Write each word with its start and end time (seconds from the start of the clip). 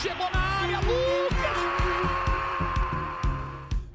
chegou 0.00 0.30
na 0.30 0.38
área, 0.38 0.78
Lucas! 0.78 1.58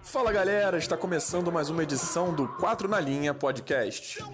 Fala 0.02 0.34
galera, 0.34 0.78
está 0.78 0.98
começando 0.98 1.50
mais 1.50 1.70
uma 1.70 1.82
edição 1.82 2.36
do 2.36 2.46
4 2.46 2.90
na 2.90 3.00
Linha 3.00 3.34
Podcast. 3.34 4.22
É 4.22 4.26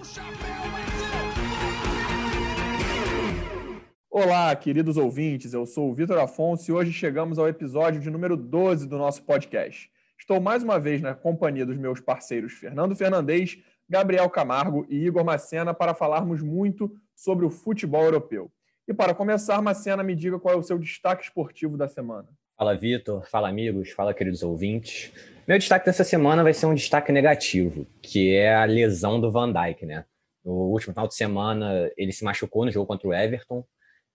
Olá, 4.10 4.56
queridos 4.56 4.98
ouvintes, 4.98 5.54
eu 5.54 5.68
sou 5.68 5.92
o 5.92 5.94
Vitor 5.94 6.18
Afonso 6.18 6.72
e 6.72 6.74
hoje 6.74 6.92
chegamos 6.92 7.38
ao 7.38 7.48
episódio 7.48 8.02
de 8.02 8.10
número 8.10 8.36
12 8.36 8.88
do 8.88 8.98
nosso 8.98 9.22
podcast. 9.24 9.92
Estou 10.18 10.42
mais 10.42 10.64
uma 10.64 10.80
vez 10.80 11.02
na 11.02 11.14
companhia 11.14 11.68
dos 11.68 11.78
meus 11.78 12.00
parceiros 12.00 12.54
Fernando 12.54 12.96
Fernandes, 12.96 13.60
Gabriel 13.88 14.28
Camargo 14.28 14.88
e 14.90 15.06
Igor 15.06 15.24
Macena 15.24 15.72
para 15.72 15.94
falarmos 15.94 16.42
muito 16.42 16.92
sobre 17.16 17.46
o 17.46 17.52
futebol 17.52 18.04
europeu. 18.04 18.52
E 18.90 18.94
para 18.94 19.14
começar, 19.14 19.62
Macena, 19.62 20.02
me 20.02 20.16
diga 20.16 20.40
qual 20.40 20.56
é 20.56 20.58
o 20.58 20.64
seu 20.64 20.80
destaque 20.80 21.24
esportivo 21.24 21.78
da 21.78 21.88
semana. 21.88 22.28
Fala, 22.58 22.76
Vitor. 22.76 23.24
Fala, 23.30 23.48
amigos. 23.48 23.92
Fala, 23.92 24.16
queridos 24.16 24.42
ouvintes. 24.42 25.14
Meu 25.48 25.60
destaque 25.60 25.86
dessa 25.86 26.04
semana 26.04 26.42
vai 26.42 26.56
ser 26.56 26.66
um 26.66 26.74
destaque 26.74 27.12
negativo, 27.12 27.86
que 28.02 28.34
é 28.34 28.56
a 28.56 28.66
lesão 28.66 29.22
do 29.22 29.32
Van 29.32 29.54
Dijk, 29.54 29.86
né? 29.86 30.06
No 30.44 30.72
último 30.72 30.92
final 30.92 31.08
de 31.08 31.14
semana, 31.14 31.92
ele 31.96 32.12
se 32.12 32.24
machucou 32.24 32.66
no 32.66 32.72
jogo 32.72 32.88
contra 32.88 33.08
o 33.08 33.14
Everton 33.14 33.64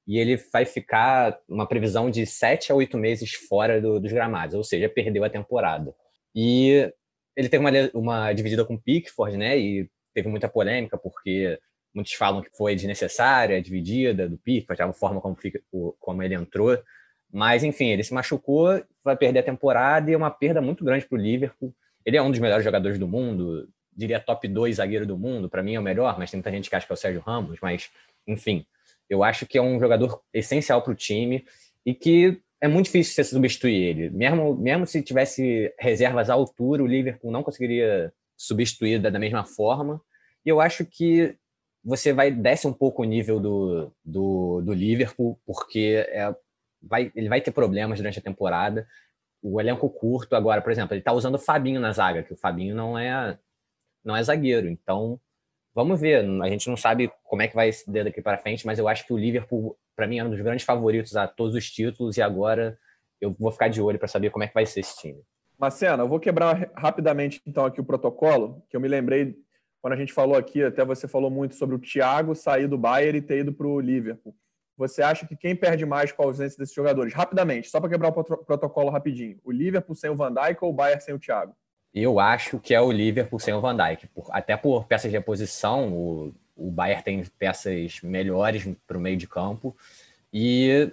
e 0.09 0.19
ele 0.19 0.37
vai 0.53 0.65
ficar 0.65 1.39
uma 1.49 1.69
previsão 1.69 2.11
de 2.11 2.27
sete 2.27 2.73
a 2.73 2.75
oito 2.75 2.99
meses 2.99 3.33
fora 3.33 3.81
do, 3.81 4.01
dos 4.01 4.11
gramados, 4.11 4.57
ou 4.57 4.65
seja, 4.65 4.89
perdeu 4.89 5.23
a 5.23 5.31
temporada. 5.31 5.95
E 6.35 6.93
ele 7.37 7.49
teve 7.49 7.65
uma, 7.65 7.71
uma 7.95 8.33
dividida 8.33 8.65
com 8.65 8.75
o 8.75 8.83
Pickford, 8.83 9.37
né? 9.37 9.57
E 9.57 9.89
teve 10.13 10.27
muita 10.27 10.49
polêmica, 10.49 10.99
porque 10.99 11.61
muitos 11.95 12.13
falam 12.15 12.43
que 12.43 12.51
foi 12.57 12.75
desnecessária 12.75 13.63
dividida 13.63 14.29
do 14.29 14.37
Pickford, 14.37 14.83
a 14.83 14.93
forma 14.93 15.21
como, 15.21 15.37
como 16.01 16.23
ele 16.23 16.35
entrou. 16.35 16.77
Mas, 17.33 17.65
enfim, 17.65 17.87
ele 17.87 18.03
se 18.03 18.13
machucou, 18.13 18.83
vai 19.03 19.17
perder 19.17 19.41
a 19.41 19.45
temporada 19.45 20.11
e 20.11 20.15
é 20.15 20.17
uma 20.17 20.31
perda 20.31 20.61
muito 20.61 20.85
grande 20.85 21.07
para 21.07 21.17
o 21.17 21.21
Liverpool. 21.21 21.75
Ele 22.05 22.17
é 22.17 22.23
um 22.23 22.31
dos 22.31 22.41
melhores 22.41 22.65
jogadores 22.65 22.99
do 22.99 23.09
mundo, 23.09 23.69
diria 23.97 24.21
top 24.21 24.47
2 24.47 24.77
zagueiro 24.77 25.07
do 25.07 25.17
mundo. 25.17 25.49
Para 25.49 25.63
mim 25.63 25.75
é 25.75 25.81
o 25.81 25.83
melhor, 25.83 26.19
mas 26.19 26.31
tem 26.31 26.39
muita 26.39 26.51
gente 26.51 26.69
que 26.69 26.77
acha 26.77 26.87
que 26.87 26.93
é 26.93 26.95
o 26.95 26.97
Sérgio 26.97 27.21
Ramos. 27.21 27.59
Mas, 27.63 27.91
enfim, 28.27 28.67
eu 29.09 29.23
acho 29.23 29.47
que 29.47 29.59
é 29.59 29.63
um 29.63 29.79
jogador 29.79 30.21
essencial 30.33 30.83
para 30.83 30.93
o 30.93 30.97
time 30.97 31.45
e 31.85 31.95
que 31.95 32.41
é 32.61 32.69
muito 32.69 32.87
difícil 32.87 33.15
você 33.15 33.25
substituir 33.25 33.75
ele. 33.75 34.11
Mesmo, 34.11 34.57
mesmo 34.57 34.87
se 34.87 35.03
tivesse 35.03 35.73
reservas 35.79 36.31
à 36.31 36.35
altura, 36.35 36.83
o 36.83 36.87
Liverpool 36.87 37.31
não 37.31 37.43
conseguiria 37.43 38.13
substituir 38.37 39.01
da 39.01 39.19
mesma 39.19 39.45
forma. 39.45 40.01
E 40.45 40.49
eu 40.49 40.61
acho 40.61 40.85
que 40.85 41.37
você 41.85 42.13
vai 42.13 42.31
desce 42.31 42.67
um 42.67 42.73
pouco 42.73 43.03
o 43.03 43.05
nível 43.05 43.39
do, 43.39 43.93
do, 44.05 44.63
do 44.63 44.73
Liverpool, 44.73 45.39
porque 45.45 46.07
é, 46.09 46.35
vai, 46.83 47.13
ele 47.15 47.29
vai 47.29 47.41
ter 47.41 47.51
problemas 47.51 47.99
durante 47.99 48.19
a 48.19 48.23
temporada. 48.23 48.87
O 49.43 49.61
elenco 49.61 49.91
curto 49.91 50.35
agora, 50.35 50.63
por 50.63 50.73
exemplo, 50.73 50.95
ele 50.95 51.01
está 51.01 51.13
usando 51.13 51.35
o 51.35 51.39
Fabinho 51.39 51.81
na 51.81 51.93
zaga, 51.93 52.23
que 52.23 52.33
o 52.33 52.37
Fabinho 52.37 52.75
não 52.75 52.99
é 52.99 53.39
não 54.03 54.17
é 54.17 54.23
zagueiro. 54.23 54.69
Então, 54.69 55.21
vamos 55.75 56.01
ver. 56.01 56.25
A 56.43 56.49
gente 56.49 56.69
não 56.69 56.77
sabe 56.77 57.11
como 57.23 57.43
é 57.43 57.49
que 57.49 57.55
vai 57.55 57.71
ser 57.73 58.05
daqui 58.05 58.23
para 58.23 58.39
frente, 58.39 58.67
mas 58.67 58.79
eu 58.79 58.89
acho 58.89 59.07
que 59.07 59.13
o 59.13 59.19
Liverpool, 59.19 59.77
para 59.95 60.07
mim, 60.07 60.19
é 60.19 60.25
um 60.25 60.31
dos 60.31 60.41
grandes 60.41 60.65
favoritos 60.65 61.17
a 61.17 61.27
todos 61.27 61.55
os 61.55 61.71
títulos 61.71 62.17
e 62.17 62.23
agora 62.23 62.79
eu 63.21 63.35
vou 63.39 63.53
ficar 63.53 63.69
de 63.69 63.81
olho 63.81 63.99
para 63.99 64.09
saber 64.09 64.31
como 64.31 64.45
é 64.45 64.49
que 64.49 64.55
vai 64.55 64.67
ser 64.67 64.81
esse 64.81 64.99
time. 64.99 65.23
Marcena, 65.59 66.03
eu 66.03 66.09
vou 66.09 66.19
quebrar 66.19 66.71
rapidamente 66.75 67.41
então 67.47 67.65
aqui 67.65 67.81
o 67.81 67.85
protocolo, 67.85 68.63
que 68.69 68.77
eu 68.77 68.81
me 68.81 68.89
lembrei 68.89 69.37
quando 69.85 69.93
a 69.93 69.97
gente 69.97 70.15
falou 70.15 70.35
aqui, 70.35 70.65
até 70.65 70.83
você 70.83 71.07
falou 71.07 71.31
muito 71.31 71.57
sobre 71.57 71.77
o 71.77 71.79
Thiago 71.79 72.35
sair 72.35 72.67
do 72.67 72.79
Bayern 72.79 73.19
e 73.19 73.21
ter 73.21 73.41
ido 73.41 73.53
para 73.53 73.67
o 73.67 73.79
Liverpool. 73.79 74.35
Você 74.79 75.03
acha 75.03 75.27
que 75.27 75.37
quem 75.37 75.55
perde 75.55 75.85
mais 75.85 76.11
com 76.11 76.23
a 76.23 76.25
ausência 76.25 76.57
desses 76.57 76.75
jogadores? 76.75 77.13
Rapidamente, 77.13 77.69
só 77.69 77.79
para 77.79 77.91
quebrar 77.91 78.09
o 78.09 78.25
protocolo 78.25 78.89
rapidinho. 78.89 79.39
O 79.45 79.53
Liverpool 79.53 79.95
sem 79.95 80.09
o 80.09 80.17
Van 80.17 80.33
Dijk 80.33 80.65
ou 80.65 80.71
o 80.71 80.73
Bayern 80.73 81.03
sem 81.03 81.15
o 81.15 81.19
Thiago? 81.19 81.55
Eu 81.93 82.19
acho 82.19 82.59
que 82.59 82.73
é 82.73 82.81
o 82.81 82.91
Liverpool 82.91 83.39
sem 83.39 83.53
o 83.53 83.61
Van 83.61 83.77
Dijk. 83.77 84.09
Até 84.31 84.57
por 84.57 84.87
peças 84.87 85.11
de 85.11 85.19
reposição, 85.19 85.93
o, 85.93 86.35
o 86.57 86.71
Bayern 86.71 87.03
tem 87.05 87.23
peças 87.39 88.01
melhores 88.03 88.67
para 88.87 88.97
o 88.97 89.01
meio 89.01 89.19
de 89.19 89.29
campo. 89.29 89.77
E 90.33 90.91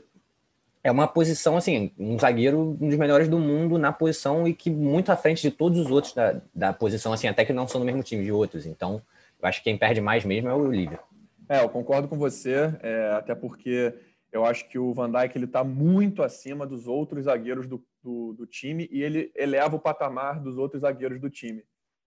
é 0.83 0.91
uma 0.91 1.07
posição, 1.07 1.57
assim, 1.57 1.91
um 1.97 2.17
zagueiro 2.17 2.77
um 2.79 2.89
dos 2.89 2.97
melhores 2.97 3.27
do 3.27 3.37
mundo 3.37 3.77
na 3.77 3.91
posição 3.91 4.47
e 4.47 4.53
que 4.53 4.69
muito 4.69 5.11
à 5.11 5.15
frente 5.15 5.41
de 5.41 5.51
todos 5.51 5.79
os 5.79 5.91
outros 5.91 6.13
da, 6.13 6.41
da 6.53 6.73
posição, 6.73 7.13
assim, 7.13 7.27
até 7.27 7.45
que 7.45 7.53
não 7.53 7.67
são 7.67 7.79
do 7.79 7.85
mesmo 7.85 8.01
time 8.01 8.23
de 8.23 8.31
outros. 8.31 8.65
Então, 8.65 9.01
eu 9.39 9.47
acho 9.47 9.59
que 9.59 9.65
quem 9.65 9.77
perde 9.77 10.01
mais 10.01 10.25
mesmo 10.25 10.49
é 10.49 10.53
o 10.53 10.71
Liverpool. 10.71 11.07
É, 11.47 11.61
eu 11.63 11.69
concordo 11.69 12.07
com 12.07 12.17
você, 12.17 12.73
é, 12.81 13.11
até 13.11 13.35
porque 13.35 13.93
eu 14.31 14.45
acho 14.45 14.67
que 14.69 14.79
o 14.79 14.93
Van 14.93 15.11
Dijk 15.11 15.37
ele 15.37 15.45
está 15.45 15.63
muito 15.63 16.23
acima 16.23 16.65
dos 16.65 16.87
outros 16.87 17.25
zagueiros 17.25 17.67
do, 17.67 17.85
do, 18.01 18.33
do, 18.33 18.45
time 18.45 18.87
e 18.89 19.03
ele 19.03 19.31
eleva 19.35 19.75
o 19.75 19.79
patamar 19.79 20.39
dos 20.39 20.57
outros 20.57 20.81
zagueiros 20.81 21.19
do 21.19 21.29
time. 21.29 21.63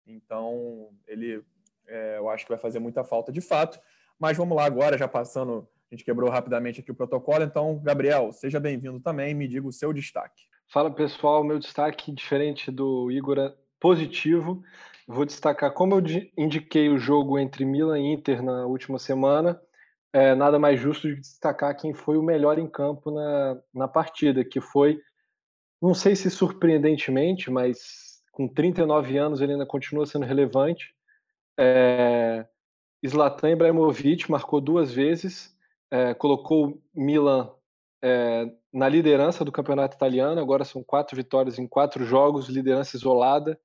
Então, 0.05 0.89
ele, 1.07 1.41
é, 1.87 2.17
eu 2.17 2.29
acho 2.29 2.45
que 2.45 2.51
vai 2.51 2.59
fazer 2.59 2.79
muita 2.79 3.03
falta 3.03 3.31
de 3.31 3.41
fato. 3.41 3.79
Mas 4.19 4.35
vamos 4.35 4.57
lá 4.57 4.65
agora, 4.65 4.97
já 4.97 5.07
passando, 5.07 5.67
a 5.91 5.95
gente 5.95 6.05
quebrou 6.05 6.29
rapidamente 6.29 6.79
aqui 6.81 6.91
o 6.91 6.95
protocolo. 6.95 7.43
Então, 7.43 7.79
Gabriel, 7.83 8.31
seja 8.31 8.59
bem-vindo 8.59 8.99
também. 8.99 9.33
Me 9.33 9.47
diga 9.47 9.67
o 9.67 9.71
seu 9.71 9.91
destaque. 9.91 10.43
Fala 10.67 10.91
pessoal, 10.91 11.43
meu 11.43 11.57
destaque 11.57 12.11
diferente 12.11 12.69
do 12.69 13.09
Igor 13.09 13.39
é 13.39 13.53
positivo. 13.79 14.61
Vou 15.07 15.25
destacar, 15.25 15.73
como 15.73 15.95
eu 15.95 16.03
indiquei 16.37 16.89
o 16.89 16.99
jogo 16.99 17.39
entre 17.39 17.65
Milan 17.65 17.99
e 17.99 18.13
Inter 18.13 18.43
na 18.43 18.67
última 18.67 18.99
semana, 18.99 19.59
é 20.13 20.35
nada 20.35 20.59
mais 20.59 20.79
justo 20.79 21.07
de 21.07 21.15
destacar 21.15 21.75
quem 21.75 21.93
foi 21.93 22.17
o 22.17 22.23
melhor 22.23 22.59
em 22.59 22.67
campo 22.67 23.09
na, 23.09 23.59
na 23.73 23.87
partida, 23.87 24.45
que 24.45 24.61
foi, 24.61 24.99
não 25.81 25.95
sei 25.95 26.15
se 26.15 26.29
surpreendentemente, 26.29 27.49
mas 27.49 28.21
com 28.31 28.47
39 28.47 29.17
anos 29.17 29.41
ele 29.41 29.53
ainda 29.53 29.65
continua 29.65 30.05
sendo 30.05 30.25
relevante. 30.25 30.93
É, 31.59 32.45
Zlatan 33.07 33.51
Ibrahimovic 33.51 34.29
marcou 34.29 34.61
duas 34.61 34.93
vezes, 34.93 35.57
é, 35.91 36.13
colocou 36.13 36.81
Milan 36.93 37.49
é, 38.01 38.45
na 38.73 38.87
liderança 38.87 39.43
do 39.43 39.51
campeonato 39.51 39.95
italiano. 39.95 40.39
Agora 40.39 40.63
são 40.63 40.83
quatro 40.83 41.15
vitórias 41.15 41.59
em 41.59 41.67
quatro 41.67 42.05
jogos, 42.05 42.49
liderança 42.49 42.95
isolada. 42.95 43.59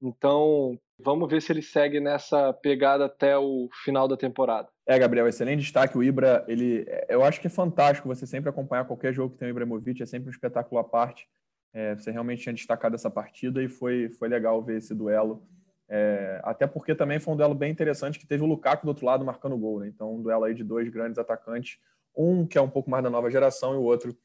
Então, 0.00 0.78
vamos 0.98 1.30
ver 1.30 1.40
se 1.40 1.52
ele 1.52 1.62
segue 1.62 2.00
nessa 2.00 2.52
pegada 2.52 3.04
até 3.06 3.38
o 3.38 3.68
final 3.84 4.08
da 4.08 4.16
temporada. 4.16 4.68
É, 4.86 4.98
Gabriel, 4.98 5.28
excelente 5.28 5.60
destaque. 5.60 5.96
O 5.96 6.02
Ibra, 6.02 6.44
ele, 6.48 6.84
eu 7.08 7.22
acho 7.22 7.40
que 7.40 7.46
é 7.46 7.50
fantástico 7.50 8.08
você 8.08 8.26
sempre 8.26 8.50
acompanhar 8.50 8.84
qualquer 8.84 9.12
jogo 9.12 9.34
que 9.34 9.38
tem 9.38 9.48
o 9.48 9.50
Ibrahimovic, 9.50 10.02
é 10.02 10.06
sempre 10.06 10.28
um 10.28 10.32
espetáculo 10.32 10.80
à 10.80 10.84
parte. 10.84 11.28
É, 11.72 11.94
você 11.94 12.10
realmente 12.10 12.42
tinha 12.42 12.52
destacado 12.52 12.94
essa 12.94 13.10
partida 13.10 13.62
e 13.62 13.68
foi, 13.68 14.10
foi 14.10 14.28
legal 14.28 14.62
ver 14.62 14.78
esse 14.78 14.94
duelo. 14.94 15.46
É, 15.94 16.40
até 16.42 16.66
porque 16.66 16.94
também 16.94 17.20
foi 17.20 17.34
um 17.34 17.36
duelo 17.36 17.54
bem 17.54 17.70
interessante 17.70 18.18
que 18.18 18.26
teve 18.26 18.42
o 18.42 18.46
Lukaku 18.46 18.86
do 18.86 18.88
outro 18.88 19.04
lado 19.04 19.26
marcando 19.26 19.58
gol. 19.58 19.80
Né? 19.80 19.88
Então, 19.88 20.14
um 20.14 20.22
duelo 20.22 20.44
aí 20.44 20.54
de 20.54 20.64
dois 20.64 20.88
grandes 20.88 21.18
atacantes, 21.18 21.78
um 22.16 22.46
que 22.46 22.56
é 22.56 22.62
um 22.62 22.68
pouco 22.68 22.88
mais 22.88 23.04
da 23.04 23.10
nova 23.10 23.30
geração 23.30 23.74
e 23.74 23.76
o 23.76 23.82
outro 23.82 24.16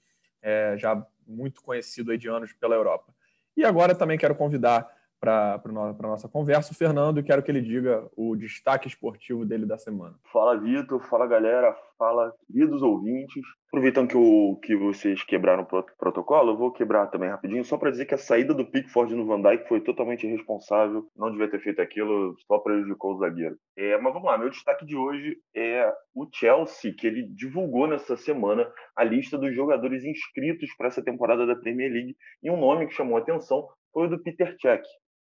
é, 0.42 0.78
já 0.78 1.06
muito 1.28 1.62
conhecido 1.62 2.12
aí 2.12 2.18
de 2.18 2.30
anos 2.30 2.54
pela 2.54 2.74
Europa. 2.74 3.14
E 3.58 3.66
agora 3.66 3.94
também 3.94 4.18
quero 4.18 4.34
convidar 4.34 4.88
para 5.20 5.62
a 5.64 6.08
nossa 6.08 6.28
conversa. 6.28 6.72
O 6.72 6.76
Fernando, 6.76 7.24
quero 7.24 7.44
que 7.44 7.52
ele 7.52 7.62
diga 7.62 8.08
o 8.16 8.36
destaque 8.36 8.88
esportivo 8.88 9.46
dele 9.46 9.66
da 9.66 9.78
semana. 9.78 10.16
Fala, 10.32 10.58
Vitor. 10.58 11.02
Fala, 11.08 11.28
galera. 11.28 11.76
Fala, 11.98 12.32
queridos 12.46 12.84
ouvintes. 12.84 13.44
Aproveitando 13.70 14.08
que, 14.08 14.18
o, 14.18 14.56
que 14.62 14.76
vocês 14.76 15.24
quebraram 15.24 15.64
o 15.64 15.84
protocolo, 15.98 16.52
eu 16.52 16.58
vou 16.58 16.72
quebrar 16.72 17.08
também 17.08 17.30
rapidinho, 17.30 17.66
só 17.66 17.76
para 17.76 17.90
dizer 17.90 18.06
que 18.06 18.14
a 18.14 18.18
saída 18.18 18.54
do 18.54 18.66
Pickford 18.66 19.14
no 19.16 19.26
Van 19.26 19.42
Dijk 19.42 19.68
foi 19.68 19.82
totalmente 19.82 20.26
irresponsável. 20.26 21.06
Não 21.16 21.32
devia 21.32 21.50
ter 21.50 21.60
feito 21.60 21.82
aquilo, 21.82 22.36
só 22.46 22.60
prejudicou 22.60 23.16
o 23.16 23.18
zagueiro. 23.18 23.58
É, 23.76 23.98
mas 23.98 24.14
vamos 24.14 24.28
lá, 24.28 24.38
meu 24.38 24.50
destaque 24.50 24.86
de 24.86 24.96
hoje 24.96 25.38
é 25.56 25.92
o 26.16 26.28
Chelsea, 26.32 26.94
que 26.96 27.08
ele 27.08 27.24
divulgou 27.24 27.88
nessa 27.88 28.16
semana 28.16 28.72
a 28.96 29.04
lista 29.04 29.38
dos 29.38 29.54
jogadores 29.56 30.06
inscritos 30.06 30.70
para 30.78 30.88
essa 30.88 31.04
temporada 31.04 31.46
da 31.46 31.56
Premier 31.56 31.92
League. 31.92 32.16
E 32.44 32.52
um 32.52 32.60
nome 32.60 32.88
que 32.88 32.94
chamou 32.94 33.18
a 33.18 33.22
atenção 33.22 33.68
foi 33.92 34.06
o 34.06 34.10
do 34.10 34.22
Peter 34.22 34.56
Cech. 34.62 34.88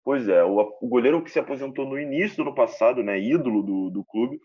Pois 0.05 0.29
é, 0.29 0.43
o, 0.43 0.59
o, 0.81 0.89
goleiro 0.89 1.23
que 1.23 1.31
se 1.31 1.39
aposentou 1.39 1.87
no 1.87 1.99
início 1.99 2.37
do 2.37 2.43
ano 2.43 2.55
passado, 2.55 3.03
né, 3.03 3.21
ídolo 3.21 3.63
do, 3.63 3.91
do 3.91 4.05
clube, 4.05 4.41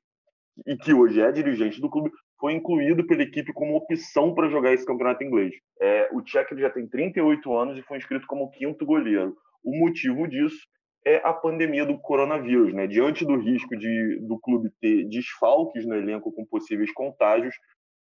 e 0.66 0.76
que 0.76 0.94
hoje 0.94 1.22
é 1.22 1.32
dirigente 1.32 1.82
do 1.82 1.90
clube, 1.90 2.12
foi 2.40 2.54
incluído 2.54 3.06
pela 3.06 3.24
equipe 3.24 3.52
como 3.54 3.76
opção 3.76 4.34
para 4.34 4.50
jogar 4.50 4.74
esse 4.74 4.86
campeonato 4.86 5.24
inglês. 5.24 5.54
É, 5.82 6.10
o 6.12 6.22
Czech 6.22 6.56
já 6.60 6.70
tem 6.70 6.88
38 6.88 7.54
anos 7.54 7.78
e 7.78 7.84
foi 7.84 7.98
inscrito 7.98 8.26
como 8.28 8.50
quinto 8.52 8.86
goleiro. 8.86 9.36
O 9.64 9.78
motivo 9.80 10.28
disso 10.28 10.60
é 11.06 11.18
a 11.24 11.34
pandemia 11.34 11.86
do 11.86 11.98
coronavírus. 12.00 12.74
Né? 12.74 12.86
Diante 12.86 13.26
do 13.26 13.38
risco 13.38 13.76
de, 13.78 14.20
do 14.28 14.40
clube 14.40 14.70
ter 14.80 15.08
desfalques 15.08 15.86
no 15.86 15.96
elenco 15.96 16.32
com 16.32 16.46
possíveis 16.46 16.92
contágios, 16.94 17.56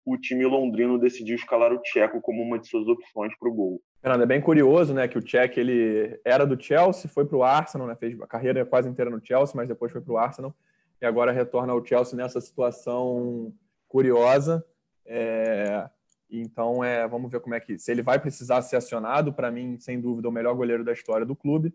o 0.05 0.17
time 0.19 0.45
londrino 0.45 0.99
decidiu 0.99 1.37
escalar 1.37 1.73
o 1.73 1.81
Tcheco 1.81 2.21
como 2.21 2.43
uma 2.43 2.59
de 2.59 2.69
suas 2.69 2.87
opções 2.87 3.33
para 3.39 3.49
o 3.49 3.55
gol. 3.55 3.81
Fernando, 4.05 4.23
é 4.23 4.27
bem 4.27 4.41
curioso, 4.43 4.93
né, 4.93 5.09
que 5.09 5.17
o 5.17 5.23
Tcheco 5.23 5.59
ele 5.59 6.21
era 6.27 6.45
do 6.45 6.63
Chelsea, 6.63 7.09
foi 7.09 7.25
para 7.25 7.39
o 7.39 7.43
Arsenal, 7.43 7.87
né, 7.87 7.97
fez 7.97 8.21
a 8.21 8.27
carreira 8.27 8.63
quase 8.67 8.87
inteira 8.87 9.11
no 9.11 9.19
Chelsea, 9.25 9.57
mas 9.57 9.67
depois 9.67 9.91
foi 9.91 10.03
para 10.03 10.13
o 10.13 10.19
Arsenal 10.19 10.55
e 11.01 11.07
agora 11.07 11.33
retorna 11.33 11.73
ao 11.73 11.83
Chelsea 11.83 12.15
nessa 12.15 12.39
situação 12.39 13.51
curiosa. 13.89 14.63
É, 15.07 15.89
então, 16.31 16.85
é, 16.85 17.09
vamos 17.09 17.33
ver 17.33 17.41
como 17.41 17.55
é 17.55 17.61
que 17.61 17.79
se 17.79 17.91
ele 17.91 18.03
vai 18.03 18.19
precisar 18.19 18.61
ser 18.61 18.77
acionado. 18.77 19.33
Para 19.33 19.51
mim, 19.51 19.79
sem 19.81 19.99
dúvida, 19.99 20.29
o 20.29 20.33
melhor 20.33 20.55
goleiro 20.55 20.85
da 20.85 20.93
história 20.93 21.25
do 21.25 21.35
clube. 21.35 21.75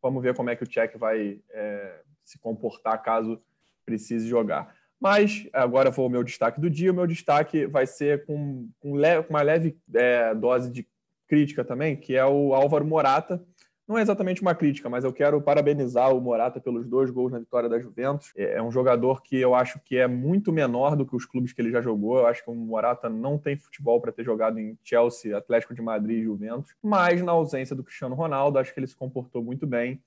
Vamos 0.00 0.22
ver 0.22 0.34
como 0.34 0.48
é 0.48 0.56
que 0.56 0.64
o 0.64 0.66
Czech 0.66 0.96
vai 0.96 1.42
é, 1.50 2.00
se 2.24 2.38
comportar 2.38 3.02
caso 3.02 3.38
precise 3.84 4.26
jogar. 4.26 4.74
Mas 4.98 5.46
agora 5.52 5.90
vou 5.90 6.06
o 6.06 6.10
meu 6.10 6.24
destaque 6.24 6.58
do 6.58 6.70
dia. 6.70 6.90
O 6.90 6.94
meu 6.94 7.06
destaque 7.06 7.66
vai 7.66 7.86
ser 7.86 8.24
com, 8.24 8.66
com 8.80 8.92
uma 9.28 9.42
leve 9.42 9.78
é, 9.92 10.34
dose 10.34 10.70
de 10.70 10.88
crítica 11.26 11.64
também, 11.64 11.96
que 11.96 12.16
é 12.16 12.24
o 12.24 12.54
Álvaro 12.54 12.84
Morata. 12.84 13.42
Não 13.86 13.96
é 13.96 14.02
exatamente 14.02 14.42
uma 14.42 14.54
crítica, 14.54 14.90
mas 14.90 15.04
eu 15.04 15.12
quero 15.12 15.40
parabenizar 15.40 16.12
o 16.12 16.20
Morata 16.20 16.60
pelos 16.60 16.88
dois 16.88 17.08
gols 17.08 17.30
na 17.30 17.38
vitória 17.38 17.68
da 17.68 17.78
Juventus. 17.78 18.32
É, 18.36 18.54
é 18.54 18.62
um 18.62 18.70
jogador 18.72 19.22
que 19.22 19.36
eu 19.36 19.54
acho 19.54 19.78
que 19.84 19.96
é 19.96 20.08
muito 20.08 20.52
menor 20.52 20.96
do 20.96 21.06
que 21.06 21.14
os 21.14 21.24
clubes 21.24 21.52
que 21.52 21.62
ele 21.62 21.70
já 21.70 21.80
jogou. 21.80 22.18
Eu 22.18 22.26
acho 22.26 22.42
que 22.42 22.50
o 22.50 22.54
Morata 22.54 23.08
não 23.08 23.38
tem 23.38 23.56
futebol 23.56 24.00
para 24.00 24.10
ter 24.10 24.24
jogado 24.24 24.58
em 24.58 24.76
Chelsea, 24.82 25.36
Atlético 25.36 25.72
de 25.72 25.82
Madrid 25.82 26.18
e 26.18 26.24
Juventus. 26.24 26.74
Mas 26.82 27.22
na 27.22 27.30
ausência 27.30 27.76
do 27.76 27.84
Cristiano 27.84 28.16
Ronaldo, 28.16 28.58
acho 28.58 28.74
que 28.74 28.80
ele 28.80 28.88
se 28.88 28.96
comportou 28.96 29.42
muito 29.42 29.66
bem 29.68 30.02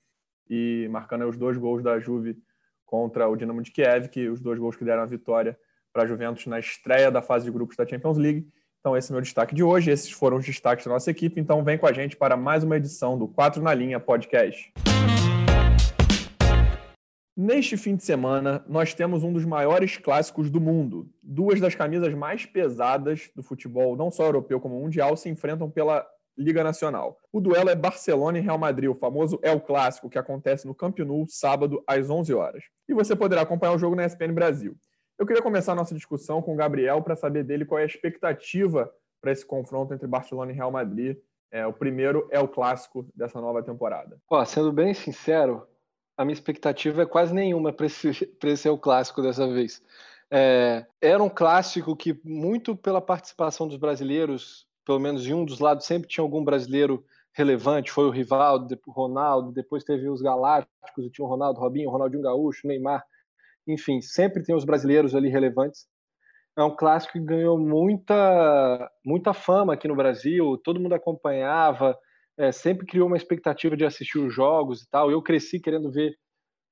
e 0.50 0.90
marcando 0.92 1.30
os 1.30 1.38
dois 1.38 1.58
gols 1.58 1.82
da 1.82 2.00
Juve 2.00 2.38
contra 2.86 3.30
o 3.30 3.36
Dinamo 3.36 3.62
de 3.62 3.72
Kiev, 3.72 4.10
que 4.10 4.28
os 4.28 4.42
dois 4.42 4.60
gols 4.60 4.76
que 4.76 4.84
deram 4.84 5.04
a 5.04 5.06
vitória 5.06 5.58
para 5.94 6.04
a 6.04 6.06
Juventus 6.06 6.48
na 6.48 6.60
estreia 6.60 7.12
da 7.12 7.22
fase 7.22 7.46
de 7.46 7.52
grupos 7.52 7.78
da 7.78 7.86
Champions 7.86 8.18
League. 8.18 8.48
Então, 8.80 8.96
esse 8.96 9.12
é 9.12 9.12
o 9.12 9.16
meu 9.16 9.22
destaque 9.22 9.54
de 9.54 9.62
hoje. 9.62 9.92
Esses 9.92 10.10
foram 10.10 10.38
os 10.38 10.46
destaques 10.46 10.86
da 10.86 10.94
nossa 10.94 11.12
equipe. 11.12 11.40
Então, 11.40 11.62
vem 11.66 11.78
com 11.78 11.86
a 11.86 11.92
gente 11.92 12.16
para 12.16 12.38
mais 12.38 12.64
uma 12.64 12.78
edição 12.78 13.18
do 13.18 13.28
4 13.28 13.62
na 13.62 13.74
Linha 13.74 14.00
Podcast. 14.00 14.72
Neste 17.36 17.76
fim 17.76 17.98
de 17.98 18.06
semana, 18.06 18.64
nós 18.70 18.94
temos 18.94 19.22
um 19.22 19.34
dos 19.34 19.44
maiores 19.44 19.98
clássicos 19.98 20.50
do 20.50 20.62
mundo. 20.62 21.10
Duas 21.22 21.60
das 21.60 21.76
camisas 21.76 22.14
mais 22.14 22.46
pesadas 22.46 23.30
do 23.36 23.44
futebol, 23.44 23.98
não 23.98 24.10
só 24.10 24.24
europeu 24.26 24.62
como 24.62 24.80
mundial, 24.80 25.18
se 25.18 25.28
enfrentam 25.28 25.70
pela 25.70 26.06
Liga 26.38 26.64
Nacional. 26.64 27.18
O 27.34 27.42
duelo 27.42 27.70
é 27.70 27.76
Barcelona 27.76 28.40
e 28.40 28.42
Real 28.42 28.58
Madrid, 28.58 28.90
o 28.90 28.96
famoso 28.96 29.40
El 29.44 29.60
Clássico, 29.60 30.10
que 30.10 30.18
acontece 30.18 30.66
no 30.66 30.74
Camp 30.74 31.00
Nou, 31.00 31.26
sábado, 31.28 31.84
às 31.86 32.10
11 32.10 32.34
horas. 32.34 32.64
E 32.88 32.94
você 32.94 33.14
poderá 33.14 33.42
acompanhar 33.42 33.74
o 33.74 33.78
jogo 33.78 33.96
na 33.96 34.06
ESPN 34.06 34.34
Brasil. 34.34 34.78
Eu 35.20 35.26
queria 35.26 35.44
começar 35.44 35.74
a 35.74 35.76
nossa 35.76 35.94
discussão 35.94 36.42
com 36.42 36.54
o 36.54 36.56
Gabriel 36.56 37.02
para 37.02 37.14
saber 37.14 37.44
dele 37.44 37.66
qual 37.66 37.78
é 37.78 37.84
a 37.84 37.86
expectativa 37.86 38.90
para 39.20 39.34
esse 39.34 39.46
confronto 39.46 39.94
entre 39.94 40.08
Barcelona 40.08 40.54
e 40.54 40.56
Real 40.56 40.72
Madrid. 40.72 41.18
É, 41.52 41.68
o 41.68 41.74
primeiro 41.74 42.26
é 42.32 42.40
o 42.40 42.48
clássico 42.48 43.06
dessa 43.14 43.42
nova 43.42 43.62
temporada. 43.62 44.18
Sendo 44.46 44.72
bem 44.72 44.94
sincero, 44.94 45.68
a 46.16 46.24
minha 46.24 46.34
expectativa 46.34 47.02
é 47.02 47.06
quase 47.06 47.34
nenhuma 47.34 47.74
para 47.74 47.88
esse, 47.88 48.08
esse 48.42 48.58
ser 48.58 48.70
o 48.70 48.78
clássico 48.78 49.22
dessa 49.22 49.46
vez. 49.46 49.84
É, 50.32 50.86
era 51.02 51.22
um 51.22 51.30
clássico 51.30 51.98
que, 51.98 52.18
muito 52.24 52.74
pela 52.74 53.02
participação 53.02 53.68
dos 53.68 53.76
brasileiros, 53.76 54.66
pelo 54.86 55.00
menos 55.00 55.28
em 55.28 55.34
um 55.34 55.44
dos 55.44 55.60
lados, 55.60 55.86
sempre 55.86 56.08
tinha 56.08 56.24
algum 56.24 56.46
brasileiro 56.46 57.04
relevante. 57.34 57.92
Foi 57.92 58.06
o 58.06 58.10
Rivaldo, 58.10 58.80
o 58.88 58.92
Ronaldo, 58.92 59.52
depois 59.52 59.84
teve 59.84 60.08
os 60.08 60.22
Galácticos, 60.22 61.12
tinha 61.12 61.26
o 61.26 61.30
Ronaldo, 61.30 61.60
Robinho, 61.60 61.90
o 61.90 61.92
Ronaldinho 61.92 62.24
Gaúcho, 62.24 62.66
Neymar 62.66 63.04
enfim, 63.70 64.02
sempre 64.02 64.44
tem 64.44 64.56
os 64.56 64.66
brasileiros 64.66 65.16
ali 65.16 65.30
relevantes. 65.30 65.88
É 66.58 66.64
um 66.64 66.76
clássico 66.76 67.14
que 67.14 67.24
ganhou 67.24 67.58
muita, 67.58 68.92
muita 69.06 69.34
fama 69.34 69.74
aqui 69.74 69.88
no 69.88 69.96
Brasil, 69.96 70.58
todo 70.64 70.80
mundo 70.80 70.94
acompanhava, 70.94 71.98
é, 72.38 72.52
sempre 72.52 72.86
criou 72.86 73.08
uma 73.08 73.18
expectativa 73.18 73.78
de 73.78 73.86
assistir 73.86 74.18
os 74.18 74.34
jogos 74.34 74.82
e 74.82 74.90
tal. 74.90 75.12
Eu 75.12 75.22
cresci 75.22 75.60
querendo 75.60 75.92
ver 75.92 76.14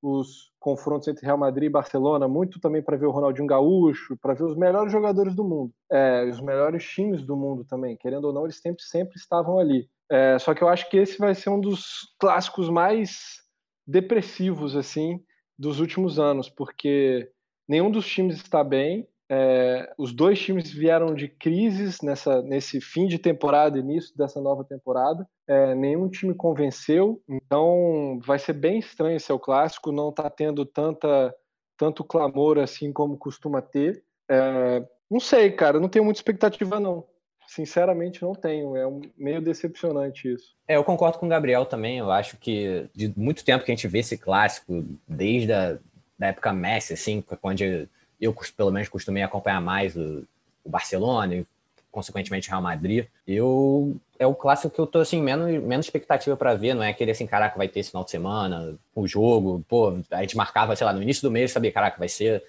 os 0.01 0.51
confrontos 0.59 1.07
entre 1.07 1.25
Real 1.25 1.37
Madrid 1.37 1.67
e 1.67 1.71
Barcelona, 1.71 2.27
muito 2.27 2.59
também 2.59 2.81
para 2.81 2.97
ver 2.97 3.05
o 3.05 3.11
Ronaldinho 3.11 3.47
Gaúcho, 3.47 4.17
para 4.21 4.33
ver 4.33 4.43
os 4.43 4.55
melhores 4.55 4.91
jogadores 4.91 5.35
do 5.35 5.43
mundo, 5.43 5.71
é, 5.91 6.25
os 6.25 6.41
melhores 6.41 6.83
times 6.85 7.25
do 7.25 7.35
mundo 7.35 7.65
também. 7.65 7.97
Querendo 7.97 8.25
ou 8.25 8.33
não, 8.33 8.43
eles 8.43 8.59
sempre, 8.59 8.83
sempre 8.83 9.15
estavam 9.15 9.59
ali. 9.59 9.89
É, 10.09 10.37
só 10.39 10.53
que 10.53 10.63
eu 10.63 10.67
acho 10.67 10.89
que 10.89 10.97
esse 10.97 11.17
vai 11.17 11.33
ser 11.33 11.49
um 11.49 11.59
dos 11.59 12.13
clássicos 12.19 12.69
mais 12.69 13.41
depressivos, 13.85 14.75
assim, 14.75 15.19
dos 15.57 15.79
últimos 15.79 16.19
anos, 16.19 16.49
porque 16.49 17.29
nenhum 17.67 17.89
dos 17.89 18.07
times 18.07 18.37
está 18.37 18.63
bem. 18.63 19.07
É, 19.29 19.93
os 19.97 20.13
dois 20.13 20.39
times 20.39 20.71
vieram 20.71 21.13
de 21.13 21.27
crises 21.27 22.01
nessa, 22.01 22.41
nesse 22.41 22.79
fim 22.79 23.07
de 23.07 23.19
temporada, 23.19 23.77
início 23.77 24.15
dessa 24.15 24.39
nova 24.39 24.63
temporada. 24.63 25.27
É, 25.47 25.75
nenhum 25.75 26.09
time 26.09 26.33
convenceu, 26.33 27.21
então 27.27 28.19
vai 28.25 28.39
ser 28.39 28.53
bem 28.53 28.79
estranho 28.79 29.17
esse 29.17 29.31
é 29.31 29.35
o 29.35 29.39
clássico. 29.39 29.91
Não 29.91 30.09
está 30.09 30.29
tendo 30.29 30.65
tanta, 30.65 31.35
tanto 31.77 32.03
clamor 32.03 32.57
assim 32.57 32.93
como 32.93 33.17
costuma 33.17 33.61
ter. 33.61 34.01
É, 34.29 34.85
não 35.09 35.19
sei, 35.19 35.51
cara, 35.51 35.79
não 35.79 35.89
tenho 35.89 36.05
muita 36.05 36.19
expectativa 36.19 36.79
não. 36.79 37.05
Sinceramente, 37.47 38.21
não 38.21 38.35
tenho. 38.35 38.75
É 38.75 38.85
um, 38.85 39.01
meio 39.17 39.41
decepcionante 39.41 40.31
isso. 40.33 40.55
É, 40.67 40.75
eu 40.75 40.83
concordo 40.83 41.17
com 41.17 41.25
o 41.25 41.29
Gabriel 41.29 41.65
também. 41.65 41.97
Eu 41.97 42.11
acho 42.11 42.37
que 42.37 42.85
de 42.93 43.11
muito 43.15 43.43
tempo 43.43 43.63
que 43.63 43.71
a 43.71 43.75
gente 43.75 43.87
vê 43.87 43.99
esse 43.99 44.17
clássico, 44.17 44.85
desde 45.07 45.53
a 45.53 45.77
da 46.17 46.27
época 46.27 46.51
Messi, 46.51 46.93
assim, 46.93 47.23
quando 47.39 47.61
eu, 48.19 48.35
pelo 48.55 48.71
menos, 48.71 48.89
costumei 48.89 49.21
acompanhar 49.21 49.61
mais 49.61 49.95
o, 49.95 50.27
o 50.63 50.69
Barcelona 50.69 51.35
e, 51.35 51.45
consequentemente, 51.91 52.47
o 52.47 52.51
Real 52.51 52.61
Madrid. 52.61 53.05
Eu 53.27 53.95
é 54.19 54.25
o 54.25 54.33
clássico 54.33 54.73
que 54.73 54.79
eu 54.79 54.87
tô 54.87 54.99
assim 54.99 55.21
menos, 55.21 55.63
menos 55.63 55.85
expectativa 55.85 56.35
para 56.35 56.55
ver, 56.55 56.73
não 56.73 56.81
é 56.81 56.89
aquele 56.89 57.11
assim, 57.11 57.27
caraca, 57.27 57.55
vai 57.55 57.67
ter 57.67 57.81
esse 57.81 57.91
final 57.91 58.03
de 58.03 58.09
semana, 58.09 58.75
o 58.95 59.07
jogo, 59.07 59.63
pô, 59.67 59.99
a 60.09 60.21
gente 60.21 60.35
marcava, 60.35 60.75
sei 60.75 60.85
lá, 60.85 60.91
no 60.91 61.03
início 61.03 61.21
do 61.21 61.29
mês, 61.29 61.51
sabia, 61.51 61.71
caraca, 61.71 61.99
vai 61.99 62.09
ser 62.09 62.43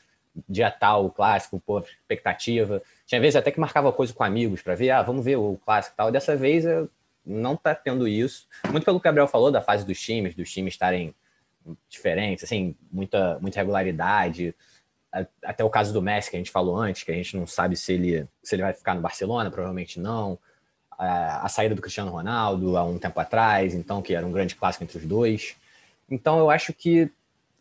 dia 0.48 0.70
tal, 0.70 1.04
o 1.04 1.10
clássico, 1.10 1.60
pô, 1.60 1.80
expectativa. 1.80 2.82
Tinha 3.08 3.22
vezes 3.22 3.36
até 3.36 3.50
que 3.50 3.58
marcava 3.58 3.90
coisa 3.90 4.12
com 4.12 4.22
amigos 4.22 4.60
para 4.60 4.74
ver, 4.74 4.90
ah, 4.90 5.02
vamos 5.02 5.24
ver 5.24 5.36
o 5.36 5.58
clássico 5.64 5.94
e 5.94 5.96
tal. 5.96 6.12
Dessa 6.12 6.36
vez 6.36 6.66
não 7.24 7.56
tá 7.56 7.74
tendo 7.74 8.06
isso. 8.06 8.46
Muito 8.70 8.84
pelo 8.84 9.00
que 9.00 9.02
o 9.02 9.08
Gabriel 9.08 9.26
falou 9.26 9.50
da 9.50 9.62
fase 9.62 9.86
dos 9.86 9.98
times, 9.98 10.34
dos 10.34 10.52
times 10.52 10.74
estarem 10.74 11.14
diferentes, 11.88 12.44
assim, 12.44 12.76
muita, 12.92 13.38
muita 13.40 13.60
regularidade. 13.60 14.54
Até 15.42 15.64
o 15.64 15.70
caso 15.70 15.90
do 15.90 16.02
Messi, 16.02 16.28
que 16.28 16.36
a 16.36 16.38
gente 16.38 16.50
falou 16.50 16.76
antes, 16.76 17.02
que 17.02 17.10
a 17.10 17.14
gente 17.14 17.34
não 17.34 17.46
sabe 17.46 17.76
se 17.76 17.94
ele, 17.94 18.28
se 18.42 18.54
ele 18.54 18.62
vai 18.62 18.74
ficar 18.74 18.94
no 18.94 19.00
Barcelona, 19.00 19.50
provavelmente 19.50 19.98
não. 19.98 20.38
A, 20.90 21.46
a 21.46 21.48
saída 21.48 21.74
do 21.74 21.80
Cristiano 21.80 22.10
Ronaldo 22.10 22.76
há 22.76 22.84
um 22.84 22.98
tempo 22.98 23.18
atrás, 23.18 23.74
então, 23.74 24.02
que 24.02 24.14
era 24.14 24.26
um 24.26 24.32
grande 24.32 24.54
clássico 24.54 24.84
entre 24.84 24.98
os 24.98 25.06
dois. 25.06 25.56
Então, 26.10 26.38
eu 26.38 26.50
acho 26.50 26.74
que 26.74 27.10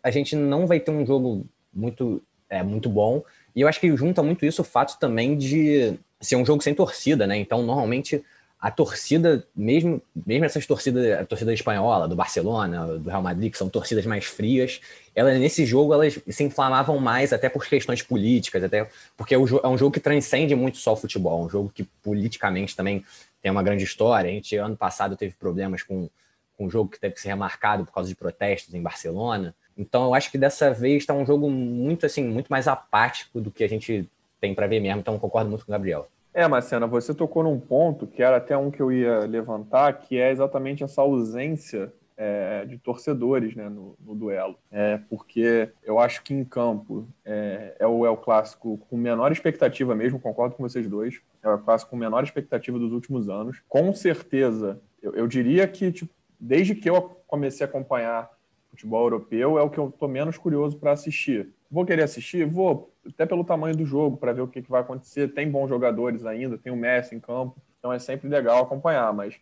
a 0.03 0.12
gente 0.12 0.36
não 0.36 0.67
vai 0.67 0.81
ter 0.81 0.91
um 0.91 1.05
jogo 1.05 1.45
muito, 1.74 2.22
é, 2.50 2.62
muito 2.62 2.89
bom. 2.89 3.24
E 3.57 3.61
eu 3.61 3.67
acho 3.67 3.79
que 3.79 3.97
junta 3.97 4.21
muito 4.21 4.45
isso 4.45 4.61
o 4.61 4.63
fato 4.63 4.99
também 4.99 5.35
de 5.35 5.97
ser 6.21 6.35
um 6.35 6.45
jogo 6.45 6.61
sem 6.61 6.75
torcida, 6.75 7.25
né? 7.25 7.37
Então, 7.37 7.63
normalmente, 7.63 8.23
a 8.59 8.69
torcida, 8.69 9.43
mesmo, 9.55 9.99
mesmo 10.15 10.45
essas 10.45 10.67
torcidas, 10.67 11.19
a 11.19 11.25
torcida 11.25 11.51
espanhola, 11.51 12.07
do 12.07 12.15
Barcelona, 12.15 12.99
do 12.99 13.09
Real 13.09 13.23
Madrid, 13.23 13.51
que 13.51 13.57
são 13.57 13.67
torcidas 13.67 14.05
mais 14.05 14.25
frias, 14.25 14.79
elas, 15.15 15.39
nesse 15.39 15.65
jogo 15.65 15.91
elas 15.91 16.19
se 16.27 16.43
inflamavam 16.43 16.99
mais 16.99 17.33
até 17.33 17.49
por 17.49 17.65
questões 17.65 18.03
políticas, 18.03 18.63
até 18.63 18.87
porque 19.17 19.33
é 19.33 19.39
um 19.39 19.75
jogo 19.75 19.89
que 19.89 19.99
transcende 19.99 20.53
muito 20.53 20.77
só 20.77 20.93
o 20.93 20.95
futebol, 20.95 21.43
um 21.43 21.49
jogo 21.49 21.71
que 21.73 21.83
politicamente 22.03 22.75
também 22.75 23.03
tem 23.41 23.51
uma 23.51 23.63
grande 23.63 23.83
história. 23.83 24.29
A 24.29 24.33
gente, 24.33 24.55
ano 24.55 24.77
passado, 24.77 25.17
teve 25.17 25.33
problemas 25.33 25.81
com, 25.81 26.07
com 26.55 26.67
um 26.67 26.69
jogo 26.69 26.91
que 26.91 26.99
teve 26.99 27.15
que 27.15 27.21
ser 27.21 27.29
remarcado 27.29 27.85
por 27.85 27.91
causa 27.91 28.07
de 28.07 28.15
protestos 28.15 28.75
em 28.75 28.83
Barcelona. 28.83 29.55
Então 29.77 30.05
eu 30.05 30.13
acho 30.13 30.31
que 30.31 30.38
dessa 30.38 30.74
vez 30.74 31.03
está 31.03 31.13
um 31.13 31.25
jogo 31.25 31.50
muito 31.50 32.05
assim, 32.05 32.24
muito 32.24 32.48
mais 32.48 32.67
apático 32.67 33.39
do 33.39 33.51
que 33.51 33.63
a 33.63 33.69
gente 33.69 34.10
tem 34.41 34.55
para 34.55 34.67
ver 34.67 34.79
mesmo. 34.79 35.00
Então 35.00 35.19
concordo 35.19 35.50
muito 35.50 35.65
com 35.65 35.72
o 35.72 35.74
Gabriel. 35.74 36.07
É, 36.34 36.48
Marcena, 36.48 36.86
você 36.86 37.13
tocou 37.13 37.43
num 37.43 37.60
ponto 37.60 38.05
que 38.05 38.22
era 38.22 38.38
até 38.38 38.55
um 38.55 38.69
que 38.69 38.79
eu 38.79 38.91
ia 38.91 39.19
levantar, 39.22 39.91
que 39.93 40.19
é 40.19 40.31
exatamente 40.31 40.84
essa 40.84 41.01
ausência 41.01 41.91
é, 42.15 42.65
de 42.65 42.77
torcedores 42.77 43.55
né, 43.55 43.69
no, 43.69 43.96
no, 44.03 44.15
duelo. 44.15 44.55
É, 44.72 45.00
porque 45.10 45.69
eu 45.84 46.00
acho 46.00 46.24
que 46.24 46.34
em 46.34 46.43
campo 46.43 47.07
é, 47.24 47.75
é, 47.79 47.88
o, 47.88 48.05
é 48.05 48.10
o 48.10 48.17
clássico 48.17 48.77
com 48.89 48.98
menor 48.98 49.31
expectativa 49.31 49.96
mesmo, 49.96 50.19
concordo 50.19 50.55
com 50.55 50.62
vocês 50.62 50.88
dois. 50.88 51.22
É 51.43 51.50
o 51.50 51.60
clássico 51.60 51.91
com 51.91 51.98
menor 51.98 52.24
expectativa 52.24 52.77
dos 52.77 52.91
últimos 52.91 53.29
anos. 53.29 53.62
Com 53.69 53.93
certeza, 53.93 54.79
eu, 55.01 55.13
eu 55.13 55.27
diria 55.27 55.67
que 55.67 55.91
tipo, 55.91 56.13
desde 56.39 56.75
que 56.75 56.89
eu 56.89 57.19
comecei 57.27 57.65
a 57.65 57.69
acompanhar 57.69 58.29
futebol 58.77 59.05
europeu 59.05 59.57
é 59.57 59.62
o 59.63 59.69
que 59.69 59.79
eu 59.79 59.91
tô 59.91 60.07
menos 60.07 60.38
curioso 60.38 60.77
para 60.77 60.91
assistir. 60.91 61.50
Vou 61.69 61.84
querer 61.84 62.03
assistir? 62.03 62.46
Vou, 62.46 62.93
até 63.05 63.25
pelo 63.25 63.43
tamanho 63.43 63.75
do 63.75 63.86
jogo, 63.86 64.15
para 64.17 64.31
ver 64.31 64.41
o 64.41 64.48
que, 64.48 64.62
que 64.62 64.69
vai 64.69 64.81
acontecer. 64.81 65.34
Tem 65.34 65.50
bons 65.50 65.67
jogadores 65.67 66.25
ainda, 66.25 66.57
tem 66.57 66.72
o 66.72 66.77
Messi 66.77 67.15
em 67.15 67.19
campo, 67.19 67.60
então 67.79 67.91
é 67.91 67.98
sempre 67.98 68.29
legal 68.29 68.62
acompanhar, 68.62 69.12
mas 69.12 69.36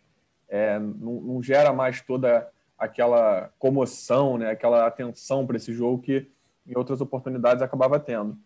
é, 0.48 0.78
não, 0.78 1.20
não, 1.20 1.42
gera 1.42 1.72
mais 1.72 2.00
toda 2.00 2.48
aquela 2.78 3.50
comoção, 3.58 4.38
né, 4.38 4.50
aquela 4.50 4.86
atenção 4.86 5.46
para 5.46 5.56
esse 5.56 5.72
jogo 5.72 6.02
que 6.02 6.26
em 6.66 6.76
outras 6.76 7.00
oportunidades 7.00 7.62
acabava 7.62 8.00
tendo. 8.00 8.38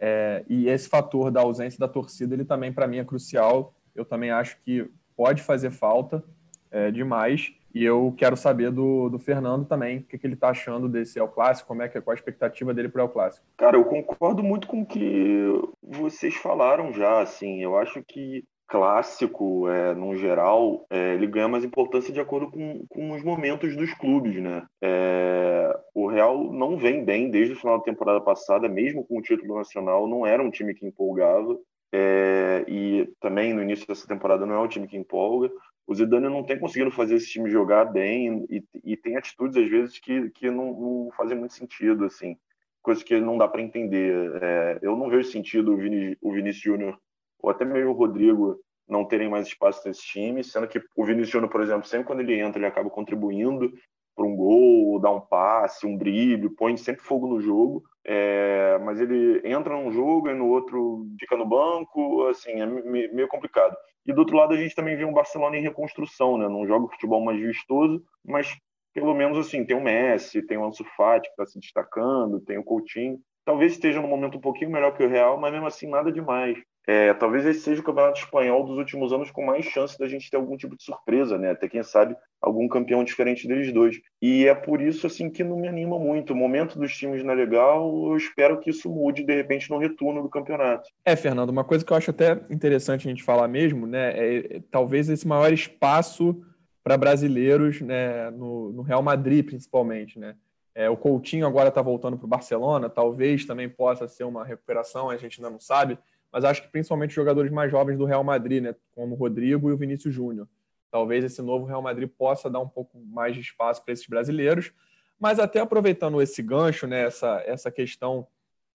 É, 0.00 0.44
e 0.48 0.68
esse 0.68 0.88
fator 0.88 1.30
da 1.30 1.40
ausência 1.40 1.78
da 1.78 1.88
torcida, 1.88 2.34
ele 2.34 2.44
também 2.44 2.72
para 2.72 2.86
mim 2.86 2.98
é 2.98 3.04
crucial. 3.04 3.74
Eu 3.94 4.04
também 4.04 4.30
acho 4.30 4.58
que 4.64 4.88
pode 5.16 5.42
fazer 5.42 5.70
falta 5.70 6.22
é, 6.70 6.90
demais 6.90 7.52
e 7.74 7.84
eu 7.84 8.14
quero 8.16 8.36
saber 8.36 8.70
do, 8.70 9.08
do 9.08 9.18
Fernando 9.18 9.66
também, 9.66 9.98
o 9.98 10.02
que, 10.02 10.18
que 10.18 10.26
ele 10.26 10.34
está 10.34 10.50
achando 10.50 10.88
desse 10.88 11.18
El 11.18 11.28
Clássico, 11.28 11.68
como 11.68 11.82
é 11.82 11.88
que 11.88 12.00
qual 12.00 12.12
a 12.12 12.16
expectativa 12.16 12.72
dele 12.72 12.88
para 12.88 13.02
o 13.02 13.04
El 13.04 13.10
Clássico. 13.10 13.46
Cara, 13.56 13.76
eu 13.76 13.84
concordo 13.84 14.42
muito 14.42 14.66
com 14.66 14.82
o 14.82 14.86
que 14.86 15.44
vocês 15.82 16.34
falaram 16.36 16.92
já, 16.92 17.20
assim, 17.20 17.62
eu 17.62 17.76
acho 17.76 18.02
que 18.06 18.44
clássico, 18.68 19.66
é, 19.68 19.94
no 19.94 20.14
geral, 20.14 20.84
é, 20.90 21.14
ele 21.14 21.26
ganha 21.26 21.48
mais 21.48 21.64
importância 21.64 22.12
de 22.12 22.20
acordo 22.20 22.50
com, 22.50 22.84
com 22.88 23.12
os 23.12 23.24
momentos 23.24 23.74
dos 23.74 23.94
clubes, 23.94 24.36
né? 24.40 24.66
É, 24.82 25.74
o 25.94 26.06
Real 26.06 26.52
não 26.52 26.76
vem 26.76 27.02
bem 27.02 27.30
desde 27.30 27.54
o 27.54 27.56
final 27.56 27.78
da 27.78 27.84
temporada 27.84 28.20
passada, 28.20 28.68
mesmo 28.68 29.04
com 29.06 29.18
o 29.18 29.22
título 29.22 29.56
nacional, 29.56 30.06
não 30.06 30.26
era 30.26 30.42
um 30.42 30.50
time 30.50 30.74
que 30.74 30.86
empolgava. 30.86 31.58
É, 31.90 32.66
e 32.68 33.08
também 33.18 33.54
no 33.54 33.62
início 33.62 33.86
dessa 33.86 34.06
temporada 34.06 34.44
não 34.44 34.54
é 34.54 34.58
um 34.58 34.68
time 34.68 34.86
que 34.86 34.98
empolga. 34.98 35.50
O 35.88 35.94
Zidane 35.94 36.28
não 36.28 36.44
tem 36.44 36.58
conseguido 36.58 36.90
fazer 36.90 37.14
esse 37.14 37.30
time 37.30 37.48
jogar 37.48 37.86
bem 37.86 38.46
e, 38.50 38.62
e 38.84 38.94
tem 38.94 39.16
atitudes 39.16 39.56
às 39.56 39.70
vezes 39.70 39.98
que, 39.98 40.28
que 40.30 40.50
não, 40.50 40.78
não 40.78 41.10
fazem 41.16 41.34
muito 41.34 41.54
sentido, 41.54 42.04
assim, 42.04 42.36
coisas 42.82 43.02
que 43.02 43.18
não 43.18 43.38
dá 43.38 43.48
para 43.48 43.62
entender. 43.62 44.30
É, 44.42 44.78
eu 44.82 44.94
não 44.94 45.08
vejo 45.08 45.30
sentido 45.30 45.72
o, 45.72 45.78
Vini, 45.78 46.14
o 46.20 46.30
Vinícius 46.30 46.62
Júnior 46.62 47.00
ou 47.38 47.48
até 47.48 47.64
mesmo 47.64 47.90
o 47.92 47.94
Rodrigo 47.94 48.60
não 48.86 49.06
terem 49.06 49.30
mais 49.30 49.46
espaço 49.46 49.88
nesse 49.88 50.02
time, 50.02 50.44
sendo 50.44 50.68
que 50.68 50.78
o 50.94 51.06
Vinícius 51.06 51.30
Júnior, 51.30 51.50
por 51.50 51.62
exemplo, 51.62 51.88
sempre 51.88 52.06
quando 52.06 52.20
ele 52.20 52.38
entra, 52.38 52.58
ele 52.58 52.66
acaba 52.66 52.90
contribuindo 52.90 53.72
para 54.18 54.26
um 54.26 54.34
gol, 54.34 54.98
dá 54.98 55.12
um 55.12 55.20
passe, 55.20 55.86
um 55.86 55.96
drible, 55.96 56.50
põe 56.50 56.76
sempre 56.76 57.02
fogo 57.02 57.28
no 57.28 57.40
jogo. 57.40 57.84
É, 58.04 58.76
mas 58.84 59.00
ele 59.00 59.40
entra 59.44 59.76
num 59.76 59.92
jogo 59.92 60.28
e 60.28 60.34
no 60.34 60.48
outro 60.48 61.06
fica 61.20 61.36
no 61.36 61.46
banco, 61.46 62.26
assim, 62.26 62.60
é 62.60 62.66
meio 62.66 63.28
complicado. 63.28 63.76
E 64.04 64.12
do 64.12 64.18
outro 64.20 64.36
lado 64.36 64.54
a 64.54 64.56
gente 64.56 64.74
também 64.74 64.96
vê 64.96 65.04
um 65.04 65.12
Barcelona 65.12 65.56
em 65.56 65.62
reconstrução, 65.62 66.36
né? 66.36 66.48
Não 66.48 66.66
joga 66.66 66.88
futebol 66.88 67.24
mais 67.24 67.38
vistoso, 67.38 68.02
mas 68.24 68.56
pelo 68.92 69.14
menos 69.14 69.38
assim, 69.38 69.64
tem 69.64 69.76
o 69.76 69.80
Messi, 69.80 70.42
tem 70.42 70.58
o 70.58 70.64
Ansu 70.64 70.84
Fati 70.96 71.28
que 71.28 71.34
está 71.34 71.46
se 71.46 71.60
destacando, 71.60 72.40
tem 72.40 72.58
o 72.58 72.64
Coutinho. 72.64 73.20
Talvez 73.44 73.72
esteja 73.72 74.02
num 74.02 74.08
momento 74.08 74.38
um 74.38 74.40
pouquinho 74.40 74.72
melhor 74.72 74.96
que 74.96 75.04
o 75.04 75.08
Real, 75.08 75.38
mas 75.38 75.52
mesmo 75.52 75.66
assim 75.66 75.88
nada 75.88 76.10
demais. 76.10 76.58
É, 76.88 77.12
talvez 77.12 77.44
esse 77.44 77.60
seja 77.60 77.82
o 77.82 77.84
campeonato 77.84 78.18
espanhol 78.18 78.64
dos 78.64 78.78
últimos 78.78 79.12
anos 79.12 79.30
com 79.30 79.44
mais 79.44 79.66
chance 79.66 79.98
da 79.98 80.08
gente 80.08 80.30
ter 80.30 80.38
algum 80.38 80.56
tipo 80.56 80.74
de 80.74 80.82
surpresa, 80.82 81.36
né? 81.36 81.50
Até 81.50 81.68
quem 81.68 81.82
sabe 81.82 82.16
algum 82.40 82.66
campeão 82.66 83.04
diferente 83.04 83.46
deles 83.46 83.70
dois. 83.74 84.00
E 84.22 84.46
é 84.46 84.54
por 84.54 84.80
isso 84.80 85.06
assim 85.06 85.28
que 85.28 85.44
não 85.44 85.58
me 85.58 85.68
anima 85.68 85.98
muito. 85.98 86.32
O 86.32 86.36
momento 86.36 86.78
dos 86.78 86.96
times 86.96 87.22
não 87.22 87.32
é 87.32 87.36
legal. 87.36 87.86
Eu 88.06 88.16
espero 88.16 88.58
que 88.58 88.70
isso 88.70 88.88
mude 88.88 89.22
de 89.22 89.34
repente 89.34 89.68
no 89.68 89.76
retorno 89.76 90.22
do 90.22 90.30
campeonato. 90.30 90.88
É, 91.04 91.14
Fernando, 91.14 91.50
uma 91.50 91.62
coisa 91.62 91.84
que 91.84 91.92
eu 91.92 91.96
acho 91.98 92.10
até 92.10 92.40
interessante 92.48 93.06
a 93.06 93.10
gente 93.10 93.22
falar 93.22 93.48
mesmo, 93.48 93.86
né? 93.86 94.12
É, 94.18 94.56
é 94.56 94.62
talvez 94.70 95.10
esse 95.10 95.28
maior 95.28 95.52
espaço 95.52 96.42
para 96.82 96.96
brasileiros, 96.96 97.82
né? 97.82 98.30
No, 98.30 98.72
no, 98.72 98.80
Real 98.80 99.02
Madrid, 99.02 99.44
principalmente, 99.44 100.18
né? 100.18 100.36
É, 100.74 100.88
o 100.88 100.96
Coutinho 100.96 101.46
agora 101.46 101.68
está 101.68 101.82
voltando 101.82 102.16
para 102.16 102.24
o 102.24 102.30
Barcelona. 102.30 102.88
Talvez 102.88 103.44
também 103.44 103.68
possa 103.68 104.08
ser 104.08 104.24
uma 104.24 104.42
recuperação. 104.42 105.10
A 105.10 105.18
gente 105.18 105.38
ainda 105.38 105.50
não 105.50 105.60
sabe 105.60 105.98
mas 106.32 106.44
acho 106.44 106.62
que 106.62 106.68
principalmente 106.68 107.14
jogadores 107.14 107.50
mais 107.50 107.70
jovens 107.70 107.96
do 107.96 108.04
Real 108.04 108.22
Madrid, 108.22 108.62
né, 108.62 108.74
como 108.94 109.14
o 109.14 109.18
Rodrigo 109.18 109.70
e 109.70 109.72
o 109.72 109.76
Vinícius 109.76 110.14
Júnior. 110.14 110.48
Talvez 110.90 111.24
esse 111.24 111.42
novo 111.42 111.66
Real 111.66 111.82
Madrid 111.82 112.08
possa 112.08 112.48
dar 112.48 112.60
um 112.60 112.68
pouco 112.68 112.98
mais 112.98 113.34
de 113.34 113.40
espaço 113.40 113.84
para 113.84 113.92
esses 113.92 114.06
brasileiros, 114.06 114.72
mas 115.18 115.38
até 115.38 115.60
aproveitando 115.60 116.20
esse 116.22 116.42
gancho, 116.42 116.86
né, 116.86 117.04
essa, 117.04 117.42
essa 117.46 117.70
questão 117.70 118.26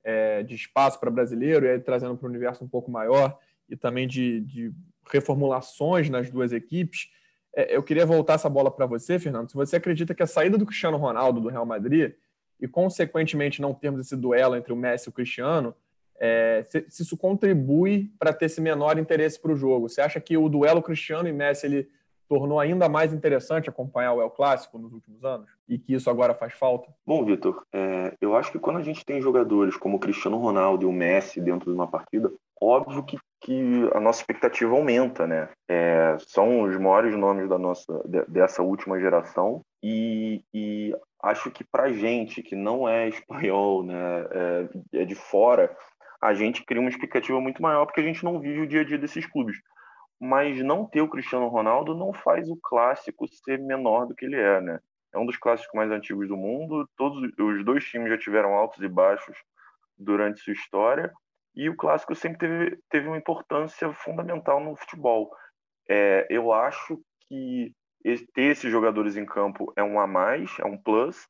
é, 0.03 0.43
de 0.43 0.55
espaço 0.55 0.99
para 0.99 1.09
brasileiro, 1.09 1.65
e 1.65 1.69
aí 1.69 1.79
trazendo 1.79 2.17
para 2.17 2.27
o 2.27 2.29
universo 2.29 2.63
um 2.63 2.67
pouco 2.67 2.91
maior, 2.91 3.39
e 3.69 3.75
também 3.75 4.07
de, 4.07 4.41
de 4.41 4.73
reformulações 5.11 6.09
nas 6.09 6.29
duas 6.29 6.51
equipes, 6.51 7.09
é, 7.55 7.75
eu 7.75 7.83
queria 7.83 8.05
voltar 8.05 8.33
essa 8.33 8.49
bola 8.49 8.69
para 8.69 8.85
você, 8.85 9.17
Fernando. 9.17 9.49
Se 9.49 9.55
você 9.55 9.77
acredita 9.77 10.13
que 10.13 10.23
a 10.23 10.27
saída 10.27 10.57
do 10.57 10.65
Cristiano 10.65 10.97
Ronaldo 10.97 11.39
do 11.39 11.49
Real 11.49 11.65
Madrid, 11.65 12.13
e 12.59 12.67
consequentemente 12.67 13.61
não 13.61 13.73
termos 13.73 13.99
esse 13.99 14.15
duelo 14.15 14.55
entre 14.55 14.71
o 14.71 14.75
Messi 14.75 15.07
e 15.07 15.09
o 15.09 15.13
Cristiano, 15.13 15.75
é, 16.25 16.65
se, 16.69 16.85
se, 16.87 17.03
isso 17.03 17.17
contribui 17.17 18.09
para 18.17 18.31
ter 18.31 18.45
esse 18.45 18.61
menor 18.61 18.97
interesse 18.97 19.37
para 19.37 19.51
o 19.51 19.57
jogo. 19.57 19.89
Você 19.89 19.99
acha 19.99 20.21
que 20.21 20.37
o 20.37 20.47
duelo 20.47 20.81
Cristiano 20.81 21.27
e 21.27 21.33
Messi 21.33 21.65
ele 21.65 21.89
tornou 22.29 22.61
ainda 22.61 22.87
mais 22.87 23.11
interessante 23.13 23.69
acompanhar 23.69 24.13
o 24.13 24.21
El 24.21 24.29
Clássico 24.29 24.79
nos 24.79 24.93
últimos 24.93 25.21
anos 25.25 25.49
e 25.67 25.77
que 25.77 25.93
isso 25.93 26.09
agora 26.09 26.33
faz 26.33 26.53
falta? 26.53 26.87
Bom, 27.05 27.25
Vitor, 27.25 27.65
é, 27.73 28.13
eu 28.21 28.37
acho 28.37 28.53
que 28.53 28.57
quando 28.57 28.77
a 28.77 28.81
gente 28.81 29.03
tem 29.05 29.21
jogadores 29.21 29.75
como 29.75 29.97
o 29.97 29.99
Cristiano 29.99 30.37
Ronaldo 30.37 30.85
e 30.85 30.87
o 30.87 30.93
Messi 30.93 31.41
dentro 31.41 31.69
de 31.69 31.75
uma 31.75 31.87
partida, 31.87 32.31
óbvio 32.61 33.03
que, 33.03 33.17
que 33.41 33.89
a 33.93 33.99
nossa 33.99 34.21
expectativa 34.21 34.73
aumenta, 34.73 35.27
né? 35.27 35.49
É, 35.69 36.15
são 36.19 36.61
os 36.61 36.77
maiores 36.79 37.17
nomes 37.17 37.49
da 37.49 37.59
nossa 37.59 38.01
dessa 38.29 38.63
última 38.63 38.97
geração 38.97 39.61
e, 39.83 40.41
e 40.53 40.95
acho 41.21 41.49
que 41.51 41.63
para 41.63 41.91
gente 41.91 42.43
que 42.43 42.55
não 42.55 42.87
é 42.87 43.07
espanhol, 43.07 43.83
né, 43.83 43.95
é, 44.31 45.01
é 45.01 45.05
de 45.05 45.15
fora, 45.15 45.75
a 46.23 46.33
gente 46.33 46.63
cria 46.65 46.81
uma 46.81 46.89
expectativa 46.89 47.39
muito 47.41 47.61
maior 47.61 47.85
porque 47.85 48.01
a 48.01 48.03
gente 48.03 48.23
não 48.23 48.39
vive 48.39 48.61
o 48.61 48.67
dia 48.67 48.81
a 48.81 48.83
dia 48.83 48.97
desses 48.97 49.25
clubes. 49.25 49.57
Mas 50.19 50.63
não 50.63 50.85
ter 50.85 51.01
o 51.01 51.09
Cristiano 51.09 51.47
Ronaldo 51.47 51.93
não 51.93 52.13
faz 52.13 52.49
o 52.49 52.57
clássico 52.61 53.27
ser 53.27 53.59
menor 53.59 54.05
do 54.05 54.15
que 54.15 54.25
ele 54.25 54.37
é, 54.37 54.61
né? 54.61 54.79
É 55.13 55.19
um 55.19 55.25
dos 55.25 55.37
clássicos 55.37 55.73
mais 55.75 55.91
antigos 55.91 56.27
do 56.27 56.37
mundo. 56.37 56.87
Todos 56.95 57.31
os 57.37 57.65
dois 57.65 57.83
times 57.85 58.09
já 58.09 58.17
tiveram 58.17 58.53
altos 58.53 58.81
e 58.81 58.87
baixos 58.87 59.35
durante 59.97 60.39
sua 60.39 60.53
história 60.53 61.11
e 61.55 61.69
o 61.69 61.75
clássico 61.75 62.15
sempre 62.15 62.39
teve, 62.39 62.79
teve 62.89 63.07
uma 63.07 63.17
importância 63.17 63.91
fundamental 63.93 64.59
no 64.59 64.75
futebol. 64.75 65.31
É, 65.87 66.25
eu 66.29 66.51
acho 66.51 66.99
que 67.27 67.73
ter 68.33 68.43
esses 68.43 68.71
jogadores 68.71 69.15
em 69.15 69.25
campo 69.25 69.71
é 69.75 69.83
um 69.83 69.99
a 69.99 70.07
mais, 70.07 70.57
é 70.59 70.65
um 70.65 70.77
plus, 70.77 71.27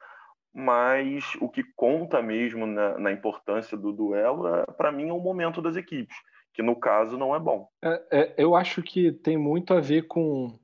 mas 0.53 1.24
o 1.41 1.50
que 1.50 1.63
conta 1.75 2.22
mesmo 2.22 2.65
na, 2.65 2.98
na 3.00 3.12
importância 3.12 3.75
do 3.75 3.91
duelo, 3.91 4.48
é, 4.48 4.65
para 4.77 4.91
mim, 4.91 5.10
é 5.10 5.13
o 5.13 5.19
momento 5.19 5.62
das 5.62 5.75
equipes, 5.75 6.15
que 6.53 6.62
no 6.62 6.75
caso 6.75 7.17
não 7.17 7.36
é 7.36 7.39
bom. 7.39 7.67
É, 7.81 8.03
é, 8.12 8.33
eu 8.38 8.55
acho 8.55 8.83
que 8.83 9.12
tem 9.12 9.36
muito 9.36 9.74
a 9.74 9.79
ver 9.79 10.03
com, 10.03 10.57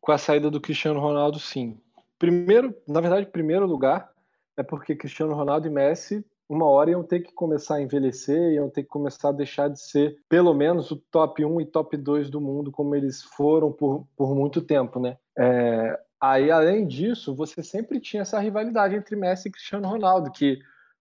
com 0.00 0.12
a 0.12 0.18
saída 0.18 0.50
do 0.50 0.60
Cristiano 0.60 1.00
Ronaldo, 1.00 1.40
sim. 1.40 1.78
Primeiro, 2.18 2.74
na 2.86 3.00
verdade, 3.00 3.26
primeiro 3.26 3.66
lugar, 3.66 4.08
é 4.56 4.62
porque 4.62 4.94
Cristiano 4.94 5.34
Ronaldo 5.34 5.66
e 5.66 5.70
Messi, 5.70 6.24
uma 6.48 6.66
hora 6.66 6.92
iam 6.92 7.02
ter 7.02 7.20
que 7.20 7.32
começar 7.32 7.76
a 7.76 7.82
envelhecer, 7.82 8.52
iam 8.52 8.70
ter 8.70 8.84
que 8.84 8.88
começar 8.88 9.30
a 9.30 9.32
deixar 9.32 9.68
de 9.68 9.80
ser, 9.80 10.16
pelo 10.28 10.54
menos, 10.54 10.90
o 10.90 10.96
top 10.96 11.44
1 11.44 11.60
e 11.60 11.66
top 11.66 11.96
2 11.96 12.30
do 12.30 12.40
mundo, 12.40 12.70
como 12.70 12.94
eles 12.94 13.22
foram 13.22 13.72
por, 13.72 14.06
por 14.16 14.34
muito 14.34 14.62
tempo, 14.62 15.00
né? 15.00 15.18
É, 15.36 15.98
Aí, 16.20 16.50
além 16.50 16.86
disso, 16.86 17.34
você 17.34 17.62
sempre 17.62 18.00
tinha 18.00 18.22
essa 18.22 18.38
rivalidade 18.40 18.94
entre 18.94 19.16
Messi 19.16 19.48
e 19.48 19.52
Cristiano 19.52 19.88
Ronaldo, 19.88 20.30
que 20.30 20.58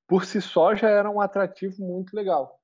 por 0.08 0.26
si 0.26 0.42
só 0.42 0.76
já 0.76 0.90
era 0.90 1.10
um 1.10 1.22
atrativo 1.22 1.84
muito 1.84 2.16
legal. 2.16 2.60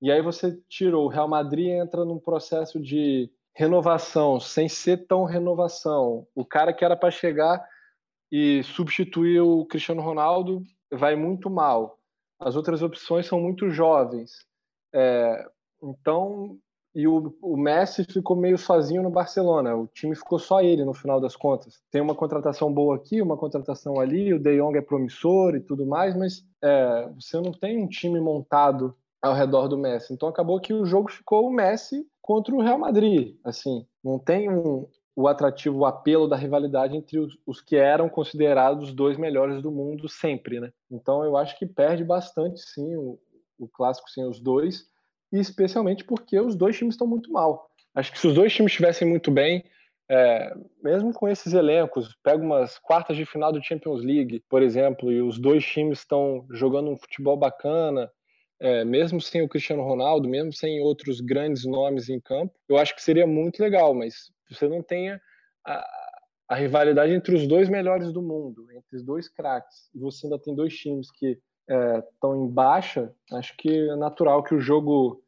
E 0.00 0.10
aí 0.10 0.22
você 0.22 0.58
tirou 0.68 1.04
o 1.04 1.08
Real 1.08 1.28
Madrid 1.28 1.68
entra 1.68 2.04
num 2.04 2.18
processo 2.18 2.80
de 2.80 3.30
renovação, 3.54 4.40
sem 4.40 4.68
ser 4.68 5.06
tão 5.06 5.24
renovação. 5.24 6.26
O 6.34 6.44
cara 6.44 6.72
que 6.72 6.84
era 6.84 6.96
para 6.96 7.10
chegar 7.10 7.62
e 8.32 8.62
substituir 8.62 9.40
o 9.40 9.66
Cristiano 9.66 10.00
Ronaldo 10.00 10.62
vai 10.90 11.16
muito 11.16 11.50
mal. 11.50 11.98
As 12.38 12.56
outras 12.56 12.82
opções 12.82 13.26
são 13.26 13.38
muito 13.40 13.68
jovens. 13.68 14.46
É, 14.94 15.46
então 15.82 16.58
e 16.94 17.06
o, 17.06 17.36
o, 17.40 17.56
Messi 17.56 18.04
ficou 18.04 18.36
meio 18.36 18.58
sozinho 18.58 19.02
no 19.02 19.10
Barcelona. 19.10 19.76
O 19.76 19.86
time 19.86 20.14
ficou 20.16 20.38
só 20.38 20.60
ele 20.60 20.84
no 20.84 20.92
final 20.92 21.20
das 21.20 21.36
contas. 21.36 21.80
Tem 21.90 22.00
uma 22.00 22.14
contratação 22.14 22.72
boa 22.72 22.96
aqui, 22.96 23.22
uma 23.22 23.36
contratação 23.36 24.00
ali, 24.00 24.34
o 24.34 24.40
De 24.40 24.56
Jong 24.56 24.76
é 24.76 24.82
promissor 24.82 25.54
e 25.54 25.60
tudo 25.60 25.86
mais, 25.86 26.16
mas 26.16 26.44
é, 26.62 27.08
você 27.14 27.40
não 27.40 27.52
tem 27.52 27.82
um 27.82 27.86
time 27.86 28.20
montado 28.20 28.94
ao 29.22 29.34
redor 29.34 29.68
do 29.68 29.78
Messi. 29.78 30.12
Então 30.12 30.28
acabou 30.28 30.60
que 30.60 30.72
o 30.72 30.84
jogo 30.84 31.10
ficou 31.10 31.46
o 31.46 31.52
Messi 31.52 32.06
contra 32.20 32.54
o 32.54 32.60
Real 32.60 32.78
Madrid. 32.78 33.36
Assim, 33.44 33.86
não 34.02 34.18
tem 34.18 34.50
um, 34.50 34.86
o 35.14 35.28
atrativo, 35.28 35.78
o 35.78 35.86
apelo 35.86 36.26
da 36.26 36.36
rivalidade 36.36 36.96
entre 36.96 37.18
os, 37.18 37.38
os, 37.46 37.60
que 37.60 37.76
eram 37.76 38.08
considerados 38.08 38.88
os 38.88 38.94
dois 38.94 39.16
melhores 39.16 39.62
do 39.62 39.70
mundo 39.70 40.08
sempre, 40.08 40.58
né? 40.58 40.72
Então 40.90 41.22
eu 41.22 41.36
acho 41.36 41.56
que 41.56 41.66
perde 41.66 42.02
bastante, 42.02 42.60
sim, 42.60 42.96
o, 42.96 43.18
o 43.58 43.68
clássico 43.68 44.10
sem 44.10 44.24
os 44.26 44.40
dois 44.40 44.90
e 45.32 45.38
especialmente 45.38 46.04
porque 46.04 46.38
os 46.38 46.54
dois 46.56 46.76
times 46.76 46.94
estão 46.94 47.06
muito 47.06 47.30
mal. 47.32 47.70
Acho 47.94 48.12
que 48.12 48.18
se 48.18 48.26
os 48.26 48.34
dois 48.34 48.52
times 48.52 48.72
estivessem 48.72 49.06
muito 49.06 49.30
bem, 49.30 49.64
é, 50.08 50.52
mesmo 50.82 51.12
com 51.12 51.28
esses 51.28 51.52
elencos, 51.52 52.16
pega 52.22 52.42
umas 52.42 52.78
quartas 52.78 53.16
de 53.16 53.24
final 53.24 53.52
do 53.52 53.62
Champions 53.62 54.02
League, 54.02 54.42
por 54.48 54.62
exemplo, 54.62 55.12
e 55.12 55.22
os 55.22 55.38
dois 55.38 55.64
times 55.64 56.00
estão 56.00 56.44
jogando 56.50 56.90
um 56.90 56.96
futebol 56.96 57.36
bacana, 57.36 58.10
é, 58.58 58.84
mesmo 58.84 59.20
sem 59.20 59.40
o 59.40 59.48
Cristiano 59.48 59.82
Ronaldo, 59.82 60.28
mesmo 60.28 60.52
sem 60.52 60.80
outros 60.80 61.20
grandes 61.20 61.64
nomes 61.64 62.08
em 62.08 62.20
campo, 62.20 62.52
eu 62.68 62.76
acho 62.76 62.94
que 62.94 63.02
seria 63.02 63.26
muito 63.26 63.60
legal, 63.60 63.94
mas 63.94 64.30
você 64.50 64.68
não 64.68 64.82
tenha 64.82 65.20
a, 65.64 65.86
a 66.48 66.54
rivalidade 66.56 67.12
entre 67.12 67.34
os 67.34 67.46
dois 67.46 67.68
melhores 67.68 68.12
do 68.12 68.20
mundo, 68.20 68.66
entre 68.72 68.96
os 68.96 69.04
dois 69.04 69.28
craques, 69.28 69.88
e 69.94 69.98
você 69.98 70.26
ainda 70.26 70.38
tem 70.38 70.54
dois 70.54 70.76
times 70.76 71.10
que 71.10 71.38
estão 71.70 72.34
é, 72.34 72.38
em 72.38 72.48
baixa, 72.48 73.12
acho 73.32 73.56
que 73.56 73.90
é 73.90 73.96
natural 73.96 74.42
que 74.42 74.54
o 74.54 74.60
jogo 74.60 75.22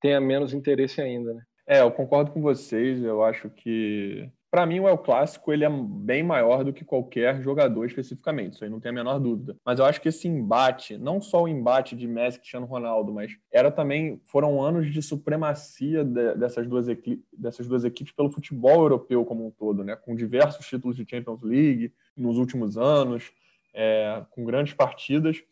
tenha 0.00 0.20
menos 0.20 0.52
interesse 0.52 1.00
ainda, 1.00 1.34
né? 1.34 1.42
É, 1.66 1.80
eu 1.80 1.90
concordo 1.90 2.30
com 2.30 2.40
vocês. 2.40 3.02
Eu 3.02 3.24
acho 3.24 3.50
que 3.50 4.30
para 4.48 4.64
mim 4.64 4.78
o 4.78 4.88
El 4.88 4.96
Clássico 4.98 5.52
ele 5.52 5.64
é 5.64 5.68
bem 5.68 6.22
maior 6.22 6.62
do 6.62 6.72
que 6.72 6.84
qualquer 6.84 7.42
jogador 7.42 7.84
especificamente, 7.84 8.54
isso 8.54 8.64
aí 8.64 8.70
não 8.70 8.80
tem 8.80 8.90
a 8.90 8.94
menor 8.94 9.18
dúvida. 9.18 9.56
Mas 9.64 9.78
eu 9.78 9.84
acho 9.84 10.00
que 10.00 10.08
esse 10.08 10.28
embate, 10.28 10.96
não 10.96 11.20
só 11.20 11.42
o 11.42 11.48
embate 11.48 11.96
de 11.96 12.06
Messi 12.06 12.38
e 12.38 12.40
Cristiano 12.40 12.66
Ronaldo, 12.66 13.12
mas 13.12 13.36
era 13.52 13.70
também 13.70 14.20
foram 14.24 14.62
anos 14.62 14.90
de 14.90 15.02
supremacia 15.02 16.04
de, 16.04 16.36
dessas 16.36 16.66
duas 16.68 16.86
dessas 17.36 17.66
duas 17.66 17.84
equipes 17.84 18.12
pelo 18.12 18.30
futebol 18.30 18.82
europeu 18.82 19.24
como 19.24 19.46
um 19.46 19.50
todo, 19.50 19.82
né? 19.82 19.96
Com 19.96 20.14
diversos 20.14 20.64
títulos 20.66 20.96
de 20.96 21.04
Champions 21.08 21.42
League 21.42 21.92
nos 22.16 22.38
últimos 22.38 22.78
anos, 22.78 23.32
é, 23.74 24.24
com 24.30 24.44
grandes 24.44 24.72
partidas 24.72 25.42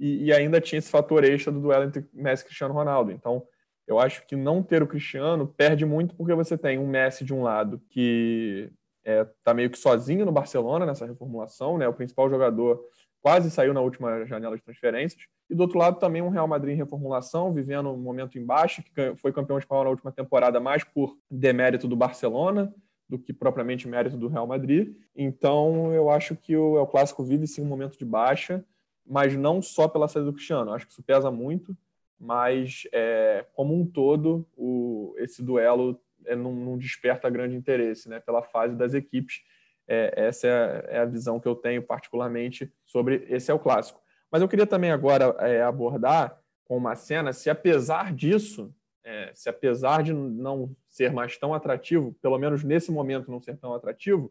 e, 0.00 0.24
e 0.24 0.32
ainda 0.32 0.60
tinha 0.60 0.78
esse 0.78 0.90
fator 0.90 1.22
extra 1.22 1.52
do 1.52 1.60
duelo 1.60 1.84
entre 1.84 2.08
Messi 2.12 2.42
e 2.42 2.46
Cristiano 2.46 2.72
Ronaldo. 2.74 3.12
Então 3.12 3.46
eu 3.86 3.98
acho 3.98 4.26
que 4.26 4.34
não 4.34 4.62
ter 4.62 4.82
o 4.82 4.86
Cristiano 4.86 5.46
perde 5.46 5.84
muito 5.84 6.14
porque 6.16 6.34
você 6.34 6.56
tem 6.56 6.78
um 6.78 6.86
Messi 6.86 7.24
de 7.24 7.34
um 7.34 7.42
lado 7.42 7.80
que 7.90 8.72
está 9.04 9.12
é, 9.12 9.24
tá 9.44 9.54
meio 9.54 9.70
que 9.70 9.78
sozinho 9.78 10.24
no 10.24 10.32
Barcelona 10.32 10.86
nessa 10.86 11.06
reformulação, 11.06 11.76
né? 11.76 11.86
O 11.86 11.94
principal 11.94 12.30
jogador 12.30 12.80
quase 13.20 13.50
saiu 13.50 13.74
na 13.74 13.80
última 13.80 14.24
janela 14.24 14.56
de 14.56 14.62
transferências. 14.62 15.22
E 15.50 15.54
do 15.54 15.62
outro 15.62 15.78
lado 15.78 15.98
também 15.98 16.22
um 16.22 16.30
Real 16.30 16.48
Madrid 16.48 16.74
em 16.74 16.78
reformulação, 16.78 17.52
vivendo 17.52 17.90
um 17.90 17.98
momento 17.98 18.38
em 18.38 18.44
baixa, 18.44 18.82
que 18.82 19.14
foi 19.16 19.32
campeão 19.32 19.58
espanhol 19.58 19.84
na 19.84 19.90
última 19.90 20.10
temporada 20.10 20.58
mais 20.60 20.84
por 20.84 21.16
demérito 21.30 21.86
do 21.86 21.96
Barcelona 21.96 22.72
do 23.10 23.18
que 23.18 23.32
propriamente 23.32 23.88
mérito 23.88 24.16
do 24.16 24.28
Real 24.28 24.46
Madrid. 24.46 24.94
Então 25.16 25.92
eu 25.92 26.08
acho 26.08 26.36
que 26.36 26.56
o 26.56 26.86
Clássico 26.86 27.24
vive 27.24 27.46
sim 27.46 27.60
um 27.60 27.66
momento 27.66 27.98
de 27.98 28.04
baixa, 28.04 28.64
mas 29.10 29.36
não 29.36 29.60
só 29.60 29.88
pela 29.88 30.08
saída 30.08 30.30
do 30.30 30.34
Cristiano. 30.34 30.72
Acho 30.72 30.86
que 30.86 30.92
isso 30.92 31.02
pesa 31.02 31.30
muito 31.30 31.76
mas 32.20 32.82
é, 32.92 33.46
como 33.54 33.74
um 33.74 33.86
todo, 33.86 34.46
o, 34.54 35.14
esse 35.16 35.42
duelo 35.42 35.98
é, 36.26 36.36
não, 36.36 36.54
não, 36.54 36.76
desperta 36.76 37.30
grande 37.30 37.56
interesse 37.56 38.10
né, 38.10 38.20
pela 38.20 38.42
fase 38.42 38.76
das 38.76 38.92
equipes. 38.92 39.42
É, 39.88 40.12
essa 40.26 40.46
é 40.46 40.50
a, 40.50 40.96
é 40.96 40.98
a, 40.98 41.06
visão 41.06 41.40
que 41.40 41.48
eu 41.48 41.54
tenho 41.54 41.82
particularmente 41.82 42.70
sobre 42.84 43.24
esse 43.30 43.50
é 43.50 43.54
o 43.54 43.58
clássico. 43.58 44.02
Mas 44.30 44.42
eu 44.42 44.48
queria 44.48 44.66
também 44.66 44.90
agora 44.90 45.34
é, 45.38 45.62
abordar 45.62 46.38
com 46.64 46.76
uma 46.76 46.94
cena 46.94 47.32
se 47.32 47.48
apesar 47.48 48.12
disso, 48.14 48.72
é, 49.02 49.32
se 49.34 49.48
apesar 49.48 50.02
de 50.02 50.12
não 50.12 50.76
ser 50.90 51.10
mais 51.10 51.38
tão 51.38 51.54
atrativo, 51.54 52.14
pelo 52.20 52.38
menos 52.38 52.62
nesse 52.62 52.92
momento 52.92 53.30
não 53.30 53.40
ser 53.40 53.56
tão 53.56 53.72
atrativo, 53.72 54.30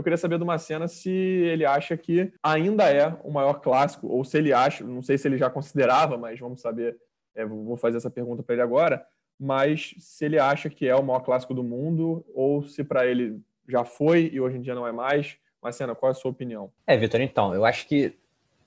eu 0.00 0.04
queria 0.04 0.16
saber 0.16 0.38
do 0.38 0.46
Macena 0.46 0.88
se 0.88 1.10
ele 1.10 1.64
acha 1.64 1.96
que 1.96 2.32
ainda 2.42 2.90
é 2.90 3.14
o 3.22 3.30
maior 3.30 3.60
clássico, 3.60 4.08
ou 4.08 4.24
se 4.24 4.38
ele 4.38 4.52
acha, 4.52 4.82
não 4.82 5.02
sei 5.02 5.16
se 5.18 5.28
ele 5.28 5.38
já 5.38 5.48
considerava, 5.48 6.16
mas 6.16 6.40
vamos 6.40 6.60
saber 6.60 6.96
é, 7.34 7.44
vou 7.44 7.76
fazer 7.76 7.98
essa 7.98 8.10
pergunta 8.10 8.42
para 8.42 8.54
ele 8.54 8.62
agora, 8.62 9.06
mas 9.38 9.94
se 9.98 10.24
ele 10.24 10.38
acha 10.38 10.68
que 10.68 10.86
é 10.86 10.94
o 10.94 11.02
maior 11.02 11.20
clássico 11.20 11.54
do 11.54 11.62
mundo 11.62 12.24
ou 12.34 12.66
se 12.66 12.82
para 12.82 13.06
ele 13.06 13.40
já 13.68 13.84
foi 13.84 14.30
e 14.32 14.40
hoje 14.40 14.56
em 14.56 14.60
dia 14.60 14.74
não 14.74 14.86
é 14.86 14.92
mais. 14.92 15.36
Marcena, 15.62 15.94
qual 15.94 16.10
é 16.10 16.12
a 16.12 16.14
sua 16.14 16.30
opinião? 16.30 16.72
É, 16.86 16.96
Vitor, 16.96 17.20
então, 17.20 17.54
eu 17.54 17.64
acho 17.64 17.86
que 17.86 18.14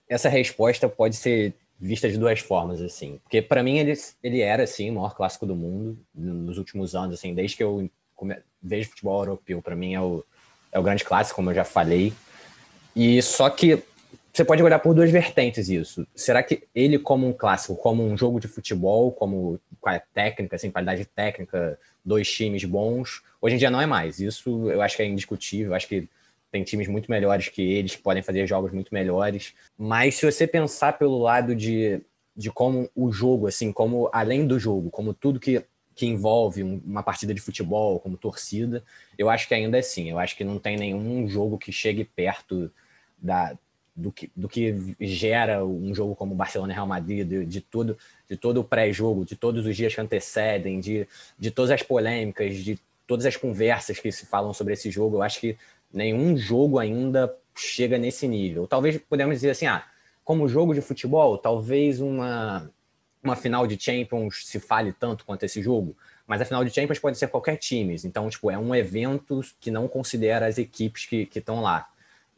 essa 0.08 0.30
resposta 0.30 0.88
pode 0.88 1.16
ser 1.16 1.56
vista 1.80 2.08
de 2.10 2.18
duas 2.18 2.40
formas, 2.40 2.82
assim. 2.82 3.20
Porque 3.24 3.42
para 3.42 3.64
mim 3.64 3.80
ele, 3.80 3.94
ele 4.22 4.42
era, 4.42 4.64
assim, 4.64 4.90
o 4.90 4.94
maior 4.94 5.16
clássico 5.16 5.46
do 5.46 5.56
mundo 5.56 5.98
nos 6.14 6.58
últimos 6.58 6.96
anos, 6.96 7.16
assim, 7.16 7.34
desde 7.34 7.58
que 7.58 7.64
eu 7.64 7.90
vejo 8.62 8.92
futebol 8.92 9.20
europeu, 9.22 9.62
para 9.62 9.76
mim 9.76 9.96
é 9.96 10.02
o, 10.02 10.24
é 10.74 10.80
o 10.80 10.84
grande 10.84 11.06
clássico, 11.06 11.36
como 11.36 11.52
eu 11.52 11.56
já 11.56 11.64
falei. 11.64 12.12
E 12.96 13.22
só 13.22 13.50
que 13.50 13.84
você 14.34 14.44
pode 14.44 14.64
olhar 14.64 14.80
por 14.80 14.96
duas 14.96 15.12
vertentes 15.12 15.70
isso. 15.70 16.08
Será 16.16 16.42
que 16.42 16.64
ele, 16.74 16.98
como 16.98 17.28
um 17.28 17.34
clássico, 17.34 17.76
como 17.76 18.04
um 18.04 18.18
jogo 18.18 18.40
de 18.40 18.48
futebol, 18.48 19.12
como 19.12 19.60
técnica, 20.14 20.56
assim, 20.56 20.72
qualidade 20.72 21.06
técnica, 21.06 21.80
dois 22.04 22.30
times 22.32 22.66
bons, 22.66 23.22
hoje 23.40 23.56
em 23.56 23.58
dia 23.60 23.70
não 23.70 23.80
é 23.80 23.86
mais. 23.86 24.20
Isso 24.20 24.72
eu 24.72 24.82
acho 24.82 24.96
que 24.96 25.04
é 25.04 25.06
indiscutível. 25.06 25.68
Eu 25.68 25.76
acho 25.76 25.88
que 25.88 26.10
tem 26.52 26.64
times 26.64 26.88
muito 26.88 27.12
melhores 27.12 27.48
que 27.50 27.62
eles, 27.62 27.96
que 27.96 28.02
podem 28.02 28.24
fazer 28.24 28.48
jogos 28.48 28.72
muito 28.72 28.92
melhores. 28.94 29.54
Mas 29.78 30.16
se 30.16 30.26
você 30.26 30.48
pensar 30.48 30.98
pelo 30.98 31.20
lado 31.20 31.56
de, 31.56 32.02
de 32.36 32.52
como 32.52 32.90
o 32.96 33.12
jogo, 33.12 33.46
assim, 33.48 33.72
como 33.72 34.10
além 34.12 34.48
do 34.48 34.58
jogo, 34.60 34.90
como 34.90 35.14
tudo 35.14 35.40
que, 35.40 35.64
que 35.96 36.06
envolve 36.06 36.64
uma 36.64 37.04
partida 37.04 37.34
de 37.34 37.42
futebol, 37.42 38.00
como 38.00 38.18
torcida, 38.18 38.84
eu 39.18 39.30
acho 39.30 39.48
que 39.48 39.54
ainda 39.54 39.78
é 39.78 39.80
assim. 39.80 40.10
Eu 40.10 40.20
acho 40.20 40.36
que 40.36 40.44
não 40.44 40.58
tem 40.58 40.78
nenhum 40.78 41.28
jogo 41.28 41.58
que 41.58 41.72
chegue 41.72 42.04
perto 42.04 42.72
da, 43.18 43.58
do 43.96 44.12
que, 44.12 44.32
do 44.36 44.50
que 44.50 44.96
gera 45.00 45.64
um 45.64 45.94
jogo 45.94 46.16
como 46.16 46.34
Barcelona 46.34 46.74
e 46.74 46.76
Real 46.76 46.88
Madrid, 46.88 47.28
de, 47.28 47.46
de 47.46 47.62
tudo, 47.62 47.98
de 48.30 48.36
todo 48.36 48.60
o 48.60 48.64
pré-jogo, 48.64 49.24
de 49.24 49.36
todos 49.36 49.66
os 49.66 49.76
dias 49.76 49.94
que 49.94 50.02
antecedem, 50.02 50.80
de, 50.80 51.08
de 51.38 51.52
todas 51.52 51.72
as 51.72 51.84
polêmicas, 51.84 52.56
de 52.58 52.80
todas 53.06 53.26
as 53.26 53.38
conversas 53.38 54.00
que 54.00 54.12
se 54.12 54.26
falam 54.26 54.54
sobre 54.54 54.74
esse 54.74 54.90
jogo. 54.90 55.18
Eu 55.18 55.22
acho 55.22 55.40
que 55.40 55.58
nenhum 55.94 56.36
jogo 56.36 56.80
ainda 56.80 57.34
chega 57.56 57.98
nesse 57.98 58.28
nível. 58.28 58.68
Talvez 58.68 58.98
podemos 58.98 59.36
dizer 59.36 59.52
assim, 59.52 59.68
ah, 59.68 59.86
como 60.24 60.48
jogo 60.48 60.74
de 60.74 60.82
futebol, 60.82 61.38
talvez 61.38 62.02
uma, 62.02 62.70
uma 63.24 63.36
final 63.36 63.66
de 63.66 63.82
Champions 63.82 64.46
se 64.46 64.60
fale 64.60 64.92
tanto 64.92 65.26
quanto 65.26 65.44
esse 65.44 65.62
jogo, 65.62 65.96
mas 66.28 66.42
a 66.42 66.46
final 66.46 66.64
de 66.64 66.72
Champions 66.72 67.00
pode 67.00 67.18
ser 67.18 67.28
qualquer 67.28 67.56
time. 67.58 67.96
Então, 68.04 68.30
tipo, 68.30 68.52
é 68.52 68.58
um 68.58 68.76
evento 68.76 69.42
que 69.60 69.72
não 69.72 69.88
considera 69.88 70.46
as 70.46 70.58
equipes 70.58 71.06
que 71.06 71.30
estão 71.34 71.62
lá 71.62 71.90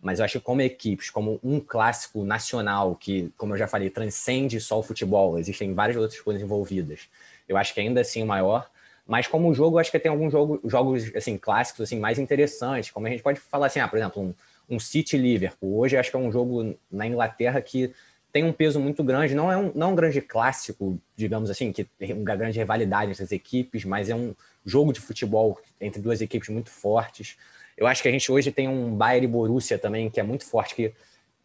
mas 0.05 0.19
eu 0.19 0.25
acho 0.25 0.37
que 0.39 0.45
como 0.45 0.61
equipes, 0.61 1.09
como 1.09 1.39
um 1.43 1.59
clássico 1.59 2.23
nacional 2.23 2.95
que, 2.95 3.33
como 3.35 3.53
eu 3.53 3.57
já 3.57 3.67
falei, 3.67 3.89
transcende 3.89 4.61
só 4.61 4.77
o 4.77 4.83
futebol, 4.83 5.39
existem 5.39 5.73
várias 5.73 5.97
outras 5.97 6.21
coisas 6.21 6.43
envolvidas. 6.43 7.09
Eu 7.49 7.57
acho 7.57 7.73
que 7.73 7.79
ainda 7.79 8.01
assim 8.01 8.21
o 8.21 8.25
maior, 8.27 8.69
mas 9.07 9.25
como 9.25 9.51
jogo, 9.51 9.77
eu 9.77 9.79
acho 9.79 9.89
que 9.89 9.97
tem 9.97 10.11
alguns 10.11 10.31
jogo, 10.31 10.61
jogos 10.63 11.11
assim 11.15 11.39
clássicos 11.39 11.81
assim 11.81 11.99
mais 11.99 12.19
interessantes, 12.19 12.91
como 12.91 13.07
a 13.07 13.09
gente 13.09 13.23
pode 13.23 13.39
falar 13.39 13.65
assim, 13.65 13.79
ah, 13.79 13.87
por 13.87 13.97
exemplo, 13.97 14.21
um, 14.21 14.75
um 14.75 14.79
City 14.79 15.17
Liverpool. 15.17 15.79
Hoje 15.79 15.97
acho 15.97 16.11
que 16.11 16.15
é 16.15 16.19
um 16.19 16.31
jogo 16.31 16.75
na 16.91 17.07
Inglaterra 17.07 17.59
que 17.59 17.91
tem 18.35 18.43
um 18.43 18.51
peso 18.51 18.81
muito 18.81 19.01
grande, 19.01 19.33
não 19.33 19.49
é 19.49 19.55
um, 19.55 19.71
não 19.73 19.87
é 19.87 19.91
um 19.91 19.95
grande 19.95 20.19
clássico, 20.19 20.99
digamos 21.15 21.49
assim, 21.49 21.71
que 21.71 21.85
tem 21.85 22.11
uma 22.11 22.35
grande 22.35 22.59
rivalidade 22.59 23.11
entre 23.11 23.23
as 23.23 23.31
equipes, 23.31 23.85
mas 23.85 24.09
é 24.09 24.15
um 24.15 24.35
jogo 24.65 24.91
de 24.91 24.99
futebol 24.99 25.57
entre 25.79 26.01
duas 26.01 26.19
equipes 26.19 26.49
muito 26.49 26.69
fortes. 26.69 27.37
Eu 27.77 27.87
acho 27.87 28.01
que 28.01 28.09
a 28.09 28.11
gente 28.11 28.29
hoje 28.29 28.51
tem 28.51 28.67
um 28.67 28.93
Bayern 28.93 29.25
e 29.25 29.29
Borussia 29.29 29.79
também, 29.79 30.09
que 30.09 30.19
é 30.19 30.23
muito 30.23 30.43
forte, 30.45 30.75
que 30.75 30.93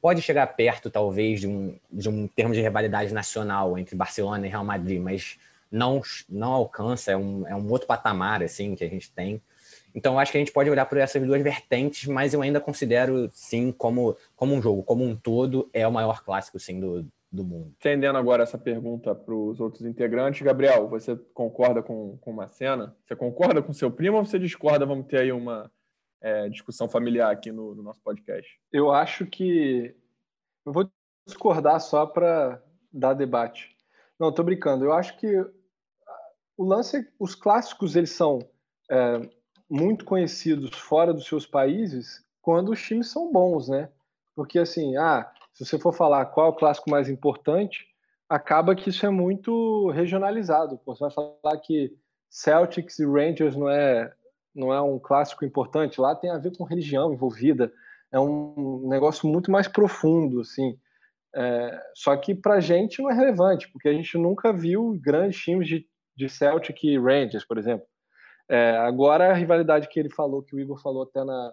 pode 0.02 0.20
chegar 0.20 0.44
perto, 0.48 0.90
talvez, 0.90 1.38
de 1.38 1.46
um, 1.46 1.78
de 1.92 2.08
um 2.08 2.26
termo 2.26 2.52
de 2.52 2.60
rivalidade 2.60 3.14
nacional 3.14 3.78
entre 3.78 3.94
Barcelona 3.94 4.44
e 4.44 4.50
Real 4.50 4.64
Madrid, 4.64 5.00
mas 5.00 5.38
não, 5.70 6.02
não 6.28 6.50
alcança, 6.50 7.12
é 7.12 7.16
um, 7.16 7.46
é 7.46 7.54
um 7.54 7.70
outro 7.70 7.86
patamar, 7.86 8.42
assim, 8.42 8.74
que 8.74 8.82
a 8.82 8.88
gente 8.88 9.12
tem. 9.12 9.40
Então, 9.94 10.14
eu 10.14 10.18
acho 10.18 10.32
que 10.32 10.38
a 10.38 10.40
gente 10.40 10.52
pode 10.52 10.70
olhar 10.70 10.86
por 10.86 10.98
essas 10.98 11.22
duas 11.22 11.42
vertentes, 11.42 12.06
mas 12.06 12.34
eu 12.34 12.42
ainda 12.42 12.60
considero, 12.60 13.28
sim, 13.32 13.72
como, 13.72 14.16
como 14.36 14.54
um 14.54 14.62
jogo, 14.62 14.82
como 14.82 15.04
um 15.04 15.16
todo, 15.16 15.68
é 15.72 15.86
o 15.86 15.92
maior 15.92 16.22
clássico, 16.22 16.58
sim, 16.58 16.78
do, 16.78 17.06
do 17.30 17.44
mundo. 17.44 17.72
Estendendo 17.72 18.18
agora 18.18 18.42
essa 18.42 18.58
pergunta 18.58 19.14
para 19.14 19.34
os 19.34 19.60
outros 19.60 19.84
integrantes, 19.84 20.42
Gabriel, 20.42 20.88
você 20.88 21.16
concorda 21.32 21.82
com, 21.82 22.18
com 22.20 22.30
uma 22.30 22.48
cena? 22.48 22.94
Você 23.04 23.14
concorda 23.14 23.62
com 23.62 23.72
seu 23.72 23.90
primo 23.90 24.16
ou 24.16 24.24
você 24.24 24.38
discorda? 24.38 24.86
Vamos 24.86 25.06
ter 25.06 25.20
aí 25.20 25.32
uma, 25.32 25.70
é, 26.20 26.48
discussão 26.48 26.88
familiar 26.88 27.30
aqui 27.30 27.50
no, 27.50 27.74
no, 27.74 27.82
nosso 27.82 28.00
podcast. 28.02 28.60
Eu 28.72 28.90
acho 28.90 29.26
que. 29.26 29.94
Eu 30.66 30.72
vou 30.72 30.90
discordar 31.26 31.80
só 31.80 32.06
para 32.06 32.62
dar 32.92 33.14
debate. 33.14 33.74
Não, 34.18 34.28
estou 34.28 34.44
brincando. 34.44 34.84
Eu 34.84 34.92
acho 34.92 35.16
que 35.18 35.26
o 36.56 36.64
lance, 36.64 37.08
os 37.18 37.34
clássicos, 37.34 37.96
eles 37.96 38.10
são 38.10 38.38
é, 38.90 39.30
muito 39.70 40.04
conhecidos 40.04 40.76
fora 40.76 41.14
dos 41.14 41.26
seus 41.26 41.46
países 41.46 42.24
quando 42.42 42.72
os 42.72 42.82
times 42.82 43.10
são 43.10 43.30
bons, 43.30 43.68
né? 43.68 43.88
Porque 44.34 44.58
assim, 44.58 44.96
ah, 44.96 45.30
se 45.54 45.64
você 45.64 45.78
for 45.78 45.92
falar 45.92 46.26
qual 46.26 46.46
é 46.46 46.50
o 46.50 46.54
clássico 46.54 46.90
mais 46.90 47.08
importante, 47.08 47.86
acaba 48.28 48.74
que 48.74 48.90
isso 48.90 49.06
é 49.06 49.10
muito 49.10 49.90
regionalizado. 49.90 50.80
Você 50.84 51.04
vai 51.04 51.10
falar 51.10 51.58
que 51.58 51.96
Celtics 52.28 52.98
e 52.98 53.06
Rangers 53.06 53.56
não 53.56 53.68
é 53.68 54.12
não 54.52 54.74
é 54.74 54.82
um 54.82 54.98
clássico 54.98 55.44
importante, 55.44 56.00
lá 56.00 56.12
tem 56.12 56.28
a 56.28 56.38
ver 56.38 56.56
com 56.56 56.64
religião 56.64 57.12
envolvida, 57.12 57.72
é 58.12 58.18
um 58.18 58.88
negócio 58.88 59.28
muito 59.28 59.48
mais 59.48 59.68
profundo, 59.68 60.40
assim. 60.40 60.76
É, 61.32 61.80
só 61.94 62.16
que 62.16 62.34
para 62.34 62.58
gente 62.58 63.00
não 63.00 63.08
é 63.08 63.14
relevante, 63.14 63.70
porque 63.70 63.88
a 63.88 63.92
gente 63.92 64.18
nunca 64.18 64.52
viu 64.52 64.98
grandes 65.00 65.40
times 65.40 65.68
de, 65.68 65.86
de 66.16 66.28
Celtic 66.28 66.82
e 66.82 66.98
Rangers, 66.98 67.44
por 67.44 67.58
exemplo. 67.58 67.86
É, 68.50 68.76
agora 68.78 69.30
a 69.30 69.34
rivalidade 69.34 69.88
que 69.88 70.00
ele 70.00 70.10
falou, 70.10 70.42
que 70.42 70.56
o 70.56 70.58
Igor 70.58 70.80
falou 70.82 71.04
até 71.04 71.22
na, 71.22 71.52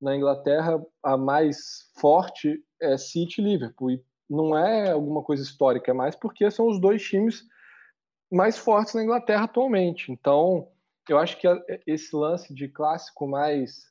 na 0.00 0.16
Inglaterra, 0.16 0.80
a 1.02 1.16
mais 1.16 1.90
forte 2.00 2.62
é 2.80 2.96
City 2.96 3.40
e 3.40 3.44
Liverpool. 3.44 3.90
E 3.90 4.04
não 4.30 4.56
é 4.56 4.92
alguma 4.92 5.22
coisa 5.22 5.42
histórica, 5.42 5.90
é 5.90 5.94
mais 5.94 6.14
porque 6.14 6.48
são 6.50 6.68
os 6.68 6.80
dois 6.80 7.02
times 7.02 7.42
mais 8.30 8.56
fortes 8.56 8.94
na 8.94 9.02
Inglaterra 9.02 9.44
atualmente. 9.44 10.12
Então, 10.12 10.68
eu 11.08 11.18
acho 11.18 11.38
que 11.38 11.48
esse 11.86 12.14
lance 12.14 12.54
de 12.54 12.68
clássico 12.68 13.26
mais 13.26 13.88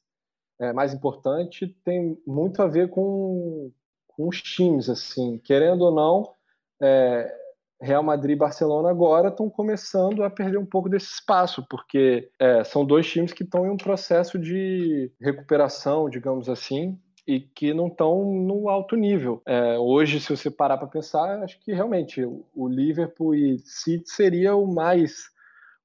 é, 0.60 0.74
mais 0.74 0.94
importante 0.94 1.68
tem 1.84 2.18
muito 2.26 2.62
a 2.62 2.68
ver 2.68 2.90
com, 2.90 3.72
com 4.08 4.28
os 4.28 4.42
times, 4.42 4.90
assim, 4.90 5.38
querendo 5.38 5.84
ou 5.84 5.92
não, 5.92 6.34
é, 6.82 7.32
Real 7.82 8.04
Madrid 8.04 8.36
e 8.36 8.40
Barcelona 8.40 8.90
agora 8.90 9.30
estão 9.30 9.50
começando 9.50 10.24
a 10.24 10.30
perder 10.30 10.58
um 10.58 10.66
pouco 10.66 10.90
desse 10.90 11.14
espaço, 11.14 11.66
porque 11.70 12.30
é, 12.40 12.64
são 12.64 12.86
dois 12.86 13.08
times 13.08 13.34
que 13.34 13.44
estão 13.44 13.66
em 13.66 13.70
um 13.70 13.78
processo 13.78 14.40
de 14.40 15.12
recuperação, 15.22 16.10
digamos 16.10 16.50
assim, 16.50 16.98
e 17.28 17.40
que 17.40 17.74
não 17.74 17.88
estão 17.88 18.24
no 18.26 18.70
alto 18.70 18.96
nível. 18.96 19.42
É, 19.46 19.78
hoje, 19.78 20.20
se 20.20 20.36
você 20.36 20.50
parar 20.50 20.78
para 20.78 20.88
pensar, 20.88 21.44
acho 21.44 21.60
que 21.60 21.74
realmente 21.74 22.24
o 22.24 22.68
Liverpool 22.68 23.36
e 23.36 23.60
City 23.60 24.10
seria 24.10 24.56
o 24.56 24.66
mais 24.66 25.30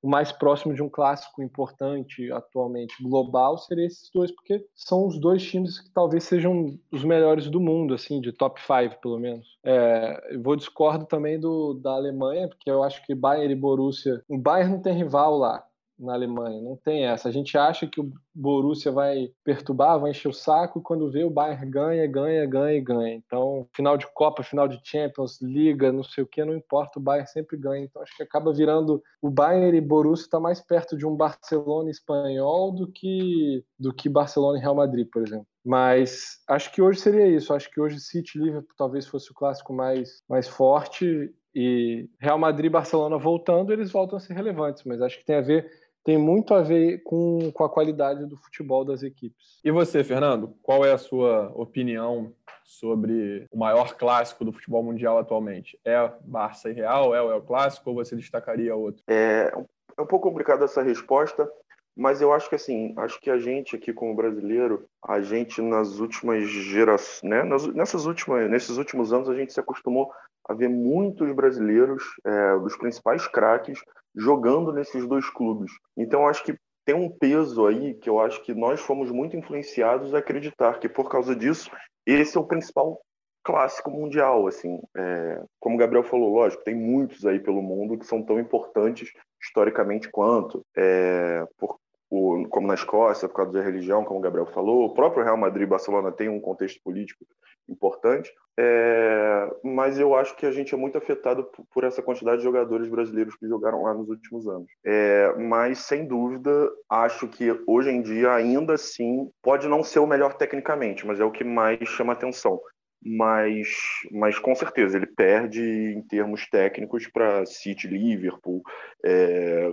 o 0.02 0.08
mais 0.08 0.32
próximo 0.32 0.74
de 0.74 0.82
um 0.82 0.88
clássico 0.88 1.42
importante 1.42 2.30
atualmente 2.32 3.00
global 3.02 3.56
seria 3.56 3.86
esses 3.86 4.10
dois, 4.12 4.32
porque 4.32 4.66
são 4.74 5.06
os 5.06 5.18
dois 5.18 5.42
times 5.42 5.78
que 5.78 5.90
talvez 5.90 6.24
sejam 6.24 6.76
os 6.90 7.04
melhores 7.04 7.48
do 7.48 7.60
mundo, 7.60 7.94
assim, 7.94 8.20
de 8.20 8.32
top 8.32 8.60
5, 8.60 9.00
pelo 9.00 9.18
menos. 9.18 9.46
É, 9.64 10.36
vou 10.42 10.56
discordo 10.56 11.06
também 11.06 11.38
do 11.38 11.74
da 11.74 11.92
Alemanha, 11.92 12.48
porque 12.48 12.70
eu 12.70 12.82
acho 12.82 13.04
que 13.06 13.14
Bayern 13.14 13.52
e 13.52 13.56
Borussia. 13.56 14.22
O 14.28 14.36
Bayern 14.36 14.72
não 14.72 14.82
tem 14.82 14.94
rival 14.94 15.38
lá 15.38 15.64
na 16.04 16.14
Alemanha. 16.14 16.60
Não 16.60 16.76
tem 16.76 17.06
essa. 17.06 17.28
A 17.28 17.32
gente 17.32 17.56
acha 17.56 17.86
que 17.86 18.00
o 18.00 18.12
Borussia 18.34 18.90
vai 18.90 19.30
perturbar, 19.44 20.00
vai 20.00 20.10
encher 20.10 20.28
o 20.28 20.32
saco, 20.32 20.78
e 20.78 20.82
quando 20.82 21.10
vê 21.10 21.24
o 21.24 21.30
Bayern 21.30 21.70
ganha, 21.70 22.06
ganha, 22.06 22.46
ganha 22.46 22.76
e 22.76 22.80
ganha. 22.80 23.14
Então, 23.14 23.66
final 23.74 23.96
de 23.96 24.06
Copa, 24.12 24.42
final 24.42 24.66
de 24.66 24.80
Champions, 24.84 25.40
Liga, 25.40 25.92
não 25.92 26.02
sei 26.02 26.24
o 26.24 26.26
que, 26.26 26.44
não 26.44 26.54
importa, 26.54 26.98
o 26.98 27.02
Bayern 27.02 27.28
sempre 27.28 27.56
ganha. 27.56 27.84
Então, 27.84 28.02
acho 28.02 28.16
que 28.16 28.22
acaba 28.22 28.52
virando 28.52 29.02
o 29.20 29.30
Bayern 29.30 29.76
e 29.76 29.80
Borussia 29.80 30.24
está 30.24 30.40
mais 30.40 30.60
perto 30.60 30.96
de 30.96 31.06
um 31.06 31.14
Barcelona 31.14 31.90
espanhol 31.90 32.72
do 32.72 32.90
que 32.90 33.64
do 33.78 33.92
que 33.92 34.08
Barcelona 34.08 34.58
e 34.58 34.60
Real 34.60 34.74
Madrid, 34.74 35.08
por 35.10 35.22
exemplo. 35.22 35.46
Mas 35.64 36.40
acho 36.48 36.72
que 36.72 36.82
hoje 36.82 37.00
seria 37.00 37.26
isso. 37.28 37.54
Acho 37.54 37.70
que 37.70 37.80
hoje 37.80 38.00
City 38.00 38.38
Liverpool 38.38 38.74
talvez 38.76 39.06
fosse 39.06 39.30
o 39.30 39.34
clássico 39.34 39.72
mais, 39.72 40.22
mais 40.28 40.48
forte 40.48 41.32
e 41.54 42.08
Real 42.18 42.38
Madrid 42.38 42.66
e 42.66 42.70
Barcelona 42.70 43.18
voltando, 43.18 43.72
eles 43.72 43.90
voltam 43.90 44.16
a 44.16 44.20
ser 44.20 44.34
relevantes, 44.34 44.84
mas 44.84 45.02
acho 45.02 45.18
que 45.18 45.24
tem 45.24 45.36
a 45.36 45.42
ver 45.42 45.70
tem 46.04 46.18
muito 46.18 46.54
a 46.54 46.62
ver 46.62 47.02
com, 47.04 47.50
com 47.52 47.64
a 47.64 47.68
qualidade 47.68 48.26
do 48.26 48.36
futebol 48.36 48.84
das 48.84 49.02
equipes. 49.02 49.60
E 49.64 49.70
você, 49.70 50.02
Fernando, 50.02 50.54
qual 50.62 50.84
é 50.84 50.92
a 50.92 50.98
sua 50.98 51.52
opinião 51.54 52.32
sobre 52.64 53.46
o 53.50 53.58
maior 53.58 53.94
clássico 53.94 54.44
do 54.44 54.52
futebol 54.52 54.82
mundial 54.82 55.18
atualmente? 55.18 55.78
É 55.84 56.10
Barça 56.22 56.70
e 56.70 56.72
Real? 56.72 57.14
É 57.14 57.22
o 57.22 57.30
El 57.30 57.42
Clássico 57.42 57.90
ou 57.90 57.96
você 57.96 58.16
destacaria 58.16 58.74
outro? 58.74 59.02
É, 59.06 59.52
é 59.96 60.02
um 60.02 60.06
pouco 60.06 60.28
complicado 60.28 60.64
essa 60.64 60.82
resposta, 60.82 61.48
mas 61.94 62.20
eu 62.20 62.32
acho 62.32 62.48
que 62.48 62.54
assim, 62.54 62.94
acho 62.96 63.20
que 63.20 63.30
a 63.30 63.38
gente 63.38 63.76
aqui 63.76 63.92
como 63.92 64.14
brasileiro, 64.14 64.86
a 65.06 65.20
gente 65.20 65.60
nas 65.60 65.98
últimas 65.98 66.48
gerações, 66.48 67.22
né, 67.22 67.42
nas, 67.42 67.66
nessas 67.68 68.06
últimas, 68.06 68.50
nesses 68.50 68.76
últimos 68.78 69.12
anos 69.12 69.28
a 69.28 69.34
gente 69.34 69.52
se 69.52 69.60
acostumou 69.60 70.10
a 70.52 70.54
ver 70.54 70.68
muitos 70.68 71.34
brasileiros, 71.34 72.02
é, 72.24 72.58
dos 72.58 72.76
principais 72.76 73.26
craques, 73.26 73.80
jogando 74.14 74.72
nesses 74.72 75.06
dois 75.06 75.28
clubes. 75.30 75.72
Então 75.96 76.28
acho 76.28 76.44
que 76.44 76.54
tem 76.84 76.94
um 76.94 77.10
peso 77.10 77.66
aí 77.66 77.94
que 77.94 78.10
eu 78.10 78.20
acho 78.20 78.42
que 78.42 78.54
nós 78.54 78.80
fomos 78.80 79.10
muito 79.10 79.36
influenciados 79.36 80.14
a 80.14 80.18
acreditar 80.18 80.78
que 80.78 80.88
por 80.88 81.08
causa 81.08 81.34
disso 81.34 81.70
esse 82.06 82.36
é 82.36 82.40
o 82.40 82.46
principal 82.46 83.00
clássico 83.44 83.90
mundial, 83.90 84.46
assim, 84.46 84.80
é, 84.96 85.42
como 85.58 85.74
o 85.74 85.78
Gabriel 85.78 86.04
falou, 86.04 86.32
lógico, 86.32 86.62
tem 86.62 86.74
muitos 86.74 87.26
aí 87.26 87.40
pelo 87.40 87.60
mundo 87.60 87.98
que 87.98 88.06
são 88.06 88.22
tão 88.22 88.38
importantes 88.38 89.10
historicamente 89.40 90.08
quanto, 90.08 90.64
é, 90.76 91.44
por, 91.58 91.76
o, 92.12 92.46
como 92.50 92.66
na 92.66 92.74
Escócia, 92.74 93.26
por 93.26 93.36
causa 93.36 93.52
da 93.52 93.62
religião, 93.62 94.04
como 94.04 94.20
o 94.20 94.22
Gabriel 94.22 94.46
falou. 94.46 94.84
O 94.84 94.92
próprio 94.92 95.24
Real 95.24 95.36
Madrid 95.38 95.62
e 95.66 95.70
Barcelona 95.70 96.12
tem 96.12 96.28
um 96.28 96.38
contexto 96.38 96.78
político 96.82 97.24
importante, 97.66 98.30
é, 98.58 99.50
mas 99.64 99.98
eu 99.98 100.14
acho 100.14 100.36
que 100.36 100.44
a 100.44 100.50
gente 100.50 100.74
é 100.74 100.76
muito 100.76 100.98
afetado 100.98 101.44
por, 101.44 101.64
por, 101.72 101.84
essa 101.84 102.02
quantidade 102.02 102.38
de 102.38 102.44
jogadores 102.44 102.86
brasileiros 102.86 103.34
que 103.36 103.48
jogaram 103.48 103.84
lá 103.84 103.94
nos 103.94 104.10
últimos 104.10 104.46
anos. 104.46 104.66
É, 104.84 105.34
mas, 105.38 105.78
sem 105.78 106.04
dúvida, 106.06 106.70
acho 106.90 107.26
que 107.28 107.58
hoje 107.66 107.88
em 107.88 108.02
dia, 108.02 108.32
ainda 108.32 108.74
assim, 108.74 109.30
pode 109.40 109.66
não 109.66 109.82
ser 109.82 110.00
o 110.00 110.06
melhor 110.06 110.34
tecnicamente, 110.34 111.06
mas 111.06 111.18
é 111.18 111.24
o 111.24 111.30
que 111.30 111.44
mais 111.44 111.78
chama 111.88 112.12
atenção 112.12 112.60
mas, 113.04 113.68
mas 114.10 114.38
com 114.38 114.54
certeza 114.54 114.96
ele 114.96 115.06
perde 115.06 115.60
em 115.60 116.02
termos 116.02 116.46
técnicos 116.48 117.06
para 117.08 117.44
City, 117.44 117.88
Liverpool, 117.88 118.62
é, 119.04 119.72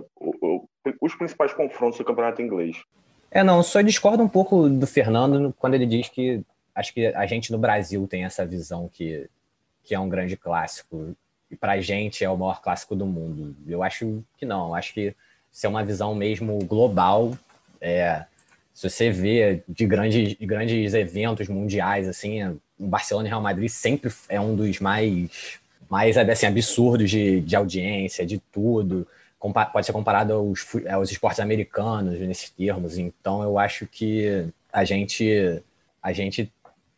os 1.00 1.14
principais 1.14 1.52
confrontos 1.52 1.98
do 1.98 2.04
campeonato 2.04 2.42
inglês. 2.42 2.82
É, 3.30 3.44
não, 3.44 3.62
só 3.62 3.80
discordo 3.80 4.22
um 4.22 4.28
pouco 4.28 4.68
do 4.68 4.86
Fernando 4.86 5.54
quando 5.58 5.74
ele 5.74 5.86
diz 5.86 6.08
que 6.08 6.42
acho 6.74 6.92
que 6.92 7.06
a 7.06 7.26
gente 7.26 7.52
no 7.52 7.58
Brasil 7.58 8.06
tem 8.08 8.24
essa 8.24 8.44
visão 8.44 8.88
que, 8.92 9.28
que 9.84 9.94
é 9.94 10.00
um 10.00 10.08
grande 10.08 10.36
clássico 10.36 11.14
e 11.50 11.56
para 11.56 11.72
a 11.72 11.80
gente 11.80 12.24
é 12.24 12.30
o 12.30 12.36
maior 12.36 12.60
clássico 12.60 12.96
do 12.96 13.06
mundo. 13.06 13.54
Eu 13.66 13.82
acho 13.82 14.24
que 14.36 14.44
não, 14.44 14.74
acho 14.74 14.92
que 14.94 15.14
isso 15.52 15.66
é 15.66 15.68
uma 15.68 15.84
visão 15.84 16.14
mesmo 16.14 16.58
global. 16.64 17.36
É, 17.80 18.24
se 18.72 18.88
você 18.88 19.10
vê 19.10 19.62
de 19.68 19.86
grandes, 19.86 20.36
de 20.36 20.46
grandes 20.46 20.94
eventos 20.94 21.48
mundiais, 21.48 22.08
assim, 22.08 22.58
Barcelona 22.88 23.28
e 23.28 23.30
Real 23.30 23.40
Madrid 23.40 23.68
sempre 23.68 24.12
é 24.28 24.40
um 24.40 24.54
dos 24.54 24.80
mais, 24.80 25.58
mais 25.88 26.16
assim, 26.16 26.46
absurdos 26.46 27.10
de, 27.10 27.40
de 27.40 27.56
audiência, 27.56 28.24
de 28.24 28.38
tudo. 28.52 29.06
Pode 29.72 29.86
ser 29.86 29.92
comparado 29.92 30.34
aos, 30.34 30.66
aos 30.90 31.10
esportes 31.10 31.40
americanos 31.40 32.18
nesses 32.20 32.50
termos. 32.50 32.98
Então, 32.98 33.42
eu 33.42 33.58
acho 33.58 33.86
que 33.86 34.46
a 34.72 34.84
gente, 34.84 35.62
a 36.02 36.12
gente 36.12 36.52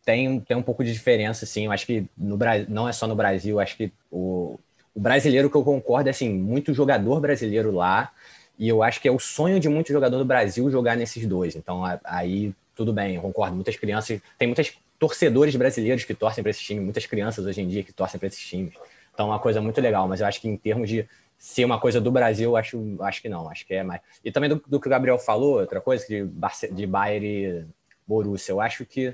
tem, 0.05 0.39
tem 0.41 0.57
um 0.57 0.61
pouco 0.61 0.83
de 0.83 0.91
diferença, 0.91 1.45
assim. 1.45 1.65
Eu 1.65 1.71
acho 1.71 1.85
que 1.85 2.05
no, 2.17 2.37
não 2.67 2.87
é 2.87 2.91
só 2.91 3.07
no 3.07 3.15
Brasil, 3.15 3.59
acho 3.59 3.77
que 3.77 3.91
o, 4.11 4.59
o 4.93 4.99
brasileiro 4.99 5.49
que 5.49 5.55
eu 5.55 5.63
concordo 5.63 6.09
é 6.09 6.11
assim, 6.11 6.33
muito 6.33 6.73
jogador 6.73 7.19
brasileiro 7.19 7.71
lá, 7.71 8.11
e 8.59 8.67
eu 8.67 8.83
acho 8.83 9.01
que 9.01 9.07
é 9.07 9.11
o 9.11 9.19
sonho 9.19 9.59
de 9.59 9.69
muito 9.69 9.91
jogador 9.91 10.17
do 10.17 10.25
Brasil 10.25 10.69
jogar 10.69 10.95
nesses 10.95 11.25
dois. 11.25 11.55
Então, 11.55 11.81
aí 12.03 12.53
tudo 12.75 12.93
bem, 12.93 13.15
eu 13.15 13.21
concordo. 13.21 13.55
Muitas 13.55 13.75
crianças, 13.75 14.19
tem 14.37 14.47
muitas 14.47 14.73
torcedores 15.03 15.53
brasileiros 15.53 16.05
que 16.05 16.13
torcem 16.13 16.41
para 16.41 16.51
esse 16.51 16.61
time, 16.61 16.79
muitas 16.79 17.05
crianças 17.05 17.45
hoje 17.45 17.61
em 17.61 17.67
dia 17.67 17.83
que 17.83 17.91
torcem 17.91 18.17
para 18.17 18.27
esses 18.27 18.39
times. 18.39 18.73
Então, 19.13 19.25
é 19.25 19.29
uma 19.31 19.39
coisa 19.39 19.59
muito 19.59 19.81
legal, 19.81 20.07
mas 20.07 20.21
eu 20.21 20.27
acho 20.27 20.39
que 20.39 20.47
em 20.47 20.55
termos 20.55 20.87
de 20.87 21.05
ser 21.37 21.65
uma 21.65 21.77
coisa 21.77 21.99
do 21.99 22.09
Brasil, 22.09 22.55
acho, 22.55 22.95
acho 23.01 23.21
que 23.21 23.27
não, 23.27 23.49
acho 23.49 23.67
que 23.67 23.73
é 23.73 23.83
mais. 23.83 23.99
E 24.23 24.31
também 24.31 24.49
do, 24.49 24.63
do 24.65 24.79
que 24.79 24.87
o 24.87 24.89
Gabriel 24.89 25.19
falou, 25.19 25.59
outra 25.59 25.81
coisa, 25.81 26.07
de, 26.07 26.25
de 26.71 26.87
Bayern 26.87 27.27
e 27.27 27.65
Borussia, 28.07 28.53
eu 28.53 28.61
acho 28.61 28.85
que 28.85 29.13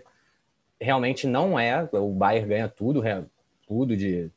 realmente 0.79 1.25
não 1.25 1.59
é, 1.59 1.89
o 1.91 2.11
Bayern 2.11 2.47
ganha 2.47 2.69
tudo, 2.69 3.01
tudo 3.67 3.97
de 3.97 4.29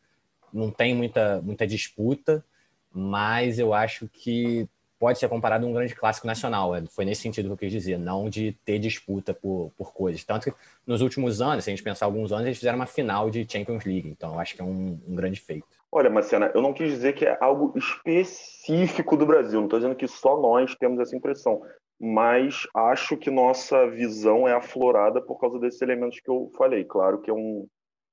não 0.50 0.70
tem 0.70 0.94
muita, 0.94 1.42
muita 1.42 1.66
disputa, 1.66 2.42
mas 2.90 3.58
eu 3.58 3.74
acho 3.74 4.08
que 4.08 4.66
pode 5.02 5.18
ser 5.18 5.28
comparado 5.28 5.66
a 5.66 5.68
um 5.68 5.72
grande 5.72 5.96
clássico 5.96 6.28
nacional. 6.28 6.76
É, 6.76 6.86
foi 6.86 7.04
nesse 7.04 7.22
sentido 7.22 7.46
que 7.46 7.52
eu 7.54 7.56
quis 7.56 7.72
dizer, 7.72 7.98
não 7.98 8.30
de 8.30 8.52
ter 8.64 8.78
disputa 8.78 9.34
por, 9.34 9.72
por 9.76 9.92
coisas. 9.92 10.22
Tanto 10.22 10.44
que 10.44 10.56
nos 10.86 11.00
últimos 11.00 11.42
anos, 11.42 11.64
se 11.64 11.70
a 11.70 11.72
gente 11.72 11.82
pensar 11.82 12.06
alguns 12.06 12.30
anos, 12.30 12.46
eles 12.46 12.58
fizeram 12.58 12.76
uma 12.76 12.86
final 12.86 13.28
de 13.28 13.44
Champions 13.50 13.84
League. 13.84 14.08
Então, 14.08 14.34
eu 14.34 14.38
acho 14.38 14.54
que 14.54 14.62
é 14.62 14.64
um, 14.64 15.00
um 15.08 15.16
grande 15.16 15.40
feito. 15.40 15.66
Olha, 15.90 16.08
Marciana, 16.08 16.52
eu 16.54 16.62
não 16.62 16.72
quis 16.72 16.88
dizer 16.88 17.14
que 17.14 17.24
é 17.24 17.36
algo 17.40 17.76
específico 17.76 19.16
do 19.16 19.26
Brasil. 19.26 19.58
Não 19.58 19.66
estou 19.66 19.80
dizendo 19.80 19.96
que 19.96 20.06
só 20.06 20.40
nós 20.40 20.76
temos 20.76 21.00
essa 21.00 21.16
impressão. 21.16 21.60
Mas 21.98 22.68
acho 22.72 23.16
que 23.16 23.28
nossa 23.28 23.90
visão 23.90 24.46
é 24.46 24.52
aflorada 24.52 25.20
por 25.20 25.40
causa 25.40 25.58
desses 25.58 25.82
elementos 25.82 26.20
que 26.20 26.30
eu 26.30 26.48
falei. 26.56 26.84
Claro 26.84 27.20
que 27.20 27.28
é 27.28 27.34
um, 27.34 27.66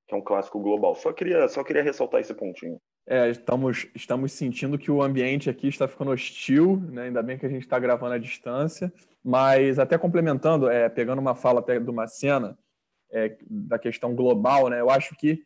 que 0.08 0.15
é 0.15 0.17
um 0.17 0.23
clássico 0.23 0.60
global. 0.60 0.95
Só 0.95 1.13
queria, 1.13 1.47
só 1.49 1.63
queria 1.63 1.84
ressaltar 1.84 2.19
esse 2.19 2.34
pontinho. 2.34 2.82
É, 3.12 3.28
estamos, 3.28 3.88
estamos 3.95 4.32
sentindo 4.34 4.78
que 4.78 4.91
o 4.91 5.02
ambiente 5.02 5.50
aqui 5.50 5.67
está 5.67 5.88
ficando 5.88 6.12
hostil, 6.12 6.78
né? 6.91 7.06
ainda 7.06 7.24
bem 7.24 7.39
que 7.39 7.45
a 7.48 7.50
gente 7.50 7.63
está 7.63 7.80
gravando 7.80 8.13
à 8.13 8.19
distância, 8.19 8.93
mas 9.24 9.80
até 9.80 9.98
complementando, 9.98 10.69
é, 10.69 10.88
pegando 10.88 11.17
uma 11.17 11.34
fala 11.34 11.60
até 11.60 11.80
do 11.80 11.91
Macena, 11.91 12.56
é, 13.12 13.36
da 13.50 13.80
questão 13.80 14.13
global, 14.13 14.69
né? 14.69 14.80
eu 14.80 14.91
acho 14.91 15.15
que 15.15 15.43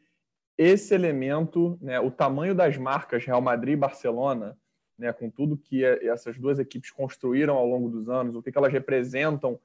esse 0.58 0.94
elemento, 0.94 1.80
né, 1.82 2.02
o 2.02 2.12
tamanho 2.12 2.54
das 2.54 2.78
marcas 2.78 3.24
Real 3.24 3.42
Madrid 3.42 3.76
e 3.76 3.78
Barcelona, 3.78 4.58
né, 5.00 5.14
com 5.14 5.30
tudo 5.30 5.58
que 5.58 5.86
essas 5.86 6.38
duas 6.38 6.60
equipes 6.60 6.92
construíram 6.92 7.56
ao 7.56 7.66
longo 7.66 7.88
dos 7.88 8.10
anos, 8.10 8.36
o 8.36 8.44
que, 8.44 8.52
elas 8.54 8.74
representam 8.74 9.58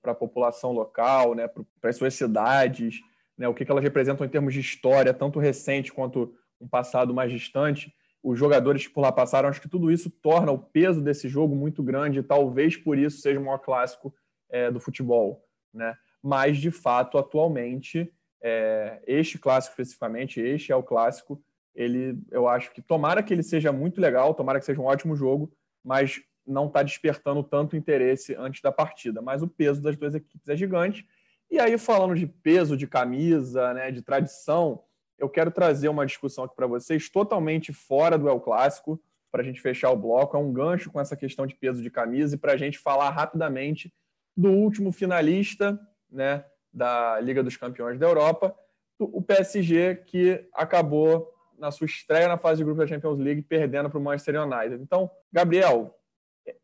para 0.00 0.12
a 0.12 0.14
população 0.14 0.70
local, 0.70 1.34
né, 1.34 1.48
para 1.80 1.90
as 1.90 1.96
suas 1.96 2.14
cidades, 2.14 3.00
né, 3.36 3.48
o 3.48 3.54
que 3.54 3.68
elas 3.68 3.82
representam 3.82 4.24
em 4.24 4.30
termos 4.30 4.54
de 4.54 4.60
história, 4.60 5.12
tanto 5.12 5.40
recente 5.40 5.92
quanto 5.92 6.32
um 6.62 6.68
passado 6.68 7.12
mais 7.12 7.30
distante, 7.30 7.94
os 8.22 8.38
jogadores 8.38 8.86
que 8.86 8.92
por 8.92 9.00
lá 9.00 9.10
passaram, 9.10 9.48
acho 9.48 9.60
que 9.60 9.68
tudo 9.68 9.90
isso 9.90 10.08
torna 10.08 10.52
o 10.52 10.58
peso 10.58 11.02
desse 11.02 11.28
jogo 11.28 11.56
muito 11.56 11.82
grande, 11.82 12.20
e 12.20 12.22
talvez 12.22 12.76
por 12.76 12.96
isso 12.96 13.20
seja 13.20 13.40
o 13.40 13.44
maior 13.44 13.58
clássico 13.58 14.14
é, 14.48 14.70
do 14.70 14.78
futebol. 14.78 15.44
Né? 15.74 15.96
Mas, 16.22 16.58
de 16.58 16.70
fato, 16.70 17.18
atualmente, 17.18 18.12
é, 18.40 19.02
este 19.06 19.38
clássico 19.38 19.72
especificamente, 19.72 20.40
este 20.40 20.70
é 20.70 20.76
o 20.76 20.82
clássico, 20.82 21.42
ele, 21.74 22.18
eu 22.30 22.46
acho 22.46 22.72
que 22.72 22.80
tomara 22.80 23.22
que 23.22 23.32
ele 23.32 23.42
seja 23.42 23.72
muito 23.72 24.00
legal, 24.00 24.34
tomara 24.34 24.60
que 24.60 24.66
seja 24.66 24.80
um 24.80 24.84
ótimo 24.84 25.16
jogo, 25.16 25.52
mas 25.82 26.20
não 26.46 26.66
está 26.66 26.82
despertando 26.82 27.42
tanto 27.42 27.76
interesse 27.76 28.34
antes 28.34 28.60
da 28.60 28.70
partida. 28.70 29.22
Mas 29.22 29.42
o 29.42 29.48
peso 29.48 29.80
das 29.80 29.96
duas 29.96 30.14
equipes 30.14 30.48
é 30.48 30.56
gigante 30.56 31.06
e 31.52 31.60
aí, 31.60 31.76
falando 31.76 32.14
de 32.14 32.26
peso 32.26 32.78
de 32.78 32.86
camisa, 32.86 33.74
né, 33.74 33.90
de 33.90 34.00
tradição, 34.00 34.82
eu 35.22 35.28
quero 35.28 35.52
trazer 35.52 35.88
uma 35.88 36.04
discussão 36.04 36.42
aqui 36.42 36.56
para 36.56 36.66
vocês 36.66 37.08
totalmente 37.08 37.72
fora 37.72 38.18
do 38.18 38.28
El 38.28 38.40
Clássico, 38.40 39.00
para 39.30 39.40
a 39.40 39.44
gente 39.44 39.60
fechar 39.60 39.92
o 39.92 39.96
bloco. 39.96 40.36
É 40.36 40.40
um 40.40 40.52
gancho 40.52 40.90
com 40.90 41.00
essa 41.00 41.16
questão 41.16 41.46
de 41.46 41.54
peso 41.54 41.80
de 41.80 41.88
camisa 41.88 42.34
e 42.34 42.38
para 42.38 42.54
a 42.54 42.56
gente 42.56 42.76
falar 42.76 43.08
rapidamente 43.10 43.94
do 44.36 44.50
último 44.50 44.90
finalista 44.90 45.78
né, 46.10 46.44
da 46.72 47.20
Liga 47.20 47.40
dos 47.40 47.56
Campeões 47.56 48.00
da 48.00 48.06
Europa, 48.06 48.52
o 48.98 49.22
PSG, 49.22 50.02
que 50.06 50.44
acabou 50.52 51.32
na 51.56 51.70
sua 51.70 51.84
estreia 51.84 52.26
na 52.26 52.36
fase 52.36 52.58
de 52.58 52.64
grupo 52.64 52.80
da 52.80 52.86
Champions 52.86 53.18
League 53.18 53.42
perdendo 53.42 53.88
para 53.88 53.98
o 53.98 54.02
Manchester 54.02 54.42
United. 54.42 54.82
Então, 54.82 55.08
Gabriel, 55.32 55.96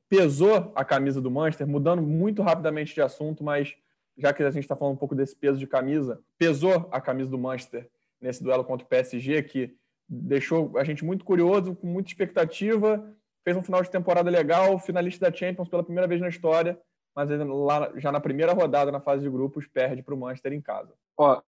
pesou 0.09 0.73
a 0.75 0.85
camisa 0.85 1.21
do 1.21 1.31
Manchester, 1.31 1.67
mudando 1.67 2.03
muito 2.03 2.43
rapidamente 2.43 2.93
de 2.93 3.01
assunto, 3.01 3.45
mas 3.45 3.77
já 4.17 4.33
que 4.33 4.43
a 4.43 4.51
gente 4.51 4.65
está 4.65 4.75
falando 4.75 4.95
um 4.95 4.99
pouco 4.99 5.15
desse 5.15 5.37
peso 5.37 5.61
de 5.61 5.67
camisa, 5.67 6.21
pesou 6.37 6.89
a 6.91 7.01
camisa 7.01 7.31
do 7.31 7.39
Manchester 7.39 7.89
nesse 8.21 8.43
duelo 8.43 8.65
contra 8.65 8.85
o 8.85 8.89
PSG, 8.89 9.43
que 9.43 9.75
deixou 10.09 10.77
a 10.79 10.85
gente 10.85 11.05
muito 11.05 11.25
curioso, 11.25 11.75
com 11.77 11.87
muita 11.87 12.11
expectativa, 12.11 13.15
fez 13.45 13.57
um 13.57 13.63
final 13.63 13.83
de 13.83 13.91
temporada 13.91 14.31
legal, 14.31 14.79
finalista 14.79 15.31
da 15.31 15.37
Champions 15.37 15.69
pela 15.69 15.85
primeira 15.85 16.09
vez 16.09 16.21
na 16.21 16.29
história, 16.29 16.79
mas 17.15 17.29
lá 17.31 17.93
já 17.97 18.13
na 18.13 18.21
primeira 18.21 18.53
rodada 18.53 18.93
na 18.93 19.01
fase 19.01 19.23
de 19.23 19.31
grupos 19.31 19.67
perde 19.67 20.03
para 20.03 20.15
o 20.15 20.19
Manchester 20.19 20.53
em 20.53 20.61
casa. 20.61 20.95
Ó, 21.17 21.41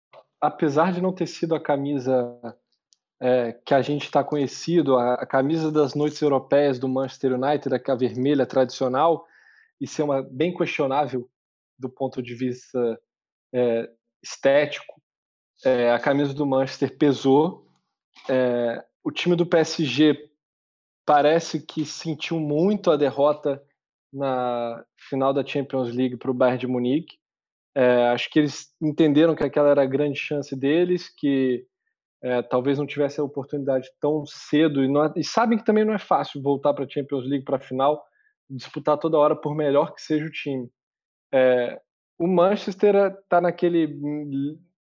apesar 0.42 0.92
de 0.92 1.02
não 1.02 1.14
ter 1.14 1.28
sido 1.28 1.56
a 1.56 1.60
camisa 1.60 2.40
é, 3.22 3.54
que 3.66 3.74
a 3.74 3.82
gente 3.82 4.06
está 4.06 4.24
conhecido, 4.24 4.98
a, 4.98 5.16
a, 5.16 5.26
camisa 5.26 5.72
das 5.72 5.94
noites 5.94 6.22
europeias 6.22 6.80
do 6.80 6.88
Manchester 6.88 7.34
United, 7.34 7.76
a 7.76 7.96
vermelha 7.96 8.46
tradicional, 8.46 9.28
e 9.80 9.88
ser 9.88 10.04
uma 10.04 10.22
bem 10.24 10.54
questionável 10.54 11.30
do 11.78 11.90
ponto 11.90 12.22
de 12.22 12.34
vista 12.34 13.00
é, 13.54 13.90
estético, 14.22 14.99
é, 15.64 15.92
a 15.92 16.00
camisa 16.00 16.34
do 16.34 16.46
Manchester 16.46 16.98
pesou. 16.98 17.66
É, 18.30 18.84
o 19.04 19.12
time 19.12 19.36
do 19.36 19.46
PSG 19.46 20.30
parece 21.06 21.60
que 21.60 21.86
sentiu 21.86 22.40
muito 22.40 22.92
a 22.92 22.98
derrota 22.98 23.64
na 24.12 24.84
final 24.98 25.34
da 25.34 25.46
Champions 25.46 25.94
League 25.94 26.18
para 26.18 26.32
o 26.32 26.34
Bayern 26.34 26.60
de 26.60 26.68
Munique. 26.68 27.18
É, 27.76 28.08
acho 28.10 28.30
que 28.30 28.40
eles 28.40 28.74
entenderam 28.82 29.36
que 29.36 29.44
aquela 29.44 29.70
era 29.70 29.84
a 29.84 29.88
grande 29.88 30.20
chance 30.20 30.56
deles, 30.56 31.10
que 31.10 31.66
é, 32.22 32.42
talvez 32.42 32.78
não 32.78 32.86
tivesse 32.86 33.20
a 33.20 33.24
oportunidade 33.24 33.90
tão 34.02 34.26
cedo 34.26 34.84
e, 34.84 34.88
não, 34.88 35.06
é, 35.06 35.14
e 35.16 35.24
sabem 35.24 35.58
que 35.58 35.64
também 35.64 35.86
não 35.86 35.94
é 35.94 36.00
fácil 36.00 36.42
voltar 36.42 36.74
para 36.74 36.86
a 36.86 36.90
Champions 36.90 37.26
League 37.26 37.46
para 37.46 37.56
a 37.56 37.62
final, 37.62 38.04
disputar 38.50 38.98
toda 38.98 39.18
hora 39.18 39.36
por 39.36 39.56
melhor 39.56 39.94
que 39.94 40.02
seja 40.02 40.26
o 40.26 40.32
time. 40.32 40.70
É, 41.32 41.80
o 42.18 42.28
Manchester 42.28 43.18
está 43.24 43.40
naquele 43.40 43.88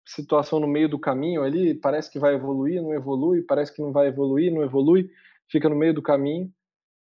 situação 0.04 0.58
no 0.60 0.66
meio 0.66 0.88
do 0.88 0.98
caminho 0.98 1.42
ali, 1.42 1.74
parece 1.74 2.10
que 2.10 2.18
vai 2.18 2.34
evoluir, 2.34 2.82
não 2.82 2.92
evolui, 2.92 3.42
parece 3.42 3.74
que 3.74 3.82
não 3.82 3.92
vai 3.92 4.08
evoluir, 4.08 4.52
não 4.52 4.62
evolui, 4.62 5.10
fica 5.50 5.68
no 5.68 5.76
meio 5.76 5.94
do 5.94 6.02
caminho. 6.02 6.50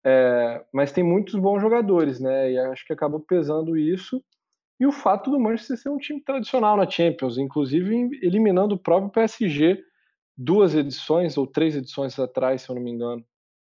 É, 0.06 0.64
mas 0.74 0.92
tem 0.92 1.04
muitos 1.04 1.36
bons 1.36 1.62
jogadores, 1.62 2.20
né? 2.20 2.52
E 2.52 2.58
acho 2.58 2.86
que 2.86 2.94
acabou 2.94 3.20
pesando 3.20 3.78
isso. 3.78 4.24
E 4.80 4.86
o 4.86 4.92
fato 4.92 5.30
do 5.30 5.40
Manchester 5.40 5.78
ser 5.78 5.90
um 5.90 5.98
time 5.98 6.22
tradicional 6.22 6.78
na 6.78 6.90
Champions, 6.90 7.38
inclusive 7.38 8.10
eliminando 8.22 8.76
o 8.76 8.80
próprio 8.80 9.12
PSG 9.12 9.84
duas 10.38 10.74
edições 10.74 11.38
ou 11.38 11.46
três 11.46 11.76
edições 11.76 12.18
atrás, 12.18 12.62
se 12.62 12.70
eu 12.70 12.76
não 12.76 12.82
me 12.82 12.92
engano, 12.92 13.26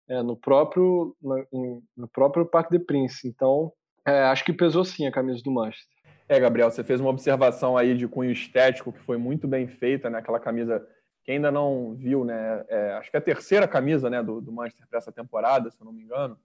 é, 0.09 0.23
no 0.23 0.35
próprio 0.35 1.15
no, 1.21 1.83
no 1.95 2.09
próprio 2.09 2.47
Parque 2.47 2.79
de 2.79 2.83
Prince. 2.83 3.29
Então, 3.29 3.71
é, 4.07 4.23
acho 4.23 4.45
que 4.45 4.55
pesou 4.55 4.85
sim 4.85 5.07
a 5.07 5.13
camisa 5.13 5.43
do 5.43 5.51
Manchester. 5.51 6.02
É, 6.33 6.41
Gabriel, 6.41 6.71
você 6.71 6.83
fez 6.83 6.99
uma 6.99 7.11
observação 7.11 7.77
aí 7.77 7.95
de 7.95 8.09
cunho 8.09 8.31
estético 8.31 8.91
que 8.91 9.01
foi 9.01 9.19
muito 9.19 9.47
bem 9.47 9.69
feita, 9.69 10.09
né? 10.09 10.19
Aquela 10.19 10.41
camisa 10.41 10.83
que 11.23 11.31
ainda 11.31 11.51
não 11.51 11.95
viu, 11.95 12.25
né? 12.25 12.65
É, 12.69 12.93
acho 12.95 13.11
que 13.11 13.17
é 13.19 13.21
a 13.21 13.23
terceira 13.23 13.69
camisa, 13.69 14.09
né, 14.09 14.23
do, 14.23 14.41
do 14.41 14.51
Manchester 14.51 14.89
para 14.89 14.97
essa 14.99 15.13
temporada, 15.13 15.71
se 15.71 15.79
eu 15.79 15.85
não 15.85 15.93
me 15.93 16.03
engano. 16.03 16.39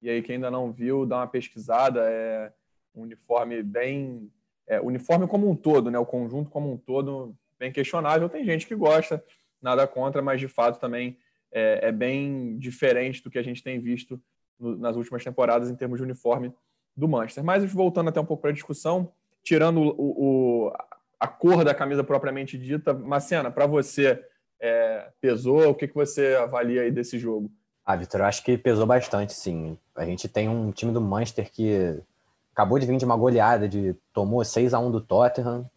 E 0.00 0.08
aí 0.08 0.22
quem 0.22 0.36
ainda 0.36 0.52
não 0.52 0.70
viu, 0.70 1.04
dá 1.04 1.16
uma 1.16 1.26
pesquisada. 1.26 2.08
É 2.08 2.52
um 2.94 3.02
uniforme 3.02 3.60
bem, 3.60 4.30
é, 4.68 4.80
uniforme 4.80 5.26
como 5.26 5.50
um 5.50 5.56
todo, 5.56 5.90
né? 5.90 5.98
O 5.98 6.06
conjunto 6.06 6.48
como 6.48 6.72
um 6.72 6.76
todo 6.76 7.34
bem 7.58 7.72
questionável. 7.72 8.28
Tem 8.28 8.44
gente 8.44 8.68
que 8.68 8.76
gosta 8.76 9.20
nada 9.60 9.84
contra, 9.84 10.22
mas 10.22 10.38
de 10.38 10.46
fato 10.46 10.78
também 10.78 11.18
é, 11.50 11.88
é 11.88 11.90
bem 11.90 12.56
diferente 12.56 13.20
do 13.20 13.28
que 13.28 13.38
a 13.40 13.42
gente 13.42 13.64
tem 13.64 13.80
visto 13.80 14.22
no, 14.60 14.76
nas 14.76 14.94
últimas 14.94 15.24
temporadas 15.24 15.68
em 15.68 15.74
termos 15.74 15.98
de 15.98 16.04
uniforme 16.04 16.54
do 16.96 17.08
Manchester. 17.08 17.42
Mas 17.42 17.64
voltando 17.72 18.10
até 18.10 18.20
um 18.20 18.24
pouco 18.24 18.40
para 18.40 18.50
a 18.50 18.54
discussão, 18.54 19.12
tirando 19.44 19.80
o, 19.80 19.94
o, 20.66 20.72
a 21.20 21.28
cor 21.28 21.64
da 21.64 21.74
camisa 21.74 22.02
propriamente 22.02 22.58
dita, 22.58 22.92
Macena, 22.92 23.50
para 23.50 23.66
você 23.66 24.24
é, 24.60 25.08
pesou? 25.20 25.68
O 25.68 25.74
que, 25.74 25.86
que 25.86 25.94
você 25.94 26.34
avalia 26.34 26.82
aí 26.82 26.90
desse 26.90 27.18
jogo? 27.18 27.50
Ah, 27.86 27.94
Vitor, 27.94 28.20
eu 28.20 28.26
acho 28.26 28.42
que 28.42 28.56
pesou 28.58 28.86
bastante, 28.86 29.34
sim. 29.34 29.78
A 29.94 30.04
gente 30.06 30.26
tem 30.26 30.48
um 30.48 30.72
time 30.72 30.90
do 30.90 31.00
Manchester 31.00 31.50
que 31.52 32.00
acabou 32.52 32.78
de 32.78 32.86
vir 32.86 32.96
de 32.96 33.04
uma 33.04 33.16
goleada, 33.16 33.68
de 33.68 33.94
tomou 34.12 34.42
6 34.42 34.72
a 34.72 34.78
1 34.78 34.90
do 34.90 35.00
Tottenham, 35.00 35.70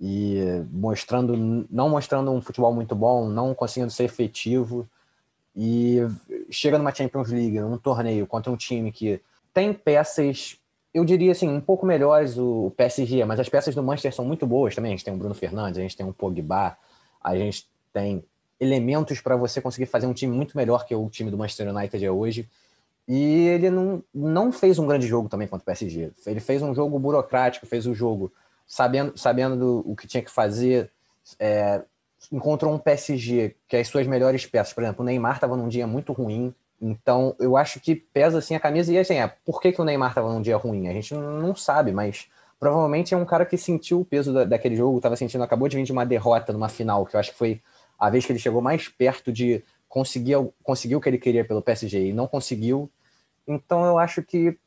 e 0.00 0.38
mostrando, 0.70 1.66
não 1.70 1.88
mostrando 1.88 2.30
um 2.32 2.42
futebol 2.42 2.74
muito 2.74 2.94
bom, 2.94 3.28
não 3.28 3.54
conseguindo 3.54 3.90
ser 3.90 4.04
efetivo 4.04 4.88
e 5.56 5.98
chega 6.50 6.76
numa 6.78 6.94
Champions 6.94 7.30
League, 7.30 7.60
num 7.60 7.78
torneio 7.78 8.26
contra 8.26 8.50
um 8.50 8.56
time 8.56 8.90
que 8.90 9.20
tem 9.52 9.72
peças, 9.72 10.58
eu 10.94 11.04
diria 11.04 11.32
assim, 11.32 11.48
um 11.48 11.60
pouco 11.60 11.84
melhores 11.84 12.38
o 12.38 12.72
PSG, 12.76 13.24
mas 13.24 13.40
as 13.40 13.48
peças 13.48 13.74
do 13.74 13.82
Manchester 13.82 14.14
são 14.14 14.24
muito 14.24 14.46
boas 14.46 14.76
também. 14.76 14.92
A 14.92 14.96
gente 14.96 15.04
tem 15.04 15.12
o 15.12 15.16
Bruno 15.16 15.34
Fernandes, 15.34 15.76
a 15.76 15.82
gente 15.82 15.96
tem 15.96 16.06
o 16.06 16.12
Pogba, 16.12 16.78
a 17.20 17.36
gente 17.36 17.68
tem 17.92 18.24
elementos 18.60 19.20
para 19.20 19.36
você 19.36 19.60
conseguir 19.60 19.86
fazer 19.86 20.06
um 20.06 20.14
time 20.14 20.34
muito 20.34 20.56
melhor 20.56 20.86
que 20.86 20.94
o 20.94 21.10
time 21.10 21.32
do 21.32 21.36
Manchester 21.36 21.74
United 21.74 22.04
é 22.04 22.10
hoje. 22.10 22.48
E 23.08 23.48
ele 23.48 23.70
não, 23.70 24.02
não 24.14 24.52
fez 24.52 24.78
um 24.78 24.86
grande 24.86 25.06
jogo 25.08 25.28
também 25.28 25.48
contra 25.48 25.62
o 25.62 25.66
PSG. 25.66 26.12
Ele 26.26 26.40
fez 26.40 26.62
um 26.62 26.72
jogo 26.72 26.96
burocrático, 26.98 27.66
fez 27.66 27.86
o 27.86 27.90
um 27.90 27.94
jogo 27.94 28.32
sabendo, 28.66 29.18
sabendo 29.18 29.82
o 29.84 29.96
que 29.96 30.06
tinha 30.06 30.22
que 30.22 30.30
fazer, 30.30 30.90
é, 31.40 31.82
encontrou 32.30 32.72
um 32.72 32.78
PSG 32.78 33.56
que 33.66 33.76
é 33.76 33.80
as 33.80 33.88
suas 33.88 34.06
melhores 34.06 34.46
peças. 34.46 34.72
Por 34.72 34.84
exemplo, 34.84 35.02
o 35.02 35.04
Neymar 35.04 35.34
estava 35.34 35.56
num 35.56 35.68
dia 35.68 35.86
muito 35.86 36.12
ruim, 36.12 36.54
então 36.86 37.34
eu 37.38 37.56
acho 37.56 37.80
que 37.80 37.94
pesa 37.94 38.38
assim 38.38 38.54
a 38.54 38.60
camisa. 38.60 38.92
E 38.92 38.98
assim, 38.98 39.14
é, 39.14 39.26
por 39.26 39.60
que, 39.60 39.72
que 39.72 39.80
o 39.80 39.84
Neymar 39.84 40.10
estava 40.10 40.30
num 40.30 40.42
dia 40.42 40.56
ruim? 40.56 40.86
A 40.86 40.92
gente 40.92 41.14
não 41.14 41.56
sabe, 41.56 41.92
mas 41.92 42.28
provavelmente 42.60 43.14
é 43.14 43.16
um 43.16 43.24
cara 43.24 43.46
que 43.46 43.56
sentiu 43.56 44.00
o 44.00 44.04
peso 44.04 44.34
da, 44.34 44.44
daquele 44.44 44.76
jogo, 44.76 44.98
estava 44.98 45.16
sentindo, 45.16 45.42
acabou 45.42 45.66
de 45.66 45.76
vir 45.76 45.84
de 45.84 45.92
uma 45.92 46.04
derrota 46.04 46.52
numa 46.52 46.68
final, 46.68 47.06
que 47.06 47.16
eu 47.16 47.20
acho 47.20 47.32
que 47.32 47.38
foi 47.38 47.62
a 47.98 48.10
vez 48.10 48.26
que 48.26 48.32
ele 48.32 48.38
chegou 48.38 48.60
mais 48.60 48.86
perto 48.86 49.32
de 49.32 49.64
conseguir, 49.88 50.36
conseguir 50.62 50.96
o 50.96 51.00
que 51.00 51.08
ele 51.08 51.18
queria 51.18 51.44
pelo 51.44 51.62
PSG 51.62 52.08
e 52.08 52.12
não 52.12 52.26
conseguiu. 52.26 52.90
Então 53.48 53.86
eu 53.86 53.98
acho 53.98 54.22
que 54.22 54.58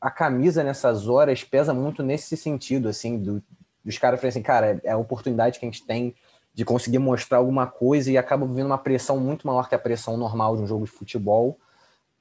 a 0.00 0.10
camisa 0.10 0.64
nessas 0.64 1.08
horas 1.08 1.44
pesa 1.44 1.74
muito 1.74 2.02
nesse 2.02 2.38
sentido, 2.38 2.88
assim, 2.88 3.18
do, 3.18 3.42
dos 3.84 3.98
caras 3.98 4.18
falarem 4.18 4.30
assim, 4.30 4.42
cara, 4.42 4.80
é 4.82 4.92
a 4.92 4.96
oportunidade 4.96 5.58
que 5.58 5.66
a 5.66 5.68
gente 5.68 5.84
tem 5.84 6.14
de 6.54 6.64
conseguir 6.64 6.98
mostrar 6.98 7.38
alguma 7.38 7.66
coisa 7.66 8.10
e 8.10 8.16
acaba 8.16 8.46
vivendo 8.46 8.66
uma 8.66 8.78
pressão 8.78 9.18
muito 9.18 9.46
maior 9.46 9.68
que 9.68 9.74
a 9.74 9.78
pressão 9.78 10.16
normal 10.16 10.56
de 10.56 10.62
um 10.62 10.66
jogo 10.66 10.84
de 10.84 10.90
futebol. 10.90 11.58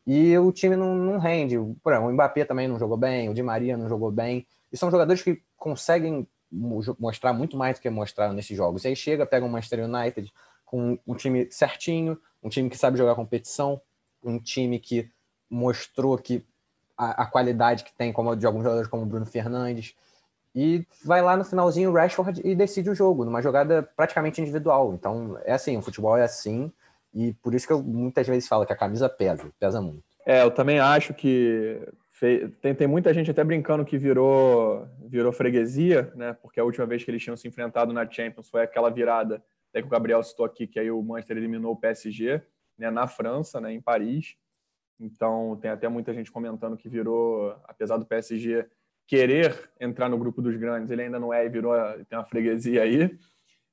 E 0.06 0.38
o 0.38 0.52
time 0.52 0.76
não, 0.76 0.96
não 0.96 1.20
rende. 1.20 1.56
Por 1.82 1.94
exemplo, 1.94 2.10
o 2.10 2.14
Mbappé 2.14 2.44
também 2.44 2.68
não 2.68 2.80
jogou 2.80 2.98
bem, 2.98 3.30
o 3.30 3.34
Di 3.34 3.44
Maria 3.44 3.78
não 3.78 3.88
jogou 3.88 4.12
bem. 4.12 4.46
E 4.72 4.78
são 4.78 4.90
jogadores 4.90 5.22
que 5.22 5.42
conseguem 5.56 6.28
mostrar 7.00 7.34
muito 7.34 7.56
mais 7.56 7.78
do 7.78 7.82
que 7.82 7.90
mostraram 7.90 8.34
nesses 8.34 8.56
jogos. 8.58 8.84
E 8.84 8.90
aí 8.90 8.96
chega, 8.96 9.26
pega 9.26 9.46
o 9.46 9.50
Manchester 9.50 9.86
United 9.86 10.32
com 10.66 10.98
um 11.06 11.16
time 11.16 11.48
certinho, 11.52 12.20
um 12.42 12.50
time 12.50 12.70
que 12.70 12.78
sabe 12.78 12.98
jogar 12.98 13.16
competição, 13.16 13.80
um 14.24 14.40
time 14.40 14.80
que 14.80 15.10
mostrou 15.50 16.18
que 16.18 16.46
a, 16.98 17.24
a, 17.24 17.26
qualidade 17.26 17.84
que 17.84 17.94
tem 17.94 18.12
como 18.12 18.36
de 18.36 18.46
alguns 18.46 18.64
jogadores 18.64 18.90
como 18.90 19.04
o 19.04 19.06
Bruno 19.06 19.26
Fernandes. 19.26 19.96
E 20.56 20.86
vai 21.04 21.22
lá 21.22 21.36
no 21.36 21.44
finalzinho 21.44 21.90
o 21.90 21.94
Rashford 21.94 22.42
e 22.44 22.56
decide 22.56 22.90
o 22.90 22.96
jogo, 22.96 23.26
numa 23.26 23.42
jogada 23.42 23.82
praticamente 23.96 24.40
individual. 24.40 24.94
Então, 24.94 25.40
é 25.46 25.54
assim, 25.54 25.76
o 25.78 25.82
futebol 25.82 26.16
é 26.16 26.24
assim, 26.24 26.72
e 27.14 27.34
por 27.34 27.54
isso 27.56 27.66
que 27.66 27.74
eu 27.74 27.82
muitas 27.82 28.28
vezes 28.28 28.48
falo 28.48 28.66
que 28.66 28.74
a 28.74 28.78
camisa 28.78 29.10
pesa, 29.10 29.52
pesa 29.60 29.82
muito. 29.82 30.04
É, 30.26 30.44
eu 30.44 30.52
também 30.52 30.80
acho 30.80 31.14
que 31.14 31.82
tem, 32.62 32.74
tem 32.74 32.88
muita 32.88 33.14
gente 33.14 33.30
até 33.32 33.44
brincando 33.44 33.84
que 33.84 33.98
virou, 33.98 34.88
virou 35.06 35.34
freguesia, 35.34 36.12
né? 36.16 36.34
Porque 36.42 36.60
a 36.60 36.64
última 36.64 36.86
vez 36.86 37.04
que 37.04 37.12
eles 37.12 37.22
tinham 37.22 37.36
se 37.36 37.48
enfrentado 37.48 37.92
na 37.92 38.10
Champions 38.10 38.50
foi 38.50 38.62
aquela 38.62 38.90
virada, 38.90 39.44
até 39.70 39.82
que 39.82 39.88
o 39.88 39.92
Gabriel 39.92 40.24
citou 40.24 40.46
aqui, 40.46 40.66
que 40.66 40.80
aí 40.80 40.90
o 40.90 41.02
Manchester 41.02 41.38
eliminou 41.38 41.74
o 41.74 41.76
PSG, 41.76 42.42
né, 42.78 42.90
na 42.90 43.08
França, 43.08 43.60
né, 43.60 43.74
em 43.74 43.82
Paris. 43.82 44.36
Então, 45.00 45.58
tem 45.62 45.72
até 45.72 45.90
muita 45.90 46.14
gente 46.14 46.32
comentando 46.32 46.78
que 46.78 46.88
virou, 46.88 47.56
apesar 47.66 47.98
do 47.98 48.06
PSG 48.06 48.66
querer 49.08 49.70
entrar 49.80 50.10
no 50.10 50.18
grupo 50.18 50.42
dos 50.42 50.56
grandes, 50.56 50.90
ele 50.90 51.04
ainda 51.04 51.20
não 51.20 51.34
é 51.34 51.46
e 51.46 51.50
virou, 51.50 51.74
tem 52.10 52.18
uma 52.18 52.26
freguesia 52.26 52.84
aí. 52.84 53.18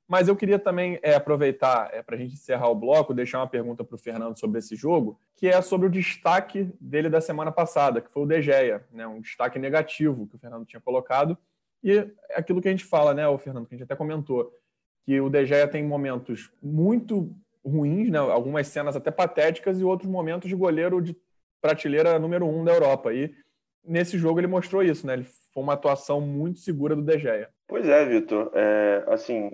Mas 0.07 0.27
eu 0.27 0.35
queria 0.35 0.59
também 0.59 0.99
é, 1.01 1.15
aproveitar, 1.15 1.89
é, 1.93 2.03
para 2.03 2.15
a 2.15 2.19
gente 2.19 2.33
encerrar 2.33 2.67
o 2.69 2.75
bloco, 2.75 3.13
deixar 3.13 3.39
uma 3.39 3.47
pergunta 3.47 3.83
para 3.83 3.95
o 3.95 3.97
Fernando 3.97 4.37
sobre 4.37 4.59
esse 4.59 4.75
jogo, 4.75 5.17
que 5.35 5.47
é 5.47 5.61
sobre 5.61 5.87
o 5.87 5.89
destaque 5.89 6.69
dele 6.81 7.09
da 7.09 7.21
semana 7.21 7.51
passada, 7.51 8.01
que 8.01 8.11
foi 8.11 8.23
o 8.23 8.25
De 8.25 8.41
Gea, 8.41 8.85
né, 8.91 9.07
um 9.07 9.21
destaque 9.21 9.57
negativo 9.57 10.27
que 10.27 10.35
o 10.35 10.39
Fernando 10.39 10.65
tinha 10.65 10.81
colocado. 10.81 11.37
E 11.81 11.93
é 11.93 12.11
aquilo 12.35 12.61
que 12.61 12.67
a 12.67 12.71
gente 12.71 12.83
fala, 12.83 13.13
né, 13.13 13.25
o 13.27 13.37
Fernando, 13.37 13.67
que 13.67 13.73
a 13.73 13.77
gente 13.77 13.85
até 13.85 13.95
comentou, 13.95 14.51
que 15.05 15.19
o 15.21 15.29
De 15.29 15.45
Gea 15.45 15.67
tem 15.67 15.83
momentos 15.83 16.51
muito 16.61 17.33
ruins, 17.65 18.09
né? 18.09 18.19
algumas 18.19 18.67
cenas 18.67 18.95
até 18.95 19.11
patéticas 19.11 19.79
e 19.79 19.83
outros 19.83 20.09
momentos 20.09 20.49
de 20.49 20.55
goleiro 20.55 21.01
de 21.01 21.15
prateleira 21.61 22.19
número 22.19 22.45
um 22.45 22.63
da 22.63 22.73
Europa. 22.73 23.13
E 23.13 23.33
nesse 23.83 24.17
jogo 24.17 24.39
ele 24.39 24.47
mostrou 24.47 24.83
isso, 24.83 25.05
né? 25.05 25.13
Ele 25.13 25.25
foi 25.53 25.63
uma 25.63 25.73
atuação 25.73 26.21
muito 26.21 26.59
segura 26.59 26.95
do 26.95 27.01
De 27.01 27.17
Gea. 27.17 27.49
Pois 27.67 27.87
é, 27.87 28.05
Vitor. 28.05 28.51
É, 28.53 29.03
assim, 29.07 29.51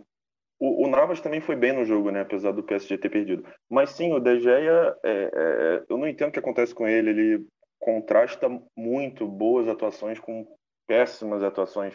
o, 0.59 0.85
o, 0.85 0.89
Navas 0.89 1.21
também 1.21 1.41
foi 1.41 1.55
bem 1.55 1.73
no 1.73 1.85
jogo, 1.85 2.11
né? 2.11 2.21
Apesar 2.21 2.51
do 2.51 2.63
PSG 2.63 2.97
ter 2.97 3.09
perdido. 3.09 3.45
Mas 3.69 3.91
sim, 3.91 4.13
o 4.13 4.19
De 4.19 4.39
Gea, 4.39 4.95
é, 5.03 5.31
é, 5.33 5.83
eu 5.89 5.97
não 5.97 6.07
entendo 6.07 6.29
o 6.29 6.31
que 6.31 6.39
acontece 6.39 6.73
com 6.73 6.87
ele. 6.87 7.09
Ele 7.09 7.47
contrasta 7.79 8.49
muito 8.75 9.27
boas 9.27 9.67
atuações 9.67 10.19
com 10.19 10.47
péssimas 10.87 11.43
atuações. 11.43 11.93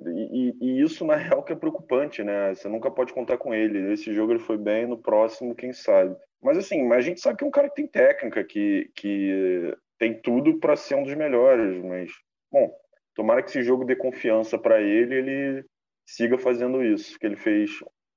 E, 0.00 0.54
e, 0.60 0.80
isso, 0.80 1.04
na 1.04 1.16
real, 1.16 1.42
que 1.42 1.52
é 1.52 1.56
preocupante, 1.56 2.22
né? 2.22 2.54
Você 2.54 2.68
nunca 2.68 2.90
pode 2.90 3.12
contar 3.12 3.36
com 3.36 3.52
ele. 3.52 3.92
Esse 3.92 4.14
jogo 4.14 4.32
ele 4.32 4.38
foi 4.38 4.56
bem, 4.56 4.86
no 4.86 4.96
próximo, 4.96 5.54
quem 5.54 5.72
sabe. 5.72 6.16
Mas 6.40 6.56
assim, 6.56 6.90
a 6.92 7.00
gente 7.00 7.20
sabe 7.20 7.36
que 7.36 7.44
é 7.44 7.46
um 7.46 7.50
cara 7.50 7.68
que 7.68 7.74
tem 7.74 7.86
técnica, 7.86 8.44
que, 8.44 8.90
que 8.94 9.76
tem 9.98 10.20
tudo 10.20 10.58
para 10.58 10.76
ser 10.76 10.94
um 10.94 11.02
dos 11.02 11.14
melhores. 11.14 11.82
Mas, 11.84 12.12
bom, 12.50 12.70
tomara 13.14 13.42
que 13.42 13.50
esse 13.50 13.62
jogo 13.62 13.84
dê 13.84 13.96
confiança 13.96 14.58
para 14.58 14.80
ele 14.80 15.14
ele 15.14 15.64
siga 16.06 16.38
fazendo 16.38 16.82
isso 16.82 17.18
que 17.18 17.26
ele 17.26 17.36
fez 17.36 17.70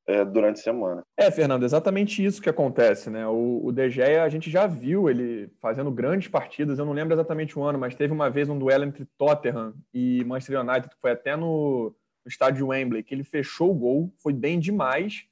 é, 0.08 0.24
durante 0.24 0.60
a 0.60 0.64
semana. 0.64 1.04
É, 1.18 1.30
Fernando, 1.30 1.64
exatamente 1.64 2.24
isso 2.24 2.42
que 2.42 2.50
acontece, 2.50 3.10
né? 3.10 3.28
O, 3.28 3.66
o 3.66 3.72
De 3.72 3.90
Gea, 3.90 4.24
a 4.24 4.30
gente 4.30 4.50
já 4.50 4.66
viu 4.66 5.10
ele 5.10 5.50
fazendo 5.60 5.92
grandes 5.92 6.28
partidas, 6.28 6.80
eu 6.80 6.86
não 6.86 6.94
lembro 6.94 7.14
exatamente 7.14 7.58
o 7.58 7.64
ano, 7.64 7.78
mas 7.78 7.96
teve 7.96 8.14
uma 8.14 8.30
vez 8.30 8.50
um 8.50 8.58
duelo 8.58 8.86
entre 8.86 9.06
Tottenham 9.18 9.74
e 9.94 10.24
Manchester 10.24 10.62
United, 10.62 10.90
que 10.90 11.02
foi 11.02 11.12
até 11.12 11.36
no, 11.36 11.94
no 12.26 12.30
estádio 12.30 12.68
Wembley, 12.68 13.04
que 13.04 13.14
ele 13.14 13.24
fechou 13.24 13.72
o 13.72 13.76
gol, 13.76 14.14
foi 14.18 14.34
bem 14.34 14.60
demais, 14.60 15.26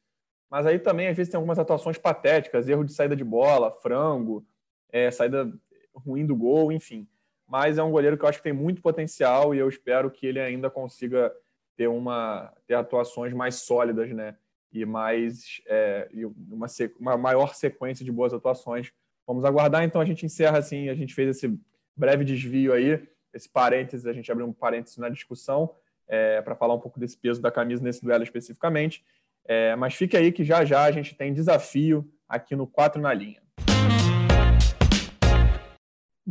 mas 0.50 0.66
aí 0.66 0.80
também 0.80 1.08
às 1.08 1.16
vezes 1.16 1.32
tem 1.32 1.38
algumas 1.38 1.60
atuações 1.60 1.98
patéticas, 1.98 2.68
erro 2.68 2.84
de 2.84 2.94
saída 2.94 3.16
de 3.16 3.24
bola, 3.24 3.72
frango, 3.82 4.46
é, 4.92 5.10
saída 5.12 5.52
ruim 5.94 6.26
do 6.26 6.36
gol, 6.36 6.72
enfim. 6.72 7.08
Mas 7.48 7.78
é 7.78 7.84
um 7.84 7.92
goleiro 7.92 8.18
que 8.18 8.24
eu 8.24 8.30
acho 8.30 8.40
que 8.40 8.44
tem 8.44 8.54
muito 8.54 8.82
potencial 8.82 9.56
e 9.56 9.58
eu 9.58 9.68
espero 9.68 10.12
que 10.12 10.26
ele 10.26 10.40
ainda 10.40 10.70
consiga 10.70 11.34
ter 11.76 11.88
uma 11.88 12.54
ter 12.68 12.76
atuações 12.76 13.34
mais 13.34 13.56
sólidas, 13.56 14.12
né? 14.12 14.36
e 14.72 14.86
mais 14.86 15.62
é, 15.68 16.08
uma, 16.50 16.68
uma 17.00 17.18
maior 17.18 17.56
sequência 17.56 18.06
de 18.06 18.12
boas 18.12 18.34
atuações. 18.34 18.92
Vamos 19.26 19.44
aguardar, 19.44 19.84
então 19.84 20.02
a 20.02 20.06
gente 20.06 20.26
encerra 20.26 20.58
assim, 20.58 20.90
a 20.90 20.96
gente 20.96 21.14
fez 21.14 21.38
esse 21.38 21.60
breve 21.96 22.24
desvio 22.24 22.74
aí, 22.74 23.08
esse 23.34 23.50
parênteses, 23.50 24.06
a 24.06 24.14
gente 24.14 24.32
abriu 24.32 24.48
um 24.48 24.54
parênteses 24.54 24.98
na 24.98 25.10
discussão 25.10 25.76
é, 26.08 26.42
para 26.42 26.56
falar 26.56 26.74
um 26.74 26.80
pouco 26.80 27.00
desse 27.00 27.18
peso 27.18 27.42
da 27.42 27.52
camisa 27.52 27.84
nesse 27.84 28.02
duelo 28.02 28.24
especificamente. 28.24 29.04
É, 29.46 29.76
mas 29.76 29.96
fique 29.96 30.16
aí 30.16 30.32
que 30.32 30.44
já 30.44 30.64
já 30.64 30.84
a 30.84 30.92
gente 30.92 31.16
tem 31.16 31.34
desafio 31.34 32.10
aqui 32.28 32.56
no 32.56 32.68
4 32.68 33.02
na 33.02 33.14
linha. 33.14 33.42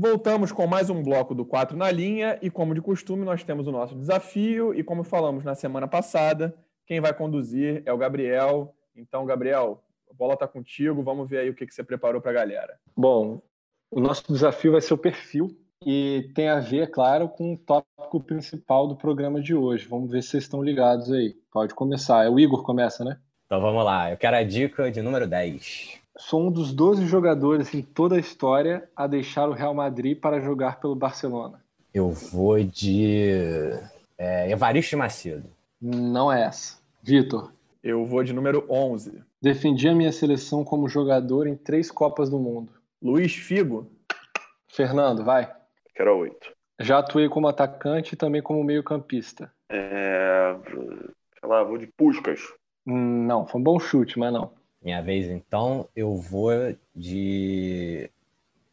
Voltamos 0.00 0.52
com 0.52 0.64
mais 0.64 0.88
um 0.90 1.02
bloco 1.02 1.34
do 1.34 1.44
4 1.44 1.76
na 1.76 1.90
linha 1.90 2.38
e, 2.40 2.48
como 2.48 2.72
de 2.72 2.80
costume, 2.80 3.24
nós 3.24 3.42
temos 3.42 3.66
o 3.66 3.72
nosso 3.72 3.96
desafio 3.96 4.72
e, 4.72 4.84
como 4.84 5.02
falamos 5.02 5.42
na 5.42 5.56
semana 5.56 5.88
passada, 5.88 6.54
quem 6.86 7.00
vai 7.00 7.12
conduzir 7.12 7.82
é 7.84 7.92
o 7.92 7.98
Gabriel. 7.98 8.72
Então, 8.94 9.26
Gabriel, 9.26 9.82
a 10.08 10.14
bola 10.14 10.34
está 10.34 10.46
contigo. 10.46 11.02
Vamos 11.02 11.28
ver 11.28 11.38
aí 11.38 11.50
o 11.50 11.54
que, 11.54 11.66
que 11.66 11.74
você 11.74 11.82
preparou 11.82 12.20
para 12.20 12.30
a 12.30 12.34
galera. 12.34 12.78
Bom, 12.96 13.42
o 13.90 13.98
nosso 13.98 14.32
desafio 14.32 14.70
vai 14.70 14.80
ser 14.80 14.94
o 14.94 14.98
perfil 14.98 15.48
e 15.84 16.30
tem 16.32 16.48
a 16.48 16.60
ver, 16.60 16.92
claro, 16.92 17.28
com 17.28 17.54
o 17.54 17.58
tópico 17.58 18.20
principal 18.20 18.86
do 18.86 18.94
programa 18.94 19.40
de 19.40 19.52
hoje. 19.52 19.88
Vamos 19.88 20.12
ver 20.12 20.22
se 20.22 20.28
vocês 20.28 20.44
estão 20.44 20.62
ligados 20.62 21.10
aí. 21.10 21.34
Pode 21.50 21.74
começar. 21.74 22.24
É 22.24 22.30
o 22.30 22.38
Igor 22.38 22.62
começa, 22.62 23.04
né? 23.04 23.18
Então 23.46 23.60
vamos 23.60 23.84
lá. 23.84 24.12
Eu 24.12 24.16
quero 24.16 24.36
a 24.36 24.44
dica 24.44 24.92
de 24.92 25.02
número 25.02 25.26
10. 25.26 26.00
Sou 26.18 26.48
um 26.48 26.50
dos 26.50 26.74
12 26.74 27.06
jogadores 27.06 27.72
em 27.72 27.80
toda 27.80 28.16
a 28.16 28.18
história 28.18 28.90
a 28.94 29.06
deixar 29.06 29.48
o 29.48 29.52
Real 29.52 29.72
Madrid 29.72 30.18
para 30.18 30.40
jogar 30.40 30.80
pelo 30.80 30.96
Barcelona. 30.96 31.62
Eu 31.94 32.10
vou 32.10 32.62
de 32.62 33.72
é, 34.18 34.50
Evaristo 34.50 34.98
Macedo. 34.98 35.48
Não 35.80 36.30
é 36.30 36.42
essa. 36.42 36.76
Vitor. 37.00 37.52
Eu 37.84 38.04
vou 38.04 38.24
de 38.24 38.32
número 38.32 38.66
11. 38.68 39.22
Defendi 39.40 39.88
a 39.88 39.94
minha 39.94 40.10
seleção 40.10 40.64
como 40.64 40.88
jogador 40.88 41.46
em 41.46 41.54
três 41.54 41.88
Copas 41.88 42.28
do 42.28 42.38
Mundo. 42.38 42.72
Luiz 43.00 43.32
Figo. 43.32 43.88
Fernando, 44.66 45.24
vai. 45.24 45.50
Quero 45.94 46.18
oito. 46.18 46.52
Já 46.80 46.98
atuei 46.98 47.28
como 47.28 47.46
atacante 47.46 48.14
e 48.14 48.16
também 48.16 48.42
como 48.42 48.64
meio-campista. 48.64 49.52
É. 49.70 50.56
Sei 50.68 51.48
lá, 51.48 51.62
vou 51.62 51.78
de 51.78 51.86
Puscas. 51.86 52.40
Não, 52.84 53.46
foi 53.46 53.60
um 53.60 53.64
bom 53.64 53.78
chute, 53.78 54.18
mas 54.18 54.32
não. 54.32 54.57
Minha 54.82 55.02
vez, 55.02 55.28
então, 55.28 55.88
eu 55.94 56.16
vou 56.16 56.52
de. 56.94 58.10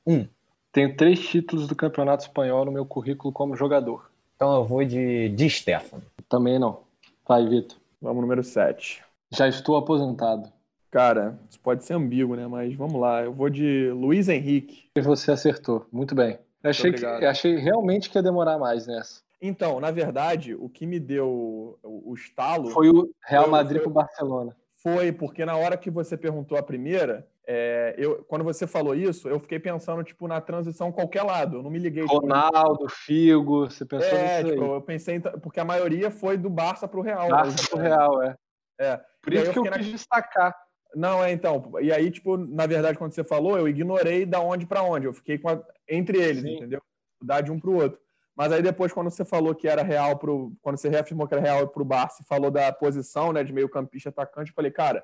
Um. 0.05 0.27
Tenho 0.71 0.95
três 0.95 1.19
títulos 1.19 1.67
do 1.67 1.75
Campeonato 1.75 2.23
Espanhol 2.23 2.65
no 2.65 2.71
meu 2.71 2.85
currículo 2.85 3.33
como 3.33 3.55
jogador. 3.55 4.09
Então 4.35 4.53
eu 4.55 4.65
vou 4.65 4.83
de 4.83 5.29
Di 5.29 5.49
Stefano. 5.49 6.03
Também 6.27 6.59
não. 6.59 6.81
Vai, 7.27 7.47
Vitor. 7.47 7.77
Vamos 8.01 8.21
número 8.21 8.43
7. 8.43 9.01
Já 9.31 9.47
estou 9.47 9.77
aposentado. 9.77 10.51
Cara, 10.91 11.39
isso 11.49 11.59
pode 11.59 11.83
ser 11.83 11.93
ambíguo, 11.93 12.35
né? 12.35 12.45
Mas 12.47 12.75
vamos 12.75 12.99
lá. 12.99 13.23
Eu 13.23 13.33
vou 13.33 13.49
de 13.49 13.89
Luiz 13.91 14.29
Henrique. 14.29 14.89
E 14.95 15.01
você 15.01 15.31
acertou. 15.31 15.85
Muito 15.91 16.13
bem. 16.13 16.37
Eu 16.61 16.69
achei, 16.69 16.91
que, 16.91 17.05
achei 17.05 17.55
realmente 17.57 18.09
que 18.09 18.17
ia 18.17 18.23
demorar 18.23 18.57
mais 18.57 18.87
nessa. 18.87 19.21
Então, 19.41 19.79
na 19.79 19.91
verdade, 19.91 20.55
o 20.55 20.69
que 20.69 20.85
me 20.85 20.99
deu 20.99 21.77
o, 21.83 22.11
o 22.11 22.13
estalo. 22.15 22.69
Foi 22.69 22.89
o 22.89 23.09
Real 23.23 23.49
Madrid 23.49 23.81
para 23.81 23.89
o 23.89 23.93
Barcelona. 23.93 24.55
Foi, 24.85 25.11
porque 25.11 25.43
na 25.43 25.57
hora 25.57 25.75
que 25.75 25.89
você 25.89 26.15
perguntou 26.15 26.55
a 26.55 26.61
primeira, 26.61 27.27
é, 27.47 27.95
eu, 27.97 28.23
quando 28.25 28.43
você 28.43 28.67
falou 28.67 28.93
isso, 28.93 29.27
eu 29.27 29.39
fiquei 29.39 29.57
pensando, 29.57 30.03
tipo, 30.03 30.27
na 30.27 30.39
transição 30.39 30.91
qualquer 30.91 31.23
lado. 31.23 31.57
Eu 31.57 31.63
não 31.63 31.71
me 31.71 31.79
liguei. 31.79 32.03
Tipo, 32.03 32.19
Ronaldo, 32.19 32.87
Figo, 32.87 33.61
você 33.61 33.83
pensou 33.83 34.15
é, 34.15 34.43
nisso 34.43 34.53
tipo, 34.53 34.75
eu 34.75 34.81
pensei, 34.81 35.19
porque 35.41 35.59
a 35.59 35.65
maioria 35.65 36.11
foi 36.11 36.37
do 36.37 36.51
Barça 36.51 36.87
para 36.87 36.99
o 36.99 37.01
Real. 37.01 37.29
Barça 37.29 37.63
né? 37.63 37.67
para 37.67 37.79
o 37.79 37.81
Real, 37.81 38.21
é. 38.21 38.35
É. 38.79 39.01
Por 39.23 39.33
isso 39.33 39.45
eu 39.45 39.53
que 39.53 39.57
eu 39.57 39.63
quis 39.63 39.87
na... 39.87 39.91
destacar. 39.91 40.55
Não, 40.93 41.23
é 41.23 41.31
então. 41.31 41.71
E 41.81 41.91
aí, 41.91 42.11
tipo, 42.11 42.37
na 42.37 42.67
verdade, 42.67 42.99
quando 42.99 43.11
você 43.11 43.23
falou, 43.23 43.57
eu 43.57 43.67
ignorei 43.67 44.23
da 44.23 44.39
onde 44.39 44.67
para 44.67 44.83
onde. 44.83 45.07
Eu 45.07 45.13
fiquei 45.13 45.41
a... 45.47 45.59
entre 45.89 46.21
eles, 46.21 46.43
Sim. 46.43 46.57
entendeu? 46.57 46.81
Dar 47.23 47.41
de 47.41 47.51
um 47.51 47.59
para 47.59 47.71
o 47.71 47.81
outro. 47.81 47.99
Mas 48.35 48.51
aí 48.51 48.61
depois, 48.61 48.91
quando 48.91 49.09
você 49.09 49.23
falou 49.23 49.55
que 49.55 49.67
era 49.67 49.81
real 49.81 50.17
pro. 50.17 50.51
Quando 50.61 50.77
você 50.77 50.89
reafirmou 50.89 51.27
que 51.27 51.33
era 51.33 51.41
real 51.41 51.67
para 51.67 51.81
o 51.81 51.85
Barça 51.85 52.21
e 52.21 52.25
falou 52.25 52.51
da 52.51 52.71
posição 52.71 53.31
né, 53.31 53.43
de 53.43 53.53
meio 53.53 53.69
campista 53.69 54.09
atacante, 54.09 54.49
eu 54.49 54.55
falei, 54.55 54.71
cara, 54.71 55.03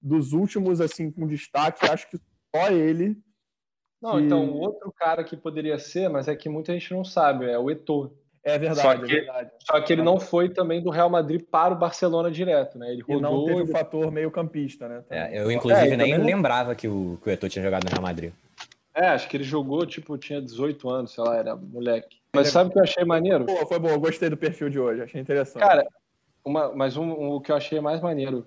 dos 0.00 0.32
últimos, 0.32 0.80
assim, 0.80 1.10
com 1.10 1.26
destaque, 1.26 1.86
acho 1.90 2.08
que 2.08 2.18
só 2.54 2.68
ele. 2.70 3.18
Não, 4.00 4.12
que... 4.12 4.22
então, 4.22 4.50
outro 4.54 4.90
cara 4.92 5.22
que 5.22 5.36
poderia 5.36 5.78
ser, 5.78 6.08
mas 6.08 6.26
é 6.26 6.34
que 6.34 6.48
muita 6.48 6.72
gente 6.72 6.92
não 6.94 7.04
sabe, 7.04 7.50
é 7.50 7.58
o 7.58 7.70
Eto'o. 7.70 8.16
É 8.42 8.58
verdade, 8.58 8.80
só 8.80 8.92
é 8.92 8.98
que, 8.98 9.04
é 9.04 9.14
verdade. 9.16 9.50
Só 9.58 9.80
que 9.82 9.92
ele 9.92 10.02
não 10.02 10.18
foi 10.18 10.48
também 10.48 10.82
do 10.82 10.88
Real 10.88 11.10
Madrid 11.10 11.42
para 11.42 11.74
o 11.74 11.78
Barcelona 11.78 12.30
direto, 12.30 12.78
né? 12.78 12.90
Ele 12.90 13.02
rodou, 13.02 13.18
e 13.18 13.22
não 13.22 13.44
teve 13.44 13.62
o 13.62 13.66
fator 13.66 14.10
meio 14.10 14.30
campista, 14.30 14.88
né? 14.88 15.04
É, 15.10 15.42
eu, 15.42 15.50
inclusive, 15.50 15.90
é, 15.90 15.96
nem 15.98 16.16
não... 16.16 16.24
lembrava 16.24 16.74
que 16.74 16.88
o, 16.88 17.18
que 17.22 17.28
o 17.28 17.30
Eto'o 17.30 17.50
tinha 17.50 17.62
jogado 17.62 17.84
no 17.84 17.90
Real 17.90 18.02
Madrid. 18.02 18.32
É, 18.94 19.08
acho 19.08 19.28
que 19.28 19.36
ele 19.36 19.44
jogou, 19.44 19.84
tipo, 19.84 20.16
tinha 20.16 20.40
18 20.40 20.88
anos, 20.88 21.12
sei 21.12 21.22
lá, 21.22 21.36
era 21.36 21.54
moleque. 21.54 22.19
Mas 22.34 22.48
é... 22.48 22.50
sabe 22.50 22.70
o 22.70 22.72
que 22.72 22.78
eu 22.78 22.82
achei 22.82 23.04
maneiro? 23.04 23.46
Pô, 23.46 23.66
foi 23.66 23.78
bom, 23.78 23.98
gostei 23.98 24.28
do 24.28 24.36
perfil 24.36 24.70
de 24.70 24.78
hoje, 24.78 25.02
achei 25.02 25.20
interessante. 25.20 25.62
Cara, 25.62 25.86
uma, 26.44 26.74
mas 26.74 26.96
um, 26.96 27.04
um, 27.04 27.30
o 27.32 27.40
que 27.40 27.52
eu 27.52 27.56
achei 27.56 27.80
mais 27.80 28.00
maneiro, 28.00 28.46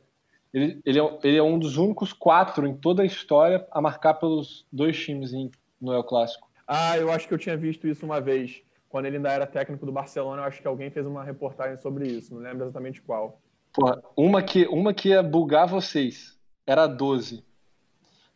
ele, 0.54 0.82
ele, 0.86 1.00
é, 1.00 1.20
ele 1.24 1.38
é 1.38 1.44
um 1.44 1.60
dos 1.60 1.78
únicos 1.78 2.14
quatro 2.14 2.66
em 2.66 2.76
toda 2.76 3.04
a 3.04 3.06
história 3.06 3.66
a 3.72 3.82
marcar 3.82 4.16
pelos 4.16 4.66
dois 4.72 4.98
times 4.98 5.34
em, 5.34 5.52
no 5.80 5.94
El 5.94 6.04
Clássico. 6.04 6.50
Ah, 6.68 6.98
eu 6.98 7.12
acho 7.12 7.28
que 7.28 7.34
eu 7.34 7.38
tinha 7.38 7.58
visto 7.58 7.88
isso 7.88 8.06
uma 8.06 8.22
vez 8.22 8.64
quando 8.94 9.08
ele 9.08 9.18
ainda 9.18 9.32
era 9.32 9.48
técnico 9.48 9.88
do 9.88 9.92
Barcelona, 9.92 10.44
eu 10.44 10.46
acho 10.46 10.62
que 10.62 10.68
alguém 10.68 10.92
fez 10.92 11.04
uma 11.08 11.24
reportagem 11.24 11.82
sobre 11.82 12.08
isso, 12.08 12.36
não 12.36 12.44
lembro 12.44 12.66
exatamente 12.66 13.02
qual. 13.02 13.42
Porra, 13.74 14.00
uma 14.16 14.44
que, 14.44 14.68
uma 14.68 14.94
que 14.94 15.10
ia 15.10 15.24
bugar 15.24 15.68
vocês, 15.68 16.38
era 16.66 16.86
12. 16.86 17.44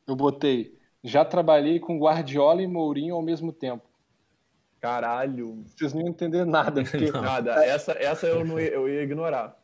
Eu 0.07 0.15
botei, 0.15 0.75
já 1.03 1.23
trabalhei 1.23 1.79
com 1.79 1.99
Guardiola 1.99 2.63
e 2.63 2.67
Mourinho 2.67 3.13
ao 3.13 3.21
mesmo 3.21 3.53
tempo. 3.53 3.86
Caralho. 4.81 5.63
Vocês 5.65 5.93
não 5.93 6.07
entender 6.07 6.45
nada. 6.45 6.83
Porque... 6.83 7.09
nada, 7.11 7.63
essa, 7.65 7.93
essa 7.93 8.27
eu, 8.27 8.45
não 8.45 8.59
ia, 8.59 8.69
eu 8.69 8.87
ia 8.87 9.03
ignorar. 9.03 9.57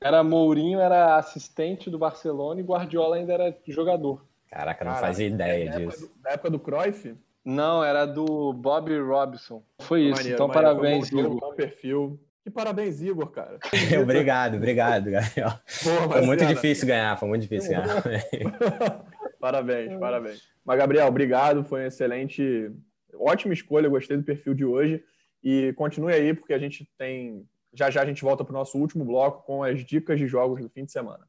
Era 0.00 0.22
Mourinho, 0.22 0.80
era 0.80 1.16
assistente 1.16 1.88
do 1.88 1.98
Barcelona 1.98 2.60
e 2.60 2.64
Guardiola 2.64 3.16
ainda 3.16 3.32
era 3.32 3.56
jogador. 3.66 4.24
Caraca, 4.50 4.84
não 4.84 4.92
Caraca, 4.92 5.06
fazia 5.08 5.26
ideia 5.26 5.70
é 5.70 5.78
disso. 5.78 6.10
Da 6.22 6.30
época 6.30 6.50
do 6.50 6.58
Cruyff? 6.58 7.16
Não, 7.44 7.84
era 7.84 8.06
do 8.06 8.52
Bob 8.52 8.96
Robson. 9.00 9.62
Foi 9.80 10.02
isso. 10.02 10.16
Maneiro, 10.16 10.34
então, 10.34 10.48
maneiro. 10.48 10.68
parabéns, 10.68 11.10
Foi 11.10 11.18
um 11.18 11.26
Igor. 11.26 11.40
Bom 11.40 11.54
perfil. 11.54 12.20
Que 12.44 12.50
parabéns, 12.50 13.00
Igor, 13.00 13.30
cara. 13.30 13.58
obrigado, 14.02 14.56
obrigado, 14.56 15.10
Gabriel. 15.10 15.50
Porra, 15.82 16.12
foi 16.12 16.20
muito 16.20 16.44
difícil 16.46 16.86
ganhar, 16.86 17.18
foi 17.18 17.28
muito 17.28 17.42
difícil 17.42 17.70
ganhar. 17.70 18.02
parabéns, 19.40 19.98
parabéns. 19.98 20.42
Mas, 20.62 20.78
Gabriel, 20.78 21.06
obrigado. 21.06 21.64
Foi 21.64 21.80
uma 21.80 21.86
excelente, 21.86 22.70
ótima 23.18 23.54
escolha. 23.54 23.88
Gostei 23.88 24.16
do 24.16 24.22
perfil 24.22 24.54
de 24.54 24.64
hoje. 24.64 25.02
E 25.42 25.72
continue 25.74 26.12
aí, 26.12 26.32
porque 26.32 26.54
a 26.54 26.58
gente 26.58 26.88
tem. 26.96 27.46
Já 27.72 27.90
já 27.90 28.02
a 28.02 28.06
gente 28.06 28.22
volta 28.22 28.44
para 28.44 28.52
o 28.52 28.58
nosso 28.58 28.78
último 28.78 29.04
bloco 29.04 29.44
com 29.44 29.62
as 29.62 29.84
dicas 29.84 30.18
de 30.18 30.26
jogos 30.26 30.62
do 30.62 30.70
fim 30.70 30.84
de 30.84 30.92
semana. 30.92 31.26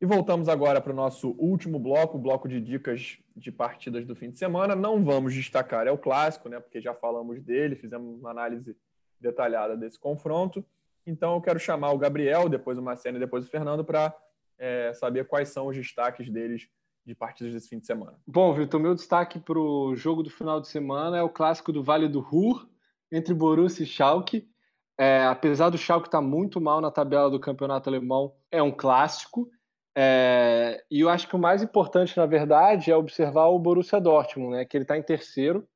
E 0.00 0.04
voltamos 0.04 0.48
agora 0.48 0.80
para 0.80 0.92
o 0.92 0.96
nosso 0.96 1.30
último 1.38 1.78
bloco, 1.78 2.18
o 2.18 2.20
bloco 2.20 2.46
de 2.46 2.60
dicas 2.60 3.18
de 3.34 3.50
partidas 3.50 4.04
do 4.04 4.14
fim 4.14 4.30
de 4.30 4.38
semana. 4.38 4.74
Não 4.74 5.02
vamos 5.02 5.32
destacar 5.32 5.86
é 5.86 5.90
o 5.90 5.96
clássico, 5.96 6.48
né? 6.48 6.60
Porque 6.60 6.80
já 6.80 6.92
falamos 6.92 7.42
dele, 7.42 7.76
fizemos 7.76 8.18
uma 8.18 8.30
análise 8.30 8.76
detalhada 9.20 9.76
desse 9.76 9.98
confronto. 9.98 10.64
Então 11.06 11.34
eu 11.34 11.40
quero 11.40 11.58
chamar 11.58 11.92
o 11.92 11.98
Gabriel, 11.98 12.48
depois 12.48 12.76
o 12.76 12.82
Marcelo 12.82 13.16
e 13.16 13.20
depois 13.20 13.46
o 13.46 13.48
Fernando 13.48 13.84
para 13.84 14.14
é, 14.58 14.92
saber 14.94 15.26
quais 15.26 15.48
são 15.48 15.66
os 15.68 15.76
destaques 15.76 16.28
deles 16.28 16.68
de 17.06 17.14
partidas 17.14 17.54
desse 17.54 17.68
fim 17.68 17.78
de 17.78 17.86
semana. 17.86 18.18
Bom, 18.26 18.52
Vitor, 18.52 18.80
meu 18.80 18.94
destaque 18.94 19.38
para 19.38 19.58
o 19.58 19.94
jogo 19.94 20.22
do 20.22 20.30
final 20.30 20.60
de 20.60 20.66
semana 20.66 21.16
é 21.16 21.22
o 21.22 21.28
clássico 21.28 21.72
do 21.72 21.82
Vale 21.82 22.08
do 22.08 22.20
Ruhr 22.20 22.68
entre 23.12 23.32
Borussia 23.32 23.84
e 23.84 23.86
Schalke. 23.86 24.48
É, 24.98 25.24
apesar 25.24 25.70
do 25.70 25.78
Schalke 25.78 26.08
estar 26.08 26.18
tá 26.18 26.24
muito 26.24 26.60
mal 26.60 26.80
na 26.80 26.90
tabela 26.90 27.30
do 27.30 27.38
campeonato 27.38 27.88
alemão, 27.88 28.34
é 28.50 28.60
um 28.60 28.72
clássico. 28.72 29.48
É, 29.96 30.82
e 30.90 31.00
eu 31.00 31.08
acho 31.08 31.28
que 31.28 31.36
o 31.36 31.38
mais 31.38 31.62
importante, 31.62 32.16
na 32.16 32.26
verdade, 32.26 32.90
é 32.90 32.96
observar 32.96 33.46
o 33.46 33.58
Borussia 33.58 34.00
Dortmund, 34.00 34.56
né, 34.56 34.64
que 34.64 34.76
ele 34.76 34.84
está 34.84 34.98
em 34.98 35.02
terceiro, 35.02 35.66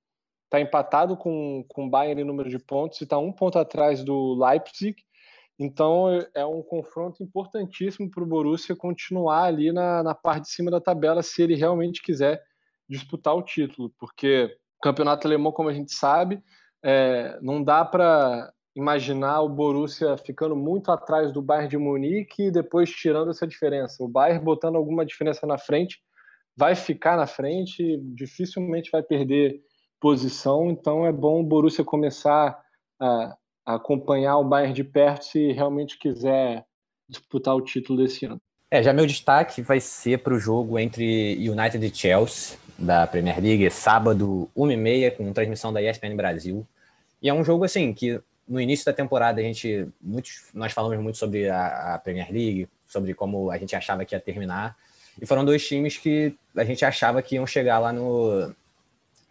está 0.45 0.61
empatado 0.61 1.17
com, 1.17 1.65
com 1.69 1.87
o 1.87 1.91
Bayern 1.91 2.23
em 2.23 2.25
número 2.25 2.51
de 2.51 2.59
pontos 2.59 3.01
e 3.01 3.05
está 3.05 3.17
um 3.19 3.33
ponto 3.33 3.59
atrás 3.59 4.03
do 4.03 4.35
Leipzig. 4.35 4.97
Então 5.61 6.09
é 6.35 6.47
um 6.47 6.63
confronto 6.63 7.23
importantíssimo 7.23 8.11
para 8.11 8.23
o 8.23 8.27
Borussia 8.27 8.75
continuar 8.75 9.45
ali 9.45 9.71
na, 9.71 10.03
na 10.03 10.15
parte 10.15 10.45
de 10.45 10.53
cima 10.53 10.71
da 10.71 10.81
tabela 10.81 11.23
se 11.23 11.43
ele 11.43 11.55
realmente 11.55 12.01
quiser 12.01 12.43
disputar 12.89 13.37
o 13.37 13.43
título, 13.43 13.93
porque 13.99 14.57
o 14.79 14.81
campeonato 14.83 15.27
alemão, 15.27 15.53
como 15.53 15.69
a 15.69 15.75
gente 15.75 15.93
sabe, 15.93 16.43
é, 16.83 17.39
não 17.43 17.63
dá 17.63 17.85
para 17.85 18.51
imaginar 18.75 19.43
o 19.43 19.51
Borussia 19.51 20.17
ficando 20.17 20.57
muito 20.57 20.91
atrás 20.91 21.31
do 21.31 21.43
Bayern 21.43 21.69
de 21.69 21.77
Munique 21.77 22.45
e 22.45 22.51
depois 22.51 22.89
tirando 22.91 23.31
essa 23.31 23.47
diferença. 23.47 24.03
O 24.03 24.09
Bayern 24.09 24.43
botando 24.43 24.77
alguma 24.77 25.05
diferença 25.05 25.47
na 25.47 25.59
frente 25.59 26.01
vai 26.57 26.75
ficar 26.75 27.19
na 27.19 27.27
frente, 27.27 27.99
dificilmente 28.15 28.91
vai 28.91 29.03
perder 29.03 29.61
posição, 30.01 30.71
então 30.71 31.05
é 31.05 31.13
bom 31.13 31.43
o 31.43 31.47
Borussia 31.47 31.85
começar 31.85 32.59
a 32.99 33.37
acompanhar 33.75 34.39
o 34.39 34.45
Bayern 34.45 34.75
de 34.75 34.85
perto 34.85 35.25
se 35.25 35.53
realmente 35.53 35.99
quiser 35.99 36.65
disputar 37.09 37.55
o 37.55 37.61
título 37.61 38.03
desse 38.03 38.27
ano. 38.27 38.41
É, 38.71 38.83
já 38.83 38.93
meu 38.93 39.07
destaque 39.07 39.63
vai 39.63 39.81
ser 39.81 40.19
para 40.19 40.33
o 40.33 40.39
jogo 40.39 40.79
entre 40.79 41.37
United 41.37 41.85
e 41.85 41.95
Chelsea 41.95 42.57
da 42.79 43.07
Premier 43.07 43.41
League, 43.41 43.69
sábado 43.71 44.49
1h30, 44.57 45.17
com 45.17 45.33
transmissão 45.33 45.73
da 45.73 45.83
ESPN 45.83 46.15
Brasil. 46.15 46.67
E 47.21 47.29
é 47.29 47.35
um 47.35 47.45
jogo 47.45 47.65
assim 47.65 47.93
que 47.93 48.21
no 48.49 48.61
início 48.61 48.85
da 48.85 48.93
temporada 48.93 49.41
a 49.41 49.45
gente 49.45 49.89
muitos, 50.01 50.49
nós 50.55 50.73
falamos 50.73 50.99
muito 51.03 51.19
sobre 51.19 51.49
a, 51.49 51.95
a 51.95 51.99
Premier 51.99 52.31
League, 52.31 52.69
sobre 52.87 53.13
como 53.13 53.51
a 53.51 53.59
gente 53.59 53.75
achava 53.75 54.05
que 54.05 54.15
ia 54.15 54.21
terminar. 54.21 54.77
E 55.21 55.27
foram 55.27 55.45
dois 55.45 55.67
times 55.67 55.97
que 55.97 56.35
a 56.57 56.65
gente 56.65 56.85
achava 56.85 57.21
que 57.21 57.35
iam 57.35 57.47
chegar 57.47 57.79
lá 57.79 57.93
no, 57.93 58.55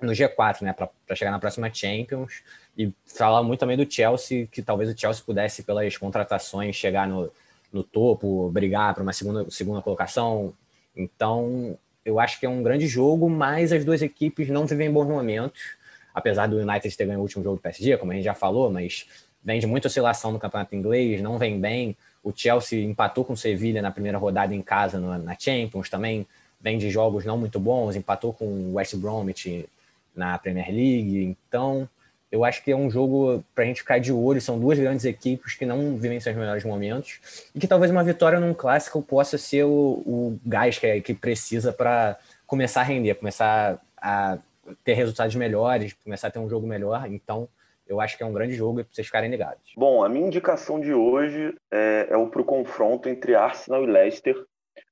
no 0.02 0.12
G4, 0.12 0.62
né, 0.62 0.74
para 0.74 1.16
chegar 1.16 1.32
na 1.32 1.40
próxima 1.40 1.74
Champions. 1.74 2.42
E 2.78 2.94
falar 3.06 3.44
muito 3.44 3.60
também 3.60 3.76
do 3.76 3.92
Chelsea, 3.92 4.48
que 4.48 4.62
talvez 4.62 4.90
o 4.90 4.98
Chelsea 4.98 5.24
pudesse, 5.26 5.64
pelas 5.64 5.98
contratações, 5.98 6.76
chegar 6.76 7.08
no, 7.08 7.32
no 7.72 7.84
topo, 7.84 8.50
brigar 8.52 8.94
para 8.94 9.04
uma 9.04 9.14
segunda, 9.14 9.50
segunda 9.50 9.82
colocação. 9.82 10.54
Então, 10.96 11.78
eu 12.06 12.20
acho 12.20 12.40
que 12.40 12.46
é 12.46 12.50
um 12.50 12.64
grande 12.64 12.88
jogo, 12.88 13.30
mas 13.30 13.72
as 13.72 13.84
duas 13.84 14.02
equipes 14.02 14.50
não 14.50 14.66
vivem 14.66 14.92
bons 14.92 15.08
momentos. 15.08 15.78
Apesar 16.14 16.48
do 16.48 16.58
United 16.58 16.96
ter 16.96 17.06
ganho 17.06 17.20
o 17.20 17.22
último 17.22 17.44
jogo 17.44 17.58
do 17.58 17.62
PSG, 17.62 17.98
como 17.98 18.12
a 18.12 18.16
gente 18.16 18.24
já 18.24 18.34
falou, 18.34 18.70
mas 18.70 19.06
vem 19.44 19.60
de 19.60 19.68
muita 19.68 19.88
oscilação 19.88 20.32
no 20.32 20.40
campeonato 20.40 20.76
inglês, 20.76 21.22
não 21.22 21.38
vem 21.38 21.60
bem. 21.60 21.96
O 22.24 22.34
Chelsea 22.36 22.84
empatou 22.84 23.24
com 23.24 23.34
o 23.34 23.38
Sevilla 23.38 23.82
na 23.82 23.92
primeira 23.92 24.18
rodada 24.18 24.54
em 24.54 24.62
casa 24.62 25.00
na 25.00 25.38
Champions 25.38 25.90
também, 25.90 26.28
vem 26.60 26.78
de 26.78 26.90
jogos 26.90 27.24
não 27.24 27.38
muito 27.38 27.60
bons, 27.60 27.96
empatou 27.96 28.34
com 28.34 28.46
o 28.46 28.74
West 28.74 28.96
Bromwich 28.96 29.68
na 30.16 30.38
Premier 30.38 30.70
League. 30.70 31.38
Então, 31.48 31.88
eu 32.32 32.46
acho 32.46 32.64
que 32.64 32.72
é 32.72 32.76
um 32.76 32.90
jogo 32.90 33.44
para 33.56 33.64
a 33.64 33.68
gente 33.68 33.82
ficar 33.82 34.00
de 34.00 34.12
olho. 34.12 34.40
São 34.40 34.60
duas 34.60 34.78
grandes 34.78 35.06
equipes 35.06 35.56
que 35.56 35.66
não 35.66 35.98
vivem 35.98 36.20
seus 36.20 36.36
melhores 36.36 36.64
momentos 36.64 37.50
e 37.56 37.60
que 37.60 37.68
talvez 37.68 37.92
uma 37.92 38.04
vitória 38.04 38.40
num 38.40 38.54
clássico 38.54 39.02
possa 39.02 39.38
ser 39.38 39.64
o, 39.64 40.04
o 40.06 40.40
gás 40.46 40.78
que, 40.78 41.02
que 41.02 41.14
precisa 41.14 41.74
para 41.74 42.18
começar 42.46 42.82
a 42.82 42.84
render, 42.84 43.16
começar 43.16 43.80
a 43.98 44.38
ter 44.84 44.94
resultados 44.94 45.36
melhores, 45.36 45.94
começar 46.04 46.28
a 46.28 46.32
ter 46.32 46.40
um 46.40 46.50
jogo 46.50 46.68
melhor. 46.68 47.08
Então, 47.12 47.48
eu 47.88 48.00
acho 48.00 48.16
que 48.16 48.22
é 48.22 48.26
um 48.26 48.34
grande 48.34 48.54
jogo 48.54 48.84
para 48.84 48.94
vocês 48.94 49.08
ficarem 49.08 49.32
ligados. 49.32 49.74
Bom, 49.76 50.04
a 50.04 50.10
minha 50.10 50.28
indicação 50.28 50.80
de 50.80 50.94
hoje 50.94 51.56
é, 51.72 52.08
é 52.12 52.18
o 52.18 52.28
para 52.28 52.42
o 52.42 52.46
confronto 52.46 53.10
entre 53.10 53.34
Arsenal 53.34 53.84
e 53.84 53.88
Leicester. 53.88 54.36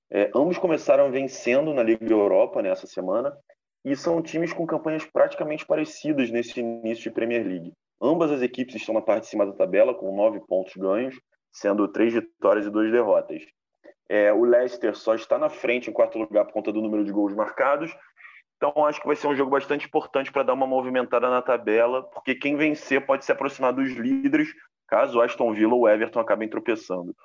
É, 0.09 0.31
ambos 0.33 0.57
começaram 0.57 1.11
vencendo 1.11 1.73
na 1.73 1.83
Liga 1.83 2.09
Europa 2.09 2.61
nessa 2.61 2.87
semana 2.87 3.37
e 3.89 3.95
são 3.95 4.21
times 4.21 4.51
com 4.51 4.67
campanhas 4.67 5.05
praticamente 5.05 5.65
parecidas 5.65 6.29
nesse 6.29 6.59
início 6.59 7.05
de 7.05 7.09
Premier 7.09 7.47
League. 7.47 7.71
Ambas 8.01 8.29
as 8.31 8.41
equipes 8.41 8.75
estão 8.75 8.93
na 8.93 9.01
parte 9.01 9.23
de 9.23 9.29
cima 9.29 9.45
da 9.45 9.53
tabela, 9.53 9.93
com 9.93 10.13
nove 10.13 10.41
pontos 10.41 10.75
ganhos, 10.75 11.17
sendo 11.53 11.87
três 11.87 12.13
vitórias 12.13 12.65
e 12.65 12.69
duas 12.69 12.91
derrotas. 12.91 13.41
É, 14.09 14.33
o 14.33 14.43
Leicester 14.43 14.93
só 14.93 15.15
está 15.15 15.37
na 15.37 15.49
frente 15.49 15.89
em 15.89 15.93
quarto 15.93 16.19
lugar 16.19 16.43
por 16.43 16.51
conta 16.51 16.73
do 16.73 16.81
número 16.81 17.05
de 17.05 17.13
gols 17.13 17.33
marcados. 17.33 17.89
Então, 18.57 18.85
acho 18.85 18.99
que 18.99 19.07
vai 19.07 19.15
ser 19.15 19.27
um 19.27 19.35
jogo 19.35 19.51
bastante 19.51 19.85
importante 19.85 20.33
para 20.33 20.43
dar 20.43 20.53
uma 20.53 20.67
movimentada 20.67 21.29
na 21.29 21.41
tabela, 21.41 22.03
porque 22.03 22.35
quem 22.35 22.57
vencer 22.57 23.05
pode 23.05 23.23
se 23.23 23.31
aproximar 23.31 23.71
dos 23.71 23.93
líderes, 23.93 24.49
caso 24.85 25.21
Aston 25.21 25.53
Villa 25.53 25.73
ou 25.73 25.87
Everton 25.87 26.19
acabem 26.19 26.49
tropeçando. 26.49 27.15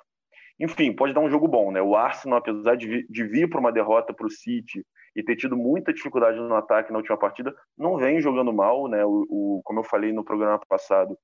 Enfim, 0.57 0.93
pode 0.93 1.13
dar 1.13 1.19
um 1.19 1.29
jogo 1.29 1.45
bom, 1.45 1.73
né? 1.73 1.81
O 1.81 1.93
Arsenal, 1.93 2.39
apesar 2.39 2.77
de 2.77 3.05
vir 3.09 3.49
para 3.49 3.59
uma 3.59 3.71
derrota 3.71 4.13
para 4.13 4.27
o 4.27 4.31
City 4.31 4.85
e 5.15 5.23
ter 5.23 5.35
tido 5.35 5.55
muita 5.55 5.93
dificuldade 5.93 6.37
no 6.37 6.55
ataque 6.55 6.91
na 6.91 6.97
última 6.97 7.17
partida, 7.17 7.53
não 7.77 7.97
vem 7.97 8.21
jogando 8.21 8.51
mal, 8.53 8.87
né? 8.87 9.05
O, 9.05 9.25
o 9.29 9.61
como 9.63 9.79
eu 9.79 9.83
falei 9.83 10.11
no 10.11 10.23
programa 10.23 10.59
passado, 10.67 11.17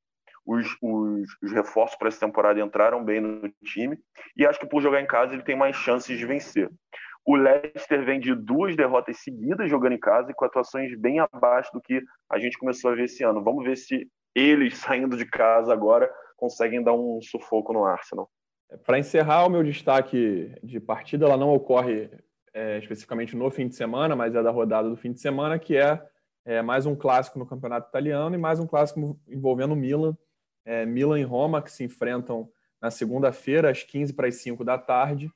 os, 0.45 0.67
os, 0.81 1.37
os 1.43 1.51
reforços 1.51 1.97
para 1.97 2.07
essa 2.07 2.25
temporada 2.25 2.59
entraram 2.59 3.03
bem 3.03 3.21
no 3.21 3.49
time 3.63 3.97
e 4.35 4.45
acho 4.45 4.59
que 4.59 4.67
por 4.67 4.81
jogar 4.81 5.01
em 5.01 5.07
casa 5.07 5.33
ele 5.33 5.43
tem 5.43 5.55
mais 5.55 5.75
chances 5.75 6.17
de 6.17 6.25
vencer. 6.25 6.69
O 7.25 7.35
Leicester 7.35 8.03
vem 8.03 8.19
de 8.19 8.33
duas 8.33 8.75
derrotas 8.75 9.19
seguidas 9.19 9.69
jogando 9.69 9.93
em 9.93 9.99
casa 9.99 10.31
e 10.31 10.33
com 10.33 10.45
atuações 10.45 10.97
bem 10.97 11.19
abaixo 11.19 11.71
do 11.73 11.81
que 11.81 12.01
a 12.31 12.39
gente 12.39 12.57
começou 12.57 12.91
a 12.91 12.95
ver 12.95 13.03
esse 13.03 13.23
ano. 13.23 13.43
Vamos 13.43 13.63
ver 13.63 13.77
se 13.77 14.09
eles, 14.33 14.77
saindo 14.79 15.15
de 15.15 15.25
casa 15.25 15.71
agora, 15.71 16.11
conseguem 16.35 16.81
dar 16.81 16.93
um 16.93 17.19
sufoco 17.21 17.73
no 17.73 17.85
Arsenal. 17.85 18.29
Para 18.85 18.99
encerrar, 18.99 19.45
o 19.45 19.49
meu 19.49 19.63
destaque 19.63 20.55
de 20.63 20.79
partida 20.79 21.25
ela 21.25 21.37
não 21.37 21.49
ocorre 21.49 22.09
é, 22.53 22.77
especificamente 22.79 23.35
no 23.35 23.49
fim 23.49 23.67
de 23.67 23.75
semana, 23.75 24.15
mas 24.15 24.35
é 24.35 24.41
da 24.41 24.51
rodada 24.51 24.89
do 24.89 24.95
fim 24.95 25.11
de 25.11 25.19
semana, 25.19 25.59
que 25.59 25.77
é, 25.77 26.01
é 26.45 26.61
mais 26.61 26.85
um 26.85 26.95
clássico 26.95 27.39
no 27.39 27.45
campeonato 27.45 27.89
italiano 27.89 28.35
e 28.35 28.37
mais 28.37 28.59
um 28.59 28.67
clássico 28.67 29.19
envolvendo 29.27 29.73
o 29.73 29.75
Milan. 29.75 30.17
É, 30.65 30.85
Milan 30.85 31.19
e 31.19 31.23
Roma, 31.23 31.61
que 31.61 31.71
se 31.71 31.83
enfrentam 31.83 32.49
na 32.81 32.91
segunda-feira, 32.91 33.69
às 33.69 33.83
15 33.83 34.13
para 34.13 34.27
as 34.27 34.35
5 34.35 34.63
da 34.63 34.77
tarde. 34.77 35.31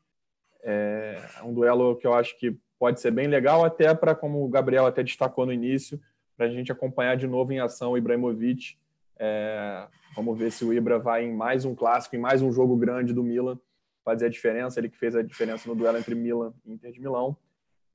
É 0.62 1.18
um 1.44 1.54
duelo 1.54 1.98
que 1.98 2.08
eu 2.08 2.14
acho 2.14 2.38
que 2.38 2.58
pode 2.80 3.02
ser 3.02 3.12
bem 3.12 3.28
legal, 3.28 3.66
até 3.66 3.94
para, 3.94 4.16
como 4.16 4.44
o 4.44 4.50
Gabriel 4.50 4.86
até 4.86 5.04
destacou 5.04 5.46
no 5.46 5.54
início, 5.54 6.00
para 6.38 6.46
a 6.46 6.50
gente 6.50 6.72
acompanhar 6.72 7.16
de 7.18 7.28
novo 7.28 7.52
em 7.52 7.60
ação 7.60 7.92
o 7.92 7.98
Ibrahimovic. 7.98 8.78
É, 9.20 9.88
vamos 10.16 10.38
ver 10.38 10.52
se 10.52 10.66
o 10.66 10.74
Ibra 10.74 11.00
vai 11.00 11.26
em 11.26 11.34
mais 11.34 11.66
um 11.66 11.76
clássico, 11.76 12.16
em 12.16 12.20
mais 12.20 12.42
um 12.42 12.52
jogo 12.52 12.76
grande 12.78 13.14
do 13.14 13.24
Milan 13.24 13.60
fazer 14.04 14.26
a 14.26 14.30
diferença, 14.30 14.80
ele 14.80 14.90
que 14.90 14.98
fez 14.98 15.16
a 15.16 15.22
diferença 15.22 15.68
no 15.68 15.76
duelo 15.76 15.98
entre 15.98 16.14
Milan 16.14 16.54
e 16.66 16.74
Inter 16.74 16.92
de 16.92 17.00
Milão. 17.00 17.36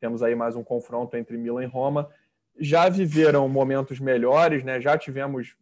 Temos 0.00 0.22
aí 0.22 0.34
mais 0.34 0.56
um 0.56 0.62
confronto 0.62 1.16
entre 1.16 1.36
Milan 1.36 1.64
e 1.64 1.66
Roma. 1.66 2.08
Já 2.58 2.88
viveram 2.88 3.48
momentos 3.48 4.00
melhores, 4.00 4.64
né? 4.64 4.80
Já 4.80 4.96
tivemos 4.96 5.56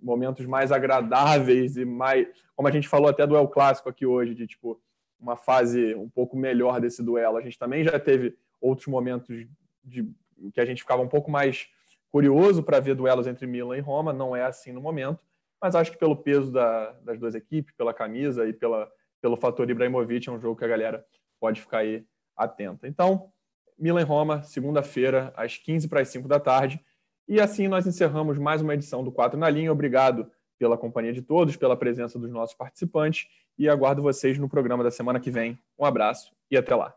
momentos 0.00 0.46
mais 0.46 0.72
agradáveis 0.72 1.76
e 1.76 1.84
mais, 1.84 2.28
como 2.54 2.68
a 2.68 2.70
gente 2.70 2.88
falou 2.88 3.08
até 3.08 3.26
do 3.26 3.36
El 3.36 3.48
Clássico 3.48 3.88
aqui 3.88 4.06
hoje, 4.06 4.34
de 4.34 4.46
tipo 4.46 4.80
uma 5.18 5.36
fase 5.36 5.94
um 5.94 6.08
pouco 6.08 6.36
melhor 6.36 6.80
desse 6.80 7.02
duelo. 7.02 7.36
A 7.36 7.40
gente 7.40 7.58
também 7.58 7.84
já 7.84 7.98
teve 7.98 8.36
outros 8.60 8.88
momentos 8.88 9.46
de 9.84 10.08
que 10.52 10.60
a 10.60 10.64
gente 10.64 10.82
ficava 10.82 11.02
um 11.02 11.08
pouco 11.08 11.30
mais 11.30 11.68
curioso 12.10 12.62
para 12.62 12.80
ver 12.80 12.94
duelos 12.94 13.26
entre 13.26 13.46
Milan 13.46 13.76
e 13.76 13.80
Roma. 13.80 14.12
Não 14.12 14.34
é 14.34 14.44
assim 14.44 14.72
no 14.72 14.80
momento, 14.80 15.20
mas 15.60 15.76
acho 15.76 15.92
que 15.92 15.98
pelo 15.98 16.16
peso 16.16 16.50
da, 16.50 16.90
das 17.04 17.18
duas 17.18 17.34
equipes, 17.34 17.74
pela 17.74 17.94
camisa 17.94 18.46
e 18.46 18.52
pela 18.52 18.90
pelo 19.22 19.36
fator 19.36 19.70
Ibrahimovic, 19.70 20.28
é 20.28 20.32
um 20.32 20.40
jogo 20.40 20.58
que 20.58 20.64
a 20.64 20.68
galera 20.68 21.06
pode 21.40 21.60
ficar 21.60 21.78
aí 21.78 22.04
atenta. 22.36 22.88
Então, 22.88 23.30
Milan 23.78 24.04
Roma, 24.04 24.42
segunda-feira, 24.42 25.32
às 25.36 25.56
15 25.56 25.88
para 25.88 26.00
as 26.00 26.08
5 26.08 26.28
da 26.28 26.40
tarde. 26.40 26.80
E 27.28 27.40
assim 27.40 27.68
nós 27.68 27.86
encerramos 27.86 28.36
mais 28.36 28.60
uma 28.60 28.74
edição 28.74 29.02
do 29.02 29.12
4 29.12 29.38
na 29.38 29.48
linha. 29.48 29.72
Obrigado 29.72 30.30
pela 30.58 30.76
companhia 30.76 31.12
de 31.12 31.22
todos, 31.22 31.56
pela 31.56 31.76
presença 31.76 32.18
dos 32.18 32.30
nossos 32.30 32.54
participantes 32.54 33.28
e 33.56 33.68
aguardo 33.68 34.02
vocês 34.02 34.38
no 34.38 34.48
programa 34.48 34.84
da 34.84 34.90
semana 34.90 35.20
que 35.20 35.30
vem. 35.30 35.58
Um 35.78 35.84
abraço 35.84 36.32
e 36.50 36.56
até 36.56 36.74
lá. 36.74 36.94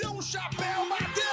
Deu 0.00 0.10
um 0.10 0.22
chapéu, 0.22 0.88
bateu! 0.88 1.28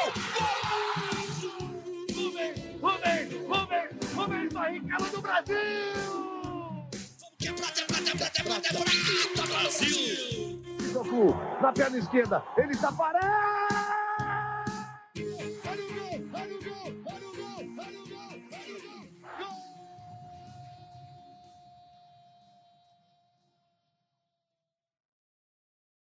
É 8.27 9.45
Brasil! 9.47 10.34
Na 11.61 11.71
perna 11.71 11.97
esquerda. 11.97 12.43
Ele 12.57 12.73
está 12.73 12.91
parado! 12.91 13.64